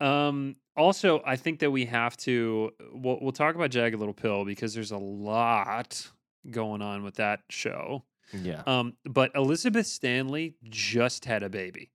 Um, 0.00 0.56
also, 0.76 1.22
I 1.26 1.36
think 1.36 1.60
that 1.60 1.70
we 1.70 1.84
have 1.86 2.16
to 2.18 2.70
we'll, 2.92 3.18
we'll 3.20 3.32
talk 3.32 3.54
about 3.54 3.70
Jagged 3.70 3.98
Little 3.98 4.14
Pill 4.14 4.44
because 4.44 4.72
there's 4.74 4.92
a 4.92 4.96
lot 4.98 6.08
going 6.50 6.80
on 6.82 7.02
with 7.02 7.16
that 7.16 7.40
show. 7.50 8.04
yeah 8.32 8.62
Um, 8.66 8.94
but 9.04 9.30
Elizabeth 9.34 9.86
Stanley 9.86 10.54
just 10.64 11.24
had 11.26 11.42
a 11.42 11.48
baby. 11.50 11.90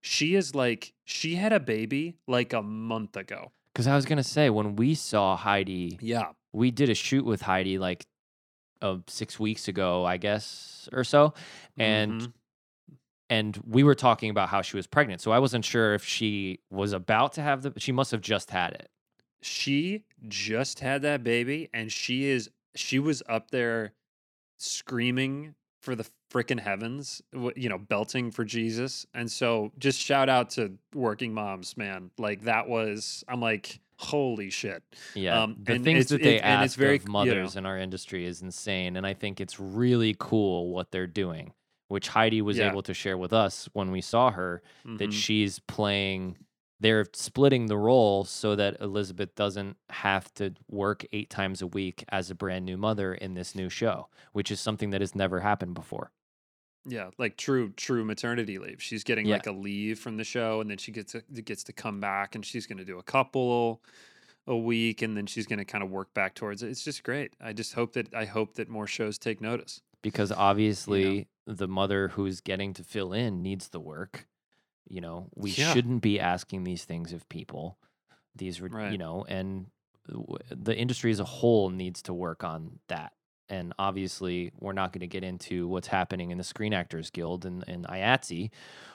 She 0.00 0.34
is 0.34 0.54
like 0.54 0.94
she 1.04 1.34
had 1.34 1.52
a 1.52 1.60
baby 1.60 2.16
like 2.26 2.52
a 2.54 2.62
month 2.62 3.16
ago. 3.16 3.52
because 3.74 3.86
i 3.86 3.94
was 3.94 4.06
gonna 4.06 4.24
say 4.24 4.48
when 4.50 4.76
we 4.76 4.94
saw 4.94 5.36
heidi 5.36 5.98
Yeah. 6.00 6.28
we 6.52 6.70
did 6.70 6.88
a 6.88 6.94
shoot 6.94 7.24
with 7.24 7.42
heidi 7.42 7.78
like 7.78 8.06
uh, 8.82 8.96
six 9.08 9.38
weeks 9.38 9.68
ago 9.68 10.04
i 10.06 10.16
guess 10.16 10.88
or 10.92 11.04
so 11.04 11.34
and 11.76 12.22
Mhm. 12.22 12.32
And 13.30 13.58
we 13.66 13.82
were 13.84 13.94
talking 13.94 14.28
about 14.28 14.48
how 14.50 14.60
she 14.60 14.76
was 14.76 14.86
pregnant 14.86 15.20
so 15.22 15.30
i 15.30 15.38
wasn't 15.38 15.64
sure 15.64 15.94
if 15.94 16.04
she 16.04 16.58
was 16.70 16.92
about 16.92 17.32
to 17.32 17.40
have 17.42 17.62
the 17.62 17.72
she 17.78 17.92
must 17.92 18.10
have 18.10 18.20
just 18.20 18.50
had 18.50 18.72
it 18.72 18.90
she 19.40 20.04
just 20.28 20.80
had 20.80 21.00
that 21.02 21.22
baby 21.24 21.70
and 21.72 21.90
she 21.90 22.26
is 22.26 22.50
she 22.74 22.98
was 22.98 23.22
up 23.28 23.50
there 23.50 23.92
screaming 24.58 25.54
for 25.80 25.94
the 25.94 26.06
freaking 26.30 26.60
heavens 26.60 27.22
you 27.56 27.68
know 27.68 27.78
belting 27.78 28.30
for 28.30 28.44
jesus 28.44 29.06
and 29.14 29.30
so 29.30 29.72
just 29.78 29.98
shout 29.98 30.28
out 30.28 30.50
to 30.50 30.72
working 30.94 31.32
moms 31.32 31.76
man 31.76 32.10
like 32.18 32.42
that 32.42 32.68
was 32.68 33.24
i'm 33.28 33.40
like 33.40 33.80
holy 33.96 34.48
shit 34.50 34.82
Yeah, 35.14 35.42
Um, 35.42 35.56
the 35.62 35.74
and 35.74 35.84
things 35.84 36.06
it's- 36.06 36.08
that 36.10 36.22
they 36.22 36.36
it- 36.36 36.42
and 36.42 36.54
ask 36.62 36.64
it's 36.66 36.74
very, 36.74 36.96
of 36.96 37.02
you 37.02 37.06
know- 37.08 37.12
mothers 37.12 37.56
in 37.56 37.66
our 37.66 37.76
industry 37.78 38.24
is 38.24 38.40
insane, 38.40 38.96
and 38.96 39.06
I 39.06 39.12
think 39.12 39.42
it's 39.42 39.60
really 39.60 40.16
cool 40.18 40.70
what 40.72 40.90
they're 40.90 41.06
doing. 41.06 41.52
Which 41.90 42.06
Heidi 42.08 42.40
was 42.40 42.56
Yeah. 42.56 42.70
able 42.70 42.82
to 42.84 42.94
share 42.94 43.18
with 43.18 43.32
us 43.32 43.68
when 43.72 43.90
we 43.90 44.00
saw 44.00 44.30
her 44.30 44.62
that 44.84 45.10
Mhm. 45.10 45.12
she's 45.12 45.58
playing. 45.58 46.38
They're 46.78 47.04
splitting 47.12 47.66
the 47.66 47.76
role 47.76 48.24
so 48.24 48.54
that 48.54 48.80
Elizabeth 48.80 49.34
doesn't 49.34 49.76
have 49.90 50.32
to 50.34 50.54
work 50.68 51.04
eight 51.12 51.30
times 51.30 51.60
a 51.60 51.66
week 51.66 52.04
as 52.10 52.30
a 52.30 52.34
brand 52.36 52.64
new 52.64 52.76
mother 52.76 53.12
in 53.12 53.34
this 53.34 53.56
new 53.56 53.68
show, 53.68 54.08
which 54.32 54.52
is 54.52 54.60
something 54.60 54.90
that 54.90 55.00
has 55.00 55.16
never 55.16 55.40
happened 55.40 55.74
before. 55.74 56.12
yeah 56.86 57.10
like 57.18 57.36
true 57.36 57.70
true 57.76 58.02
maternity 58.06 58.58
leave 58.58 58.80
she's 58.82 59.04
getting 59.04 59.26
Yeah. 59.26 59.34
like 59.34 59.46
a 59.46 59.52
leave 59.52 59.98
from 59.98 60.16
the 60.16 60.24
show 60.24 60.62
and 60.62 60.70
then 60.70 60.78
she 60.78 60.90
gets 60.92 61.12
to, 61.12 61.20
gets 61.42 61.62
to 61.64 61.74
come 61.74 62.00
back 62.00 62.34
and 62.34 62.42
she's 62.46 62.66
going 62.66 62.78
to 62.78 62.86
do 62.86 62.98
a 62.98 63.02
couple 63.02 63.82
a 64.46 64.56
week 64.56 65.02
and 65.02 65.14
then 65.14 65.26
she's 65.26 65.46
going 65.46 65.58
to 65.58 65.66
kind 65.66 65.84
of 65.84 65.90
work 65.90 66.14
back 66.14 66.34
towards 66.34 66.62
it 66.62 66.70
it's 66.70 66.82
just 66.82 67.02
great 67.04 67.34
i 67.38 67.52
just 67.52 67.74
hope 67.74 67.92
that 67.92 68.14
i 68.14 68.24
hope 68.24 68.54
that 68.54 68.70
more 68.70 68.86
shows 68.86 69.18
take 69.18 69.42
notice 69.42 69.82
because 70.02 70.32
obviously 70.32 71.28
the 71.46 71.68
mother 71.68 72.08
who's 72.08 72.40
getting 72.40 72.72
to 72.74 72.84
fill 72.84 73.12
in 73.12 73.42
needs 73.42 73.68
the 73.68 73.80
work. 73.80 74.26
You 74.88 75.00
know, 75.00 75.28
we 75.34 75.50
Yeah. 75.50 75.72
shouldn't 75.72 76.02
be 76.02 76.18
asking 76.18 76.64
these 76.64 76.84
things 76.84 77.12
of 77.12 77.28
people. 77.28 77.78
These, 78.34 78.60
Right. 78.60 78.92
you 78.92 78.98
know, 78.98 79.24
and 79.28 79.66
w- 80.08 80.38
the 80.50 80.76
industry 80.76 81.10
as 81.10 81.20
a 81.20 81.24
whole 81.24 81.70
needs 81.70 82.02
to 82.02 82.14
work 82.14 82.42
on 82.44 82.80
that. 82.88 83.12
And 83.50 83.74
obviously, 83.78 84.52
we're 84.60 84.72
not 84.72 84.92
going 84.92 85.00
to 85.00 85.06
get 85.06 85.24
into 85.24 85.68
what's 85.68 85.88
happening 85.88 86.30
in 86.30 86.38
the 86.38 86.44
Screen 86.44 86.72
Actors 86.72 87.10
Guild 87.10 87.44
and, 87.44 87.64
and 87.68 87.84
IATSE, 87.86 88.50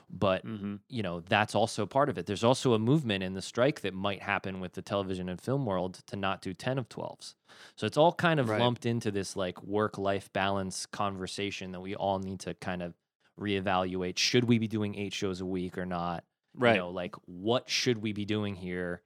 but 0.09 0.45
mm-hmm. 0.45 0.75
you 0.89 1.03
know 1.03 1.19
that's 1.19 1.53
also 1.55 1.85
part 1.85 2.09
of 2.09 2.17
it. 2.17 2.25
There's 2.25 2.43
also 2.43 2.73
a 2.73 2.79
movement 2.79 3.23
in 3.23 3.33
the 3.33 3.41
strike 3.41 3.81
that 3.81 3.93
might 3.93 4.21
happen 4.21 4.59
with 4.59 4.73
the 4.73 4.81
television 4.81 5.29
and 5.29 5.39
film 5.39 5.65
world 5.65 6.01
to 6.07 6.15
not 6.15 6.41
do 6.41 6.53
10 6.53 6.77
of 6.77 6.89
12s. 6.89 7.35
So 7.75 7.85
it's 7.85 7.97
all 7.97 8.13
kind 8.13 8.39
of 8.39 8.49
Right. 8.49 8.59
lumped 8.61 8.85
into 8.85 9.11
this 9.11 9.35
like 9.35 9.61
work 9.63 9.97
life 9.97 10.31
balance 10.33 10.85
conversation 10.85 11.71
that 11.73 11.81
we 11.81 11.95
all 11.95 12.19
need 12.19 12.39
to 12.41 12.53
kind 12.55 12.81
of 12.81 12.93
reevaluate. 13.39 14.17
Should 14.17 14.45
we 14.45 14.57
be 14.59 14.67
doing 14.67 14.95
eight 14.95 15.13
shows 15.13 15.41
a 15.41 15.45
week 15.45 15.77
or 15.77 15.85
not? 15.85 16.23
right 16.57 16.75
You 16.75 16.79
know, 16.79 16.89
like 16.89 17.15
what 17.25 17.69
should 17.69 18.01
we 18.01 18.13
be 18.13 18.25
doing 18.25 18.55
here? 18.55 19.01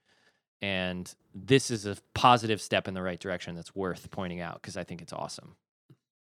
And 0.62 1.14
this 1.34 1.72
is 1.72 1.86
a 1.86 1.98
positive 2.14 2.62
step 2.62 2.88
in 2.88 2.94
the 2.94 3.02
right 3.02 3.20
direction 3.20 3.56
that's 3.56 3.76
worth 3.76 4.10
pointing 4.12 4.42
out 4.42 4.62
because 4.62 4.78
I 4.78 4.84
think 4.84 5.02
it's 5.02 5.14
awesome. 5.14 5.56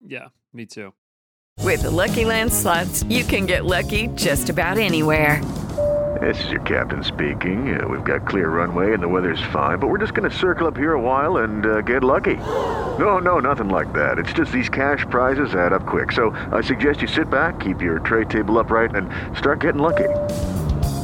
yeah 0.02 0.28
me 0.54 0.66
too 0.66 0.94
With 1.60 1.84
the 1.84 1.92
Lucky 1.92 2.26
Land 2.26 2.52
slots, 2.52 3.04
you 3.04 3.24
can 3.24 3.46
get 3.46 3.66
lucky 3.66 4.08
just 4.16 4.50
about 4.50 4.78
anywhere. 4.78 5.42
This 6.22 6.44
is 6.44 6.52
your 6.52 6.62
captain 6.62 7.04
speaking. 7.04 7.80
Uh, 7.80 7.88
we've 7.88 8.04
got 8.04 8.28
clear 8.28 8.50
runway 8.50 8.94
and 8.94 9.02
the 9.02 9.08
weather's 9.08 9.42
fine, 9.52 9.80
but 9.80 9.88
we're 9.88 9.98
just 9.98 10.14
going 10.14 10.30
to 10.30 10.36
circle 10.36 10.68
up 10.68 10.78
here 10.78 10.94
a 10.94 11.02
while 11.02 11.38
and 11.38 11.66
uh, 11.66 11.82
get 11.82 12.04
lucky. 12.04 12.36
No, 13.00 13.18
no, 13.20 13.40
nothing 13.40 13.70
like 13.70 13.92
that. 13.94 14.20
It's 14.20 14.34
just 14.34 14.52
these 14.52 14.70
cash 14.70 15.06
prizes 15.10 15.56
add 15.56 15.74
up 15.74 15.86
quick. 15.86 16.12
So 16.12 16.32
I 16.52 16.62
suggest 16.62 17.02
you 17.02 17.08
sit 17.08 17.30
back, 17.30 17.60
keep 17.60 17.82
your 17.82 18.00
tray 18.00 18.26
table 18.26 18.60
upright, 18.60 18.94
and 18.96 19.10
start 19.38 19.62
getting 19.62 19.82
lucky. 19.82 20.10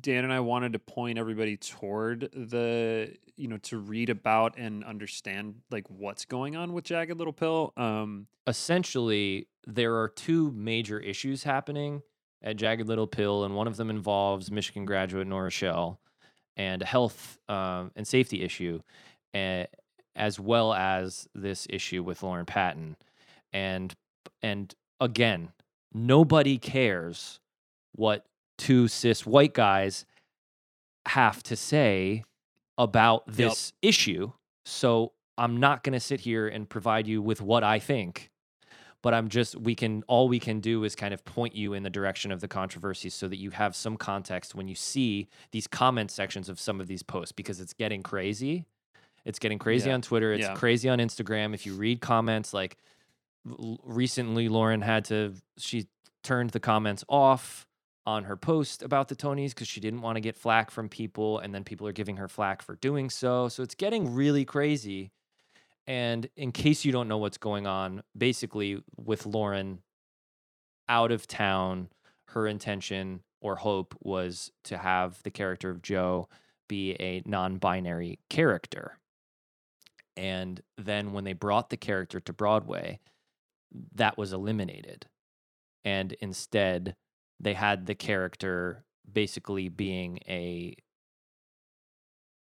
Dan 0.00 0.24
and 0.24 0.32
I 0.32 0.40
wanted 0.40 0.72
to 0.72 0.78
point 0.78 1.18
everybody 1.18 1.56
toward 1.56 2.28
the 2.32 3.14
you 3.36 3.48
know 3.48 3.58
to 3.58 3.78
read 3.78 4.10
about 4.10 4.58
and 4.58 4.84
understand 4.84 5.56
like 5.70 5.88
what's 5.88 6.24
going 6.24 6.56
on 6.56 6.72
with 6.72 6.84
Jagged 6.84 7.16
Little 7.16 7.32
Pill. 7.32 7.72
Um, 7.76 8.26
essentially 8.46 9.48
there 9.66 9.96
are 9.96 10.08
two 10.08 10.50
major 10.52 10.98
issues 10.98 11.44
happening 11.44 12.02
at 12.42 12.56
Jagged 12.56 12.86
Little 12.86 13.06
Pill, 13.06 13.44
and 13.44 13.54
one 13.54 13.66
of 13.66 13.76
them 13.76 13.90
involves 13.90 14.50
Michigan 14.50 14.84
graduate 14.84 15.26
Nora 15.26 15.50
Schell 15.50 16.00
and 16.56 16.82
a 16.82 16.86
health 16.86 17.38
um, 17.48 17.90
and 17.96 18.06
safety 18.06 18.42
issue, 18.42 18.80
uh, 19.34 19.64
as 20.14 20.40
well 20.40 20.72
as 20.72 21.28
this 21.34 21.66
issue 21.70 22.02
with 22.02 22.22
Lauren 22.22 22.46
Patten, 22.46 22.96
and 23.52 23.94
and 24.42 24.74
again, 25.00 25.52
nobody 25.92 26.58
cares 26.58 27.40
what 27.92 28.26
two 28.58 28.88
cis 28.88 29.24
white 29.26 29.54
guys 29.54 30.04
have 31.06 31.42
to 31.44 31.56
say 31.56 32.24
about 32.78 33.24
this 33.26 33.72
issue. 33.82 34.32
So 34.64 35.12
I'm 35.38 35.58
not 35.58 35.82
going 35.82 35.92
to 35.92 36.00
sit 36.00 36.20
here 36.20 36.48
and 36.48 36.68
provide 36.68 37.06
you 37.06 37.22
with 37.22 37.40
what 37.40 37.62
I 37.62 37.78
think, 37.78 38.30
but 39.02 39.14
I'm 39.14 39.28
just, 39.28 39.54
we 39.56 39.74
can, 39.74 40.02
all 40.08 40.28
we 40.28 40.40
can 40.40 40.60
do 40.60 40.82
is 40.84 40.94
kind 40.96 41.14
of 41.14 41.24
point 41.24 41.54
you 41.54 41.74
in 41.74 41.82
the 41.82 41.90
direction 41.90 42.32
of 42.32 42.40
the 42.40 42.48
controversy 42.48 43.08
so 43.10 43.28
that 43.28 43.36
you 43.36 43.50
have 43.50 43.76
some 43.76 43.96
context 43.96 44.54
when 44.54 44.66
you 44.68 44.74
see 44.74 45.28
these 45.52 45.66
comment 45.66 46.10
sections 46.10 46.48
of 46.48 46.58
some 46.58 46.80
of 46.80 46.86
these 46.86 47.02
posts 47.02 47.32
because 47.32 47.60
it's 47.60 47.72
getting 47.72 48.02
crazy. 48.02 48.64
It's 49.24 49.38
getting 49.38 49.58
crazy 49.58 49.88
Yeah. 49.88 49.94
on 49.94 50.02
Twitter. 50.02 50.32
It's 50.32 50.46
Yeah. 50.46 50.54
crazy 50.54 50.88
on 50.88 50.98
Instagram. 50.98 51.54
If 51.54 51.66
you 51.66 51.74
read 51.74 52.00
comments, 52.00 52.52
like 52.54 52.76
l- 53.48 53.78
recently, 53.84 54.48
Lauren 54.48 54.80
had 54.82 55.04
to, 55.06 55.34
she 55.56 55.86
turned 56.22 56.50
the 56.50 56.60
comments 56.60 57.04
off 57.08 57.66
on 58.06 58.24
her 58.24 58.36
post 58.36 58.82
about 58.82 59.08
the 59.08 59.16
Tonys 59.16 59.50
because 59.50 59.68
she 59.68 59.80
didn't 59.80 60.00
want 60.00 60.16
to 60.16 60.20
get 60.20 60.36
flack 60.36 60.70
from 60.70 60.88
people, 60.88 61.38
and 61.40 61.54
then 61.54 61.64
people 61.64 61.86
are 61.86 61.92
giving 61.92 62.16
her 62.16 62.28
flack 62.28 62.62
for 62.62 62.76
doing 62.76 63.10
so. 63.10 63.48
So 63.48 63.62
it's 63.62 63.74
getting 63.74 64.14
really 64.14 64.44
crazy. 64.44 65.10
And 65.86 66.28
in 66.36 66.52
case 66.52 66.84
you 66.84 66.92
don't 66.92 67.08
know 67.08 67.18
what's 67.18 67.38
going 67.38 67.66
on, 67.66 68.02
basically 68.16 68.82
with 68.96 69.26
Lauren 69.26 69.80
out 70.88 71.10
of 71.10 71.26
town, 71.26 71.88
her 72.28 72.46
intention 72.46 73.20
or 73.40 73.56
hope 73.56 73.94
was 74.00 74.50
to 74.64 74.78
have 74.78 75.22
the 75.22 75.30
character 75.30 75.70
of 75.70 75.82
Jo 75.82 76.28
be 76.68 76.92
a 76.98 77.22
non 77.26 77.58
binary 77.58 78.18
character. 78.30 78.98
And 80.16 80.60
then 80.78 81.12
when 81.12 81.24
they 81.24 81.34
brought 81.34 81.70
the 81.70 81.76
character 81.76 82.20
to 82.20 82.32
Broadway, 82.32 83.00
that 83.94 84.16
was 84.16 84.32
eliminated. 84.32 85.06
And 85.84 86.14
instead, 86.20 86.96
they 87.40 87.54
had 87.54 87.86
the 87.86 87.94
character 87.94 88.84
basically 89.10 89.68
being 89.68 90.18
a 90.28 90.76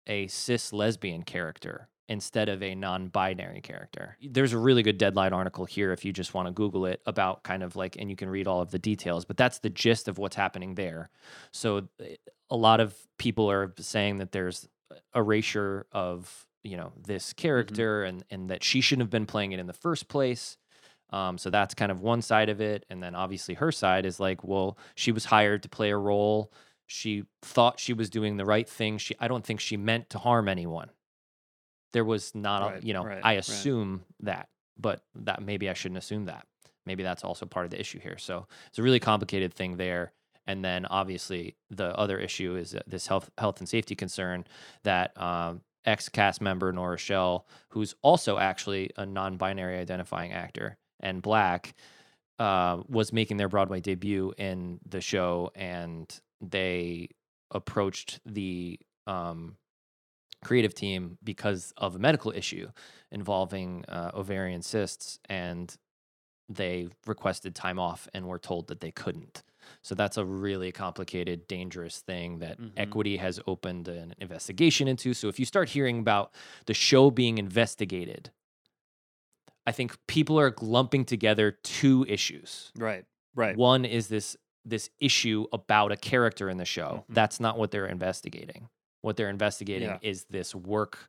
a 0.06 0.26
cis 0.28 0.72
lesbian 0.72 1.22
character 1.22 1.88
instead 2.08 2.48
of 2.48 2.62
a 2.62 2.74
non-binary 2.74 3.60
character. 3.60 4.16
There's 4.22 4.54
a 4.54 4.58
really 4.58 4.82
good 4.82 4.96
deadline 4.96 5.34
article 5.34 5.66
here 5.66 5.92
if 5.92 6.04
you 6.04 6.12
just 6.12 6.32
want 6.32 6.48
to 6.48 6.52
google 6.52 6.86
it 6.86 7.02
about 7.04 7.42
kind 7.42 7.62
of 7.62 7.76
like 7.76 7.96
and 7.98 8.08
you 8.08 8.16
can 8.16 8.30
read 8.30 8.46
all 8.46 8.62
of 8.62 8.70
the 8.70 8.78
details, 8.78 9.24
but 9.26 9.36
that's 9.36 9.58
the 9.58 9.70
gist 9.70 10.08
of 10.08 10.18
what's 10.18 10.36
happening 10.36 10.74
there. 10.74 11.10
So 11.52 11.88
eh, 12.00 12.16
a 12.50 12.56
lot 12.56 12.80
of 12.80 12.94
people 13.18 13.50
are 13.50 13.74
saying 13.78 14.18
that 14.18 14.32
there's 14.32 14.68
erasure 15.14 15.86
of, 15.92 16.46
you 16.64 16.76
know, 16.76 16.92
this 17.06 17.34
character 17.34 18.04
and 18.04 18.24
and 18.30 18.48
that 18.50 18.64
she 18.64 18.80
shouldn't 18.80 19.02
have 19.02 19.10
been 19.10 19.26
playing 19.26 19.52
it 19.52 19.60
in 19.60 19.66
the 19.66 19.72
first 19.72 20.08
place. 20.08 20.56
Um, 21.10 21.38
so 21.38 21.50
that's 21.50 21.74
kind 21.74 21.90
of 21.90 22.00
one 22.00 22.22
side 22.22 22.48
of 22.48 22.60
it. 22.60 22.84
And 22.90 23.02
then 23.02 23.14
obviously 23.14 23.54
her 23.54 23.72
side 23.72 24.04
is 24.04 24.20
like, 24.20 24.44
well, 24.44 24.76
she 24.94 25.12
was 25.12 25.24
hired 25.26 25.62
to 25.62 25.68
play 25.68 25.90
a 25.90 25.96
role. 25.96 26.52
She 26.86 27.24
thought 27.42 27.80
she 27.80 27.92
was 27.92 28.10
doing 28.10 28.36
the 28.36 28.44
right 28.44 28.68
thing. 28.68 28.98
She, 28.98 29.14
I 29.18 29.28
don't 29.28 29.44
think 29.44 29.60
she 29.60 29.76
meant 29.76 30.10
to 30.10 30.18
harm 30.18 30.48
anyone. 30.48 30.90
There 31.92 32.04
was 32.04 32.34
not, 32.34 32.62
Right, 32.62 32.82
a, 32.82 32.86
you 32.86 32.92
know, 32.92 33.04
right, 33.04 33.20
I 33.22 33.30
right. 33.30 33.38
assume 33.38 34.04
that, 34.20 34.48
but 34.78 35.02
that 35.14 35.42
maybe 35.42 35.70
I 35.70 35.72
shouldn't 35.72 35.98
assume 35.98 36.26
that. 36.26 36.46
Maybe 36.84 37.02
that's 37.02 37.24
also 37.24 37.46
part 37.46 37.64
of 37.64 37.70
the 37.70 37.80
issue 37.80 38.00
here. 38.00 38.18
So 38.18 38.46
it's 38.68 38.78
a 38.78 38.82
really 38.82 39.00
complicated 39.00 39.54
thing 39.54 39.76
there. 39.76 40.12
And 40.46 40.64
then 40.64 40.86
obviously 40.86 41.56
the 41.70 41.94
other 41.98 42.18
issue 42.18 42.56
is 42.56 42.74
this 42.86 43.06
health, 43.06 43.30
health 43.36 43.60
and 43.60 43.68
safety 43.68 43.94
concern 43.94 44.46
that 44.84 45.20
um, 45.20 45.60
ex 45.84 46.08
cast 46.08 46.40
member 46.40 46.72
Nora 46.72 46.98
Schell, 46.98 47.46
who's 47.70 47.94
also 48.02 48.38
actually 48.38 48.90
a 48.96 49.04
non-binary 49.04 49.78
identifying 49.78 50.32
actor 50.32 50.78
and 51.00 51.22
black, 51.22 51.74
uh, 52.38 52.82
was 52.88 53.12
making 53.12 53.36
their 53.36 53.48
Broadway 53.48 53.80
debut 53.80 54.32
in 54.38 54.78
the 54.88 55.00
show, 55.00 55.50
and 55.54 56.20
they 56.40 57.08
approached 57.50 58.20
the 58.26 58.78
um, 59.06 59.56
creative 60.44 60.74
team 60.74 61.18
because 61.24 61.72
of 61.76 61.96
a 61.96 61.98
medical 61.98 62.30
issue 62.30 62.68
involving 63.10 63.84
uh, 63.88 64.10
ovarian 64.14 64.62
cysts, 64.62 65.18
and 65.28 65.76
they 66.48 66.88
requested 67.06 67.54
time 67.54 67.78
off 67.78 68.08
and 68.14 68.26
were 68.26 68.38
told 68.38 68.68
that 68.68 68.80
they 68.80 68.90
couldn't. 68.90 69.42
So 69.82 69.94
that's 69.94 70.16
a 70.16 70.24
really 70.24 70.72
complicated, 70.72 71.46
dangerous 71.46 72.00
thing 72.00 72.38
that 72.38 72.58
Mhm. 72.58 72.70
equity 72.76 73.16
has 73.18 73.38
opened 73.46 73.88
an 73.88 74.14
investigation 74.18 74.88
into. 74.88 75.12
So 75.12 75.28
if 75.28 75.38
you 75.38 75.44
start 75.44 75.68
hearing 75.70 75.98
about 75.98 76.32
the 76.66 76.72
show 76.72 77.10
being 77.10 77.36
investigated, 77.36 78.30
I 79.68 79.72
think 79.72 79.98
people 80.06 80.40
are 80.40 80.54
lumping 80.62 81.04
together 81.04 81.52
two 81.62 82.06
issues. 82.08 82.72
right, 82.78 83.04
right. 83.34 83.54
One 83.56 83.84
is 83.84 84.08
this 84.08 84.34
this 84.64 84.88
issue 84.98 85.46
about 85.52 85.92
a 85.92 85.96
character 85.96 86.48
in 86.50 86.56
the 86.56 86.64
show. 86.64 87.04
Mhm. 87.08 87.14
That's 87.14 87.38
not 87.40 87.58
what 87.58 87.70
they're 87.70 87.86
investigating. 87.86 88.68
What 89.02 89.16
they're 89.16 89.30
investigating 89.30 89.88
Yeah. 89.88 89.98
is 90.02 90.24
this 90.30 90.54
work 90.54 91.08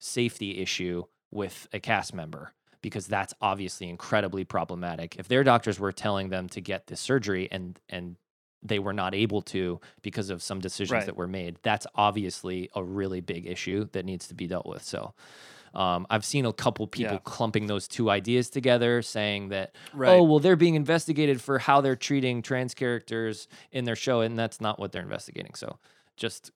safety 0.00 0.58
issue 0.58 1.04
with 1.30 1.68
a 1.72 1.80
cast 1.80 2.14
member 2.14 2.52
because 2.82 3.06
that's 3.08 3.34
obviously 3.40 3.88
incredibly 3.88 4.44
problematic. 4.44 5.16
If 5.16 5.26
their 5.28 5.42
doctors 5.44 5.78
were 5.80 5.92
telling 5.92 6.28
them 6.30 6.48
to 6.50 6.60
get 6.60 6.86
this 6.86 7.00
surgery 7.00 7.48
and 7.50 7.78
and 7.88 8.16
they 8.62 8.78
were 8.78 8.92
not 8.92 9.14
able 9.14 9.42
to 9.42 9.80
because 10.02 10.28
of 10.30 10.42
some 10.42 10.60
decisions 10.60 10.92
Right. 10.92 11.06
that 11.06 11.16
were 11.16 11.28
made, 11.28 11.58
that's 11.62 11.86
obviously 11.94 12.68
a 12.74 12.82
really 12.82 13.20
big 13.20 13.46
issue 13.46 13.84
that 13.92 14.04
needs 14.04 14.26
to 14.28 14.34
be 14.34 14.46
dealt 14.46 14.66
with. 14.66 14.82
So 14.82 15.14
um, 15.76 16.06
I've 16.10 16.24
seen 16.24 16.44
a 16.46 16.52
couple 16.52 16.86
people 16.86 17.12
Yeah. 17.14 17.20
clumping 17.24 17.66
those 17.66 17.86
two 17.86 18.10
ideas 18.10 18.50
together, 18.50 19.02
saying 19.02 19.50
that, 19.50 19.76
Right. 19.92 20.08
oh, 20.10 20.22
well, 20.24 20.38
they're 20.40 20.56
being 20.56 20.74
investigated 20.74 21.40
for 21.40 21.58
how 21.58 21.80
they're 21.82 21.94
treating 21.96 22.42
trans 22.42 22.74
characters 22.74 23.46
in 23.70 23.84
their 23.84 23.94
show, 23.96 24.22
and 24.22 24.38
that's 24.38 24.60
not 24.60 24.78
what 24.80 24.90
they're 24.92 25.02
investigating. 25.02 25.54
So 25.54 25.78
just 26.16 26.50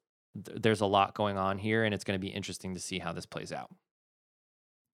th- 0.44 0.58
there's 0.60 0.80
a 0.80 0.86
lot 0.86 1.14
going 1.14 1.36
on 1.36 1.58
here, 1.58 1.84
and 1.84 1.92
it's 1.94 2.02
going 2.04 2.18
to 2.18 2.24
be 2.26 2.32
interesting 2.32 2.74
to 2.74 2.80
see 2.80 2.98
how 2.98 3.12
this 3.12 3.26
plays 3.26 3.52
out. 3.52 3.70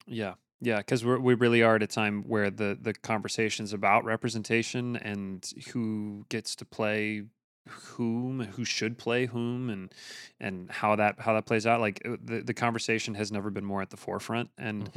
Yeah, 0.06 0.34
yeah, 0.60 0.78
because 0.78 1.04
we 1.04 1.16
we 1.18 1.34
really 1.34 1.62
are 1.62 1.76
at 1.76 1.82
a 1.82 1.86
time 1.86 2.22
where 2.24 2.50
the 2.50 2.76
the 2.80 2.94
conversations 2.94 3.72
about 3.72 4.04
representation 4.04 4.96
and 4.96 5.44
who 5.72 6.24
gets 6.28 6.54
to 6.56 6.64
play 6.64 7.22
whom, 7.68 8.40
who 8.40 8.64
should 8.64 8.98
play 8.98 9.26
whom, 9.26 9.70
and 9.70 9.92
and 10.40 10.70
how 10.70 10.96
that 10.96 11.20
how 11.20 11.34
that 11.34 11.46
plays 11.46 11.66
out. 11.66 11.80
Like 11.80 12.00
uh, 12.04 12.16
the 12.22 12.40
the 12.42 12.54
conversation 12.54 13.14
has 13.14 13.30
never 13.32 13.50
been 13.50 13.64
more 13.64 13.82
at 13.82 13.90
the 13.90 13.96
forefront, 13.96 14.50
and 14.58 14.90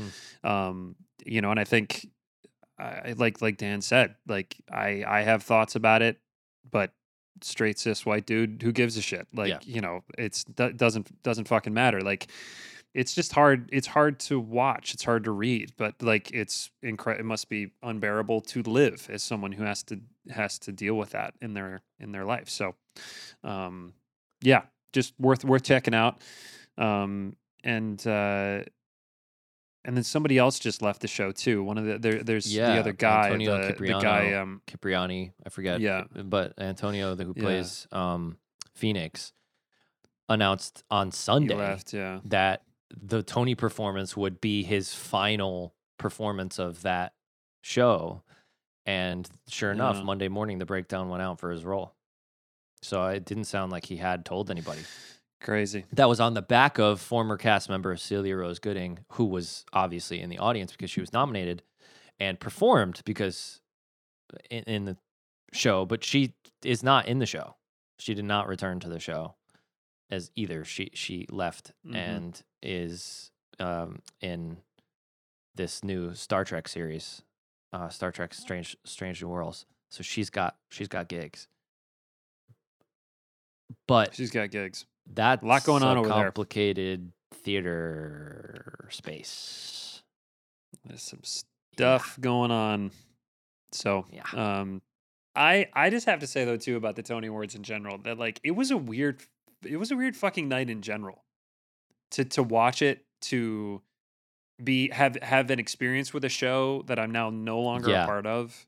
um, 0.44 0.96
you 1.26 1.42
know, 1.42 1.52
and 1.52 1.60
I 1.60 1.64
think, 1.66 2.08
I 2.78 3.14
like 3.18 3.42
like 3.42 3.58
Dan 3.58 3.82
said, 3.82 4.16
like 4.28 4.56
I 4.72 5.04
I 5.08 5.22
have 5.22 5.44
thoughts 5.44 5.76
about 5.76 6.02
it, 6.02 6.20
but 6.70 6.92
straight 7.42 7.80
cis 7.80 8.06
white 8.06 8.26
dude 8.26 8.62
who 8.62 8.72
gives 8.74 8.98
a 8.98 9.02
shit 9.02 9.26
like 9.34 9.48
Yeah. 9.50 9.60
you 9.64 9.80
know 9.80 10.04
it's 10.18 10.44
do- 10.44 10.74
doesn't 10.74 11.24
doesn't 11.24 11.48
fucking 11.48 11.74
matter 11.74 12.02
like 12.02 12.28
it's 12.94 13.14
just 13.14 13.34
hard 13.34 13.70
it's 13.72 13.88
hard 13.88 14.20
to 14.20 14.40
watch 14.40 14.94
it's 14.94 15.04
hard 15.04 15.24
to 15.24 15.32
read 15.32 15.72
but 15.78 16.02
like 16.02 16.32
it's 16.32 16.72
incredible 16.82 17.20
it 17.22 17.26
must 17.26 17.48
be 17.50 17.72
unbearable 17.84 18.42
to 18.42 18.64
live 18.64 19.08
as 19.12 19.22
someone 19.22 19.52
who 19.52 19.64
has 19.64 19.84
to 19.84 20.00
has 20.30 20.58
to 20.58 20.72
deal 20.72 20.96
with 20.96 21.12
that 21.12 21.34
in 21.42 21.54
their 21.54 21.82
in 22.00 22.12
their 22.12 22.26
life 22.26 22.50
so 22.50 22.74
um 23.44 23.94
yeah 24.42 24.64
just 24.92 25.14
worth 25.20 25.46
worth 25.46 25.64
checking 25.64 25.94
out 25.94 26.20
um 26.78 27.36
and 27.64 28.08
uh, 28.08 28.64
and 29.86 29.96
then 29.96 30.04
somebody 30.04 30.38
else 30.38 30.60
just 30.60 30.82
left 30.82 31.02
the 31.02 31.08
show 31.08 31.32
too. 31.32 31.64
One 31.64 31.78
of 31.78 31.86
the 31.86 31.98
there, 31.98 32.24
there's 32.24 32.54
yeah, 32.54 32.74
the 32.74 32.80
other 32.80 32.94
guy, 32.94 33.26
Antonio 33.28 33.68
the, 33.68 33.74
the 33.74 33.88
guy. 34.00 34.34
Um, 34.34 34.62
Cipriano, 34.68 35.32
I 35.46 35.50
forget. 35.50 35.82
Yeah. 35.82 36.04
but 36.24 36.54
Antonio, 36.58 37.16
the, 37.16 37.26
who 37.26 37.34
Yeah. 37.36 37.44
plays 37.44 37.88
um, 37.92 38.38
Phoenix, 38.74 39.34
announced 40.28 40.84
on 40.90 41.12
Sunday 41.12 41.56
left. 41.56 41.94
Yeah, 41.94 42.20
that 42.26 42.64
the 42.96 43.24
Tony 43.24 43.56
performance 43.56 44.16
would 44.18 44.42
be 44.42 44.64
his 44.64 44.94
final 44.94 45.74
performance 45.98 46.60
of 46.60 46.82
that 46.84 47.14
show. 47.62 48.24
And 48.86 49.30
sure 49.48 49.72
enough, 49.72 49.98
Yeah. 49.98 50.04
Monday 50.04 50.28
morning, 50.30 50.58
the 50.60 50.66
breakdown 50.66 51.10
went 51.10 51.22
out 51.22 51.40
for 51.40 51.52
his 51.52 51.64
role. 51.64 51.94
So 52.82 53.06
it 53.08 53.26
didn't 53.26 53.44
sound 53.46 53.72
like 53.72 53.86
he 53.86 53.98
had 53.98 54.26
told 54.26 54.50
anybody. 54.50 54.82
crazy. 55.42 55.86
That 55.94 56.10
was 56.10 56.20
on 56.20 56.34
the 56.34 56.42
back 56.42 56.80
of 56.80 57.00
former 57.00 57.38
cast 57.38 57.70
member 57.70 57.96
Celia 57.96 58.36
Rose 58.36 58.60
Gooding, 58.60 59.00
who 59.14 59.26
was 59.26 59.66
obviously 59.72 60.20
in 60.22 60.30
the 60.30 60.38
audience 60.40 60.72
because 60.74 60.90
she 60.92 61.00
was 61.00 61.14
nominated 61.14 61.64
and 62.20 62.38
performed 62.40 63.02
because 63.06 63.62
in, 64.50 64.64
in 64.64 64.86
the 64.86 64.98
show, 65.54 65.86
but 65.86 66.04
she 66.04 66.34
is 66.64 66.84
not 66.84 67.08
in 67.08 67.20
the 67.20 67.26
show. 67.26 67.56
She 68.00 68.14
did 68.14 68.26
not 68.26 68.48
return 68.48 68.80
to 68.82 68.90
the 68.90 69.00
show 69.00 69.36
as 70.12 70.30
either. 70.36 70.66
She 70.66 70.90
she 70.94 71.26
left 71.30 71.72
Mhm. 71.88 71.96
and 71.96 72.44
is 72.62 73.32
um, 73.60 74.02
in 74.22 74.58
this 75.56 75.84
new 75.84 76.14
Star 76.14 76.44
Trek 76.46 76.68
series, 76.68 77.22
uh, 77.74 77.90
Star 77.90 78.12
Trek 78.12 78.34
Strange 78.34 78.76
Strange 78.86 79.22
New 79.22 79.30
Worlds. 79.30 79.66
So 79.92 80.04
she's 80.04 80.30
got 80.30 80.56
she's 80.70 80.88
got 80.88 81.08
gigs. 81.08 81.48
But 83.88 84.16
She's 84.16 84.32
got 84.32 84.50
gigs. 84.52 84.86
that's 85.12 85.44
lot 85.44 85.64
going 85.64 85.84
on 85.84 85.98
a 85.98 86.00
over 86.02 86.10
there. 86.10 86.24
complicated 86.24 87.12
theater 87.34 88.88
space. 88.92 90.02
There's 90.86 91.04
some 91.04 91.22
stuff 91.24 92.18
going 92.20 92.52
on. 92.52 92.92
So 93.72 94.06
Yeah. 94.12 94.24
um 94.34 94.82
I 95.36 95.68
I 95.74 95.90
just 95.90 96.06
have 96.08 96.20
to 96.20 96.28
say 96.28 96.46
though 96.46 96.58
too 96.58 96.76
about 96.78 96.96
the 96.96 97.04
Tony 97.04 97.28
Awards 97.28 97.54
in 97.56 97.64
general 97.64 97.98
that 98.00 98.18
like 98.18 98.40
it 98.44 98.52
was 98.52 98.72
a 98.72 98.78
weird 98.78 99.22
it 99.64 99.78
was 99.78 99.92
a 99.92 99.96
weird 99.96 100.16
fucking 100.16 100.48
night 100.48 100.70
in 100.70 100.82
general. 100.82 101.24
To 102.12 102.26
to 102.26 102.44
watch 102.44 102.82
it 102.82 103.06
to 103.22 103.82
be 104.64 104.90
have 104.90 105.16
have 105.22 105.50
an 105.52 105.60
experience 105.60 106.14
with 106.14 106.26
a 106.26 106.30
show 106.30 106.84
that 106.88 107.00
I'm 107.00 107.12
now 107.12 107.30
no 107.30 107.60
longer 107.60 107.90
Yeah. 107.90 108.04
a 108.04 108.06
part 108.08 108.26
of 108.26 108.68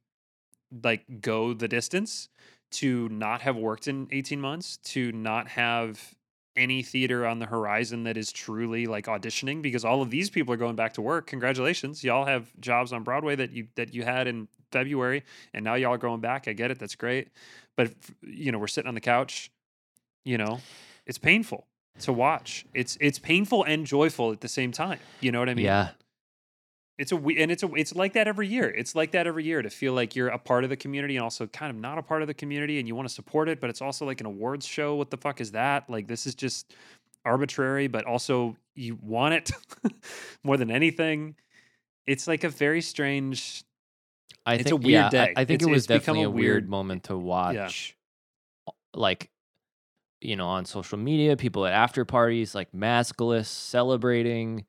like 0.84 1.04
go 1.22 1.54
the 1.54 1.68
distance 1.68 2.30
to 2.72 3.10
not 3.10 3.42
have 3.42 3.58
worked 3.58 3.88
in 3.88 4.08
18 4.12 4.40
months 4.40 4.78
to 4.78 5.12
not 5.12 5.50
have 5.50 6.16
any 6.56 6.82
theater 6.84 7.26
on 7.26 7.40
the 7.40 7.46
horizon 7.46 8.04
that 8.04 8.16
is 8.18 8.32
truly 8.32 8.86
like 8.86 9.06
auditioning 9.06 9.62
because 9.62 9.84
all 9.84 10.02
of 10.02 10.10
these 10.10 10.30
people 10.30 10.54
are 10.54 10.58
going 10.58 10.76
back 10.76 10.94
to 10.94 11.02
work 11.02 11.28
congratulations 11.28 12.04
y'all 12.04 12.26
have 12.26 12.52
jobs 12.62 12.94
on 12.94 13.04
broadway 13.04 13.36
that 13.36 13.52
you 13.52 13.68
that 13.76 13.94
you 13.94 14.04
had 14.04 14.28
in 14.28 14.48
february 14.72 15.24
and 15.54 15.64
now 15.66 15.76
y'all 15.76 15.94
are 15.94 15.98
going 15.98 16.22
back 16.22 16.48
i 16.48 16.54
get 16.54 16.72
it 16.72 16.80
that's 16.80 16.96
great 16.96 17.30
but 17.76 17.92
you 18.22 18.52
know 18.52 18.58
we're 18.60 18.68
sitting 18.68 18.88
on 18.88 18.96
the 18.96 19.02
couch 19.02 19.52
you 20.24 20.38
know 20.38 20.60
it's 21.06 21.18
painful 21.18 21.68
to 22.00 22.12
watch 22.14 22.66
it's 22.74 22.98
it's 23.02 23.20
painful 23.20 23.64
and 23.64 23.86
joyful 23.86 24.32
at 24.32 24.42
the 24.42 24.48
same 24.48 24.72
time 24.72 25.00
you 25.20 25.32
know 25.32 25.40
what 25.40 25.50
i 25.50 25.54
mean 25.54 25.66
yeah. 25.66 25.90
it's 26.98 27.12
a 27.12 27.16
we- 27.16 27.40
and 27.42 27.52
it's 27.52 27.64
a 27.64 27.74
it's 27.76 27.96
like 27.96 28.14
that 28.14 28.28
every 28.28 28.48
year. 28.48 28.70
It's 28.70 28.96
like 28.96 29.12
that 29.12 29.26
every 29.28 29.44
year 29.44 29.62
to 29.62 29.70
feel 29.70 29.94
like 29.94 30.16
you're 30.16 30.28
a 30.30 30.38
part 30.38 30.64
of 30.64 30.70
the 30.70 30.76
community 30.78 31.16
and 31.18 31.24
also 31.24 31.48
kind 31.48 31.70
of 31.70 31.76
not 31.78 31.98
a 31.98 32.02
part 32.04 32.22
of 32.22 32.28
the 32.28 32.34
community 32.34 32.78
and 32.80 32.88
you 32.88 32.96
want 32.96 33.08
to 33.08 33.14
support 33.14 33.50
it, 33.50 33.60
but 33.60 33.70
it's 33.72 33.82
also 33.82 34.06
like 34.06 34.20
an 34.20 34.28
awards 34.28 34.66
show. 34.68 34.96
What 34.96 35.10
the 35.10 35.18
fuck 35.18 35.42
is 35.42 35.52
that? 35.54 35.90
Like 35.90 36.08
this 36.08 36.28
is 36.28 36.36
just 36.36 36.74
arbitrary, 37.26 37.88
but 37.88 38.06
also 38.06 38.56
you 38.76 38.98
want 39.02 39.34
it 39.34 39.52
more 40.44 40.58
than 40.58 40.70
anything. 40.70 41.36
It's 42.06 42.28
like 42.28 42.44
a 42.44 42.50
very 42.50 42.82
strange. 42.82 43.64
I 44.46 44.56
It's 44.56 44.64
think 44.64 44.74
a 44.74 44.76
weird 44.76 44.92
yeah, 44.92 45.10
day. 45.10 45.34
I, 45.36 45.46
think 45.46 45.62
It's- 45.62 45.68
it 45.68 45.72
was 45.72 45.88
definitely 45.88 46.24
a 46.24 46.30
weird, 46.30 46.44
weird- 46.66 46.70
moment 46.70 47.04
to 47.06 47.18
watch. 47.18 47.96
Like, 48.94 49.30
you 50.22 50.36
know, 50.36 50.48
on 50.48 50.66
social 50.66 50.98
media, 50.98 51.36
people 51.36 51.66
at 51.66 51.74
after 51.74 52.06
parties, 52.06 52.54
like 52.56 52.72
maskless, 52.72 53.46
celebrating, 53.48 54.66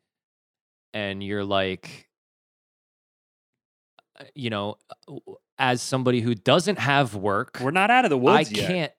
and 0.94 1.22
you're 1.22 1.44
like, 1.44 2.08
uh, 4.18 4.24
you 4.34 4.50
know, 4.50 4.76
uh, 5.08 5.16
as 5.58 5.80
somebody 5.82 6.20
who 6.20 6.34
doesn't 6.34 6.78
have 6.78 7.14
work, 7.14 7.58
We're 7.60 7.70
not 7.70 7.90
out 7.90 8.04
of 8.04 8.10
the 8.10 8.18
woods 8.18 8.50
I 8.50 8.54
yet. 8.54 8.66
can't 8.66 8.92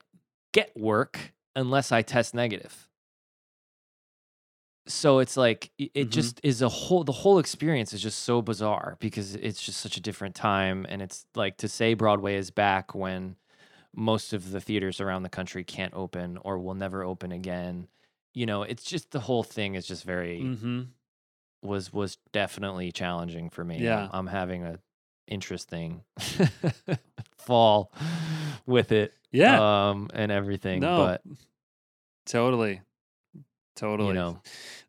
get 0.53 0.75
work 0.77 1.33
unless 1.55 1.91
I 1.91 2.01
test 2.03 2.33
negative. 2.33 2.87
So 4.85 5.19
it's 5.19 5.37
like 5.37 5.71
it 5.77 5.93
Mhm. 5.95 6.09
just 6.09 6.41
is 6.43 6.61
a 6.61 6.67
whole 6.67 7.05
the 7.05 7.13
whole 7.13 7.39
experience 7.39 7.93
is 7.93 8.01
just 8.01 8.19
so 8.19 8.41
bizarre 8.41 8.97
because 8.99 9.33
it's 9.35 9.61
just 9.61 9.79
such 9.79 9.95
a 9.95 10.01
different 10.01 10.35
time 10.35 10.85
and 10.89 11.01
it's 11.01 11.25
like 11.35 11.55
to 11.57 11.69
say 11.69 11.93
Broadway 11.93 12.35
is 12.35 12.51
back 12.51 12.93
when 12.93 13.37
most 13.95 14.33
of 14.33 14.51
the 14.51 14.59
theaters 14.61 14.99
around 14.99 15.23
the 15.23 15.29
country 15.29 15.63
can't 15.63 15.93
open 15.93 16.37
or 16.41 16.57
will 16.57 16.73
never 16.73 17.03
open 17.03 17.31
again. 17.31 17.87
You 18.33 18.45
know, 18.45 18.63
it's 18.63 18.83
just 18.83 19.11
the 19.11 19.19
whole 19.19 19.43
thing 19.43 19.75
is 19.75 19.85
just 19.85 20.03
very 20.03 20.41
Mm-hmm. 20.41 20.81
was 21.61 21.93
was 21.93 22.17
definitely 22.31 22.91
challenging 22.91 23.49
for 23.49 23.63
me. 23.63 23.79
Yeah. 23.79 24.09
I'm, 24.11 24.27
having 24.27 24.63
a 24.63 24.79
interesting 25.27 26.01
fall 27.37 27.91
with 28.65 28.91
it. 28.91 29.13
Yeah. 29.31 29.89
Um 29.89 30.09
and 30.13 30.31
everything. 30.31 30.79
No. 30.81 30.97
But 30.97 31.21
Totally. 32.25 32.81
Totally. 33.75 34.09
you 34.09 34.13
know, 34.13 34.39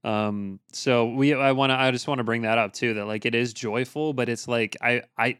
Um, 0.04 0.60
so 0.72 1.06
we 1.08 1.32
I 1.34 1.52
want 1.52 1.70
to 1.70 1.74
I 1.74 1.90
just 1.90 2.06
want 2.06 2.18
to 2.18 2.24
bring 2.24 2.42
that 2.42 2.58
up 2.58 2.72
too 2.74 2.94
that 2.94 3.06
like 3.06 3.24
it 3.24 3.34
is 3.34 3.52
joyful, 3.54 4.12
but 4.12 4.28
it's 4.28 4.46
like 4.46 4.76
I 4.82 5.02
I 5.16 5.38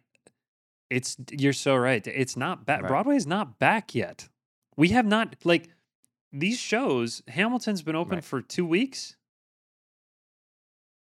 it's 0.95 1.17
you're 1.31 1.53
so 1.53 1.77
right. 1.77 2.07
It's 2.07 2.37
not 2.37 2.65
back. 2.65 2.83
Right. 2.83 2.89
Broadway 2.89 3.17
is 3.17 3.27
not 3.27 3.59
back 3.59 3.95
yet. 3.95 4.29
We 4.77 4.89
have 4.89 5.07
not 5.07 5.37
like 5.45 5.69
these 6.33 6.59
shows. 6.59 7.23
Hamilton's 7.29 7.83
been 7.83 7.97
open 7.97 8.17
Right. 8.17 8.25
for 8.25 8.43
2 8.43 8.67
weeks. 8.67 9.17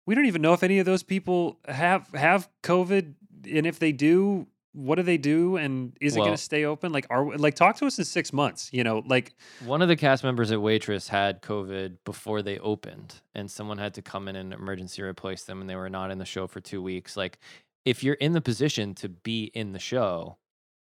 We 0.06 0.14
don't 0.14 0.26
even 0.26 0.42
know 0.42 0.52
if 0.52 0.62
any 0.62 0.78
of 0.78 0.86
those 0.86 1.02
people 1.02 1.58
have 1.66 2.08
have 2.14 2.48
COVID 2.62 3.14
and 3.52 3.66
if 3.66 3.78
they 3.78 3.92
do, 3.92 4.46
what 4.72 4.96
do 4.96 5.02
they 5.02 5.16
do 5.18 5.56
and 5.56 5.96
is 6.00 6.16
it 6.16 6.18
going 6.18 6.32
to 6.32 6.36
stay 6.36 6.64
open? 6.64 6.92
Like 6.92 7.06
are 7.08 7.36
like 7.36 7.54
talk 7.54 7.76
to 7.76 7.86
us 7.86 7.98
in 7.98 8.04
6 8.04 8.32
months, 8.32 8.70
you 8.72 8.84
know, 8.84 9.02
like 9.06 9.32
one 9.64 9.82
of 9.82 9.88
the 9.88 9.96
cast 9.96 10.22
members 10.24 10.52
at 10.52 10.60
Waitress 10.60 11.08
had 11.08 11.42
COVID 11.42 11.98
before 12.04 12.42
they 12.42 12.58
opened, 12.58 13.14
and 13.34 13.50
someone 13.50 13.78
had 13.78 13.94
to 13.94 14.02
come 14.02 14.28
in 14.28 14.36
and 14.36 14.52
emergency 14.52 15.00
replace 15.02 15.44
them, 15.44 15.60
and 15.60 15.70
they 15.70 15.76
were 15.76 15.90
not 15.90 16.10
in 16.10 16.18
the 16.18 16.24
show 16.24 16.46
for 16.46 16.60
two 16.60 16.82
weeks. 16.82 17.16
Like, 17.16 17.38
if 17.84 18.02
you're 18.02 18.14
in 18.14 18.32
the 18.32 18.40
position 18.40 18.94
to 18.96 19.08
be 19.08 19.44
in 19.54 19.72
the 19.72 19.78
show 19.78 20.38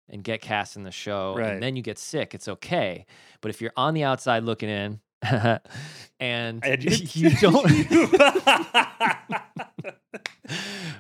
and 0.10 0.24
get 0.24 0.42
cast 0.42 0.76
in 0.76 0.84
the 0.84 0.92
show, 0.92 1.36
Right. 1.38 1.54
and 1.54 1.64
then 1.64 1.76
you 1.76 1.82
get 1.82 1.98
sick, 2.00 2.34
it's 2.34 2.48
okay. 2.48 3.06
But 3.42 3.50
if 3.50 3.62
you're 3.62 3.74
on 3.78 3.94
the 3.94 4.04
outside 4.04 4.44
looking 4.44 4.70
in, 4.70 5.00
and, 6.20 6.64
you 7.16 7.30
don't 7.42 7.66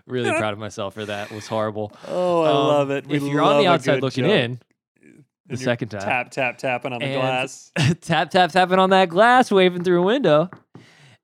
really 0.06 0.30
proud 0.32 0.54
of 0.54 0.60
myself 0.60 0.94
for 0.94 1.06
that. 1.06 1.32
It 1.32 1.36
was 1.36 1.48
horrible. 1.48 1.92
Oh, 2.08 2.44
I 2.44 2.50
Um, 2.50 2.56
love 2.68 2.92
it. 2.92 3.08
We 3.08 3.18
if 3.18 3.24
you're 3.24 3.42
on 3.42 3.62
the 3.62 3.68
outside 3.68 4.02
looking 4.02 4.26
joke. 4.26 4.32
in, 4.34 4.60
the 5.48 5.58
second 5.58 5.90
time, 5.90 6.02
tap 6.02 6.32
tap 6.32 6.58
tapping 6.60 6.94
on 6.94 7.00
the 7.00 7.14
glass. 7.14 7.72
tap 8.02 8.30
tap 8.30 8.52
tapping 8.52 8.78
on 8.80 8.92
that 8.92 9.10
glass, 9.10 9.50
waving 9.52 9.84
through 9.84 10.02
a 10.02 10.06
window, 10.06 10.50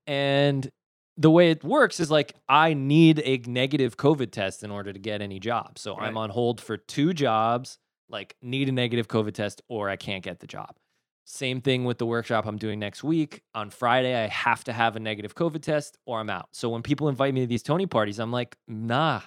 and 0.06 0.68
the 1.16 1.30
way 1.30 1.50
it 1.50 1.64
works 1.64 2.00
is 2.00 2.10
like 2.10 2.34
I 2.48 2.74
need 2.74 3.22
a 3.24 3.38
negative 3.46 3.96
COVID 3.96 4.30
test 4.30 4.62
in 4.62 4.70
order 4.70 4.92
to 4.92 4.98
get 4.98 5.22
any 5.22 5.40
job. 5.40 5.78
So 5.78 5.96
I'm 5.98 6.16
on 6.16 6.30
hold 6.30 6.60
for 6.60 6.76
two 6.76 7.12
jobs. 7.12 7.78
Like 8.08 8.36
need 8.40 8.68
a 8.68 8.72
negative 8.72 9.08
COVID 9.08 9.34
test, 9.34 9.62
or 9.68 9.88
I 9.88 9.96
can't 9.96 10.22
get 10.22 10.40
the 10.40 10.46
job. 10.46 10.76
Same 11.24 11.60
thing 11.60 11.84
with 11.84 11.98
the 11.98 12.06
workshop 12.06 12.46
I'm 12.46 12.56
doing 12.56 12.78
next 12.78 13.02
week. 13.02 13.42
On 13.52 13.68
Friday, 13.68 14.14
I 14.14 14.28
have 14.28 14.62
to 14.64 14.72
have 14.72 14.94
a 14.94 15.00
negative 15.00 15.34
COVID 15.34 15.60
test 15.60 15.98
or 16.06 16.20
I'm 16.20 16.30
out. 16.30 16.50
So 16.52 16.68
when 16.68 16.82
people 16.82 17.08
invite 17.08 17.34
me 17.34 17.40
to 17.40 17.48
these 17.48 17.64
Tony 17.64 17.86
parties, 17.86 18.20
I'm 18.20 18.30
like, 18.30 18.56
nah. 18.68 19.22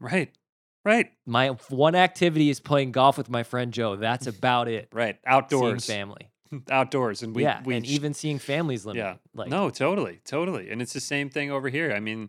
Right. 0.00 0.32
Right. 0.84 1.12
My 1.24 1.50
one 1.68 1.94
activity 1.94 2.50
is 2.50 2.58
playing 2.58 2.90
golf 2.90 3.18
with 3.18 3.30
my 3.30 3.44
friend 3.44 3.72
Joe. 3.72 3.94
That's 3.94 4.26
about 4.26 4.66
it. 4.66 4.88
Right. 4.92 5.16
Seeing 5.24 5.34
Outdoors. 5.36 5.86
family. 5.86 6.31
Outdoors. 6.70 7.22
And 7.22 7.34
we, 7.34 7.42
yeah, 7.42 7.62
we 7.64 7.76
and 7.76 7.86
even 7.86 8.14
seeing 8.14 8.38
families 8.38 8.84
limited. 8.86 9.02
Yeah. 9.02 9.14
Like, 9.34 9.48
no, 9.50 9.70
totally, 9.70 10.20
totally. 10.24 10.70
And 10.70 10.82
it's 10.82 10.92
the 10.92 11.00
same 11.00 11.30
thing 11.30 11.50
over 11.50 11.68
here. 11.68 11.92
I 11.92 12.00
mean, 12.00 12.28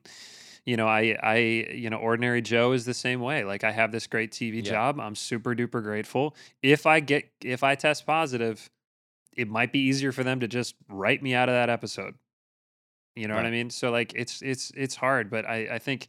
you 0.65 0.77
know, 0.77 0.87
I, 0.87 1.17
I, 1.21 1.35
you 1.73 1.89
know, 1.89 1.97
ordinary 1.97 2.41
Joe 2.41 2.71
is 2.71 2.85
the 2.85 2.93
same 2.93 3.19
way. 3.19 3.43
Like 3.43 3.63
I 3.63 3.71
have 3.71 3.91
this 3.91 4.07
great 4.07 4.31
TV 4.31 4.55
Yeah. 4.63 4.71
job. 4.71 4.99
I'm 4.99 5.15
super 5.15 5.53
duper 5.55 5.83
grateful. 5.83 6.35
If 6.61 6.85
I 6.85 6.99
get, 7.01 7.29
if 7.43 7.63
I 7.63 7.75
test 7.75 8.05
positive, 8.05 8.69
it 9.35 9.49
might 9.49 9.71
be 9.71 9.79
easier 9.79 10.11
for 10.11 10.23
them 10.23 10.39
to 10.39 10.47
just 10.47 10.75
write 10.89 11.21
me 11.21 11.33
out 11.33 11.49
of 11.49 11.53
that 11.55 11.69
episode. 11.69 12.15
You 13.15 13.27
know 13.27 13.35
what 13.35 13.45
I 13.45 13.51
mean? 13.51 13.69
So 13.69 13.91
like, 13.91 14.13
it's, 14.15 14.41
it's, 14.41 14.71
it's 14.75 14.95
hard, 14.95 15.29
but 15.29 15.45
I, 15.45 15.67
I 15.75 15.79
think 15.79 16.07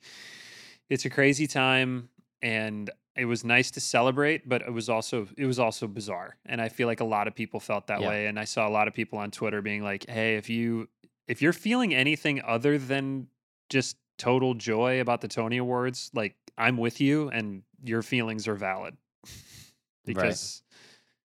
it's 0.88 1.04
a 1.04 1.10
crazy 1.10 1.46
time 1.46 2.08
and 2.40 2.90
it 3.16 3.26
was 3.26 3.44
nice 3.44 3.70
to 3.72 3.80
celebrate, 3.80 4.48
but 4.48 4.62
it 4.62 4.72
was 4.72 4.88
also 4.88 5.28
it 5.36 5.46
was 5.46 5.58
also 5.58 5.86
bizarre. 5.86 6.36
And 6.46 6.60
I 6.60 6.68
feel 6.68 6.86
like 6.88 7.00
a 7.00 7.04
lot 7.04 7.28
of 7.28 7.34
people 7.34 7.60
felt 7.60 7.86
that 7.86 8.00
Yeah. 8.00 8.08
way. 8.08 8.26
And 8.26 8.38
I 8.40 8.44
saw 8.44 8.66
a 8.66 8.70
lot 8.70 8.88
of 8.88 8.94
people 8.94 9.18
on 9.18 9.30
Twitter 9.30 9.62
being 9.62 9.82
like, 9.82 10.08
"Hey, 10.08 10.36
if 10.36 10.48
you 10.50 10.88
if 11.28 11.40
you're 11.40 11.52
feeling 11.52 11.94
anything 11.94 12.42
other 12.42 12.76
than 12.78 13.28
just 13.70 13.96
total 14.18 14.54
joy 14.54 15.00
about 15.00 15.20
the 15.20 15.28
Tony 15.28 15.56
Awards, 15.56 16.10
like 16.14 16.34
I'm 16.58 16.76
with 16.76 17.00
you 17.00 17.28
and 17.30 17.62
your 17.82 18.02
feelings 18.02 18.46
are 18.46 18.54
valid 18.54 18.96
because 20.04 20.62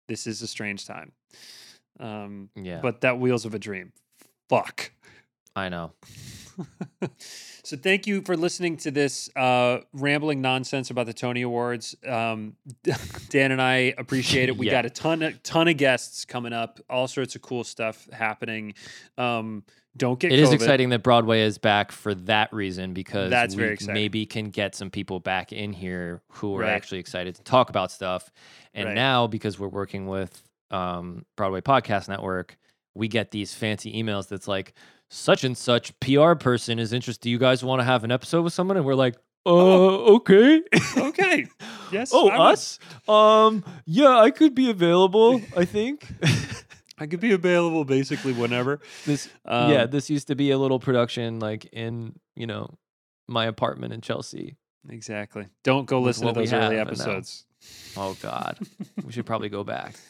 this 0.07 0.25
is 0.27 0.41
a 0.41 0.47
strange 0.47 0.85
time. 0.85 1.11
Um, 1.99 2.49
Yeah. 2.55 2.79
But 2.81 3.01
that 3.01 3.19
Wheels 3.19 3.45
of 3.45 3.53
a 3.53 3.59
Dream, 3.59 3.91
fuck. 4.47 4.91
I 5.55 5.69
know. 5.69 5.91
so 7.63 7.77
thank 7.77 8.05
you 8.07 8.21
for 8.21 8.35
listening 8.35 8.77
to 8.77 8.91
this 8.91 9.29
uh, 9.35 9.79
rambling 9.93 10.41
nonsense 10.41 10.89
about 10.89 11.05
the 11.05 11.13
Tony 11.13 11.41
Awards. 11.41 11.95
Um, 12.07 12.55
Dan 13.29 13.51
and 13.51 13.61
I 13.61 13.93
appreciate 13.97 14.49
it. 14.49 14.57
We 14.57 14.65
Yeah. 14.67 14.73
got 14.73 14.85
a 14.85 14.89
ton 14.89 15.21
of 15.21 15.41
ton 15.43 15.67
of 15.67 15.77
guests 15.77 16.25
coming 16.25 16.53
up, 16.53 16.79
all 16.89 17.07
sorts 17.07 17.35
of 17.35 17.41
cool 17.41 17.63
stuff 17.63 18.07
happening. 18.11 18.73
Um, 19.17 19.63
don't 19.97 20.19
get 20.19 20.31
It 20.31 20.39
is 20.39 20.49
COVID. 20.49 20.53
exciting 20.53 20.89
that 20.89 21.03
Broadway 21.03 21.41
is 21.41 21.57
back 21.57 21.91
for 21.91 22.13
that 22.13 22.53
reason 22.53 22.93
because 22.93 23.31
That's 23.31 23.55
we 23.55 23.75
maybe 23.87 24.25
can 24.25 24.49
get 24.49 24.75
some 24.75 24.89
people 24.89 25.19
back 25.19 25.51
in 25.51 25.73
here 25.73 26.21
who 26.33 26.55
are 26.57 26.61
Right. 26.61 26.69
actually 26.71 26.99
excited 26.99 27.35
to 27.35 27.43
talk 27.43 27.69
about 27.69 27.91
stuff. 27.91 28.31
And 28.73 28.87
Right. 28.89 28.95
now 28.95 29.27
because 29.27 29.59
we're 29.59 29.67
working 29.67 30.07
with 30.07 30.41
um, 30.71 31.25
Broadway 31.35 31.61
Podcast 31.61 32.07
Network, 32.07 32.57
we 32.93 33.07
get 33.07 33.31
these 33.31 33.53
fancy 33.53 33.91
emails 34.01 34.27
that's 34.27 34.47
like 34.47 34.73
such 35.09 35.43
and 35.43 35.57
such 35.57 35.97
PR 35.99 36.33
person 36.33 36.79
is 36.79 36.93
interested. 36.93 37.23
Do 37.23 37.29
you 37.29 37.37
guys 37.39 37.63
want 37.63 37.79
to 37.79 37.83
have 37.83 38.03
an 38.03 38.11
episode 38.11 38.43
with 38.43 38.53
someone? 38.53 38.77
And 38.77 38.85
we're 38.85 38.95
like, 38.95 39.15
uh, 39.45 39.49
okay. 40.15 40.61
okay. 40.97 41.47
Yes. 41.91 42.11
oh, 42.13 42.29
I 42.29 42.37
would- 42.37 42.53
us? 42.53 42.79
Um, 43.07 43.63
yeah, 43.85 44.17
I 44.17 44.31
could 44.31 44.53
be 44.55 44.69
available. 44.69 45.41
I 45.55 45.65
think. 45.65 46.05
I 47.01 47.07
could 47.07 47.21
be 47.21 47.31
available 47.31 47.85
basically 47.85 48.33
whenever. 48.33 48.81
This 49.05 49.29
Um, 49.45 49.71
yeah, 49.71 49.85
this 49.85 50.09
used 50.09 50.27
to 50.27 50.35
be 50.35 50.51
a 50.51 50.57
little 50.57 50.79
production 50.79 51.39
like 51.39 51.65
in, 51.71 52.19
you 52.35 52.45
know, 52.45 52.77
my 53.27 53.45
apartment 53.45 53.93
in 53.93 54.01
Chelsea. 54.01 54.57
Exactly. 54.89 55.47
Don't 55.63 55.85
go 55.85 56.01
listen 56.01 56.27
to 56.27 56.33
those 56.33 56.51
early 56.51 56.75
have, 56.77 56.87
and 56.89 56.97
now- 56.97 57.03
episodes. 57.05 57.45
Oh 57.97 58.15
god. 58.21 58.57
we 59.03 59.11
should 59.11 59.25
probably 59.25 59.49
go 59.49 59.63
back. 59.63 59.95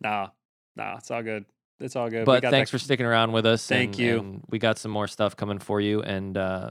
Nah, 0.00 0.30
nah, 0.74 0.96
it's 0.96 1.12
all 1.12 1.22
good. 1.22 1.44
It's 1.82 1.96
all 1.96 2.08
good. 2.08 2.24
But 2.24 2.42
thanks 2.42 2.70
that- 2.70 2.78
for 2.78 2.82
sticking 2.82 3.06
around 3.06 3.32
with 3.32 3.46
us. 3.46 3.66
Thank 3.66 3.92
and- 3.92 3.98
you. 3.98 4.18
and 4.18 4.44
we 4.48 4.58
got 4.58 4.78
some 4.78 4.90
more 4.90 5.08
stuff 5.08 5.36
coming 5.36 5.58
for 5.58 5.80
you. 5.80 6.02
And 6.02 6.36
uh, 6.36 6.70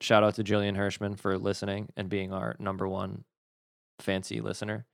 shout 0.00 0.22
out 0.22 0.34
to 0.36 0.44
Jillian 0.44 0.76
Hirschman 0.76 1.18
for 1.18 1.38
listening 1.38 1.88
and 1.96 2.08
being 2.08 2.32
our 2.32 2.56
number 2.58 2.86
one 2.88 3.24
fancy 4.00 4.40
listener. 4.40 4.86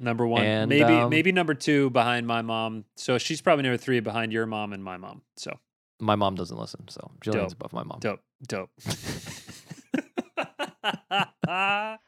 number 0.00 0.26
one. 0.26 0.42
And, 0.44 0.68
maybe 0.68 0.94
um, 0.94 1.10
maybe 1.10 1.32
number 1.32 1.54
two 1.54 1.90
behind 1.90 2.26
my 2.26 2.42
mom. 2.42 2.84
So 2.96 3.18
she's 3.18 3.40
probably 3.40 3.62
number 3.64 3.78
three 3.78 4.00
behind 4.00 4.32
your 4.32 4.46
mom 4.46 4.72
and 4.72 4.82
my 4.84 4.96
mom. 4.96 5.22
So 5.36 5.58
My 6.00 6.14
mom 6.14 6.34
doesn't 6.36 6.56
listen, 6.58 6.86
so 6.88 7.10
Jillian's 7.24 7.54
Dope. 7.54 7.64
above 7.64 7.72
my 7.72 7.82
mom. 7.84 7.98
dope, 8.00 8.20
dope. 8.46 8.70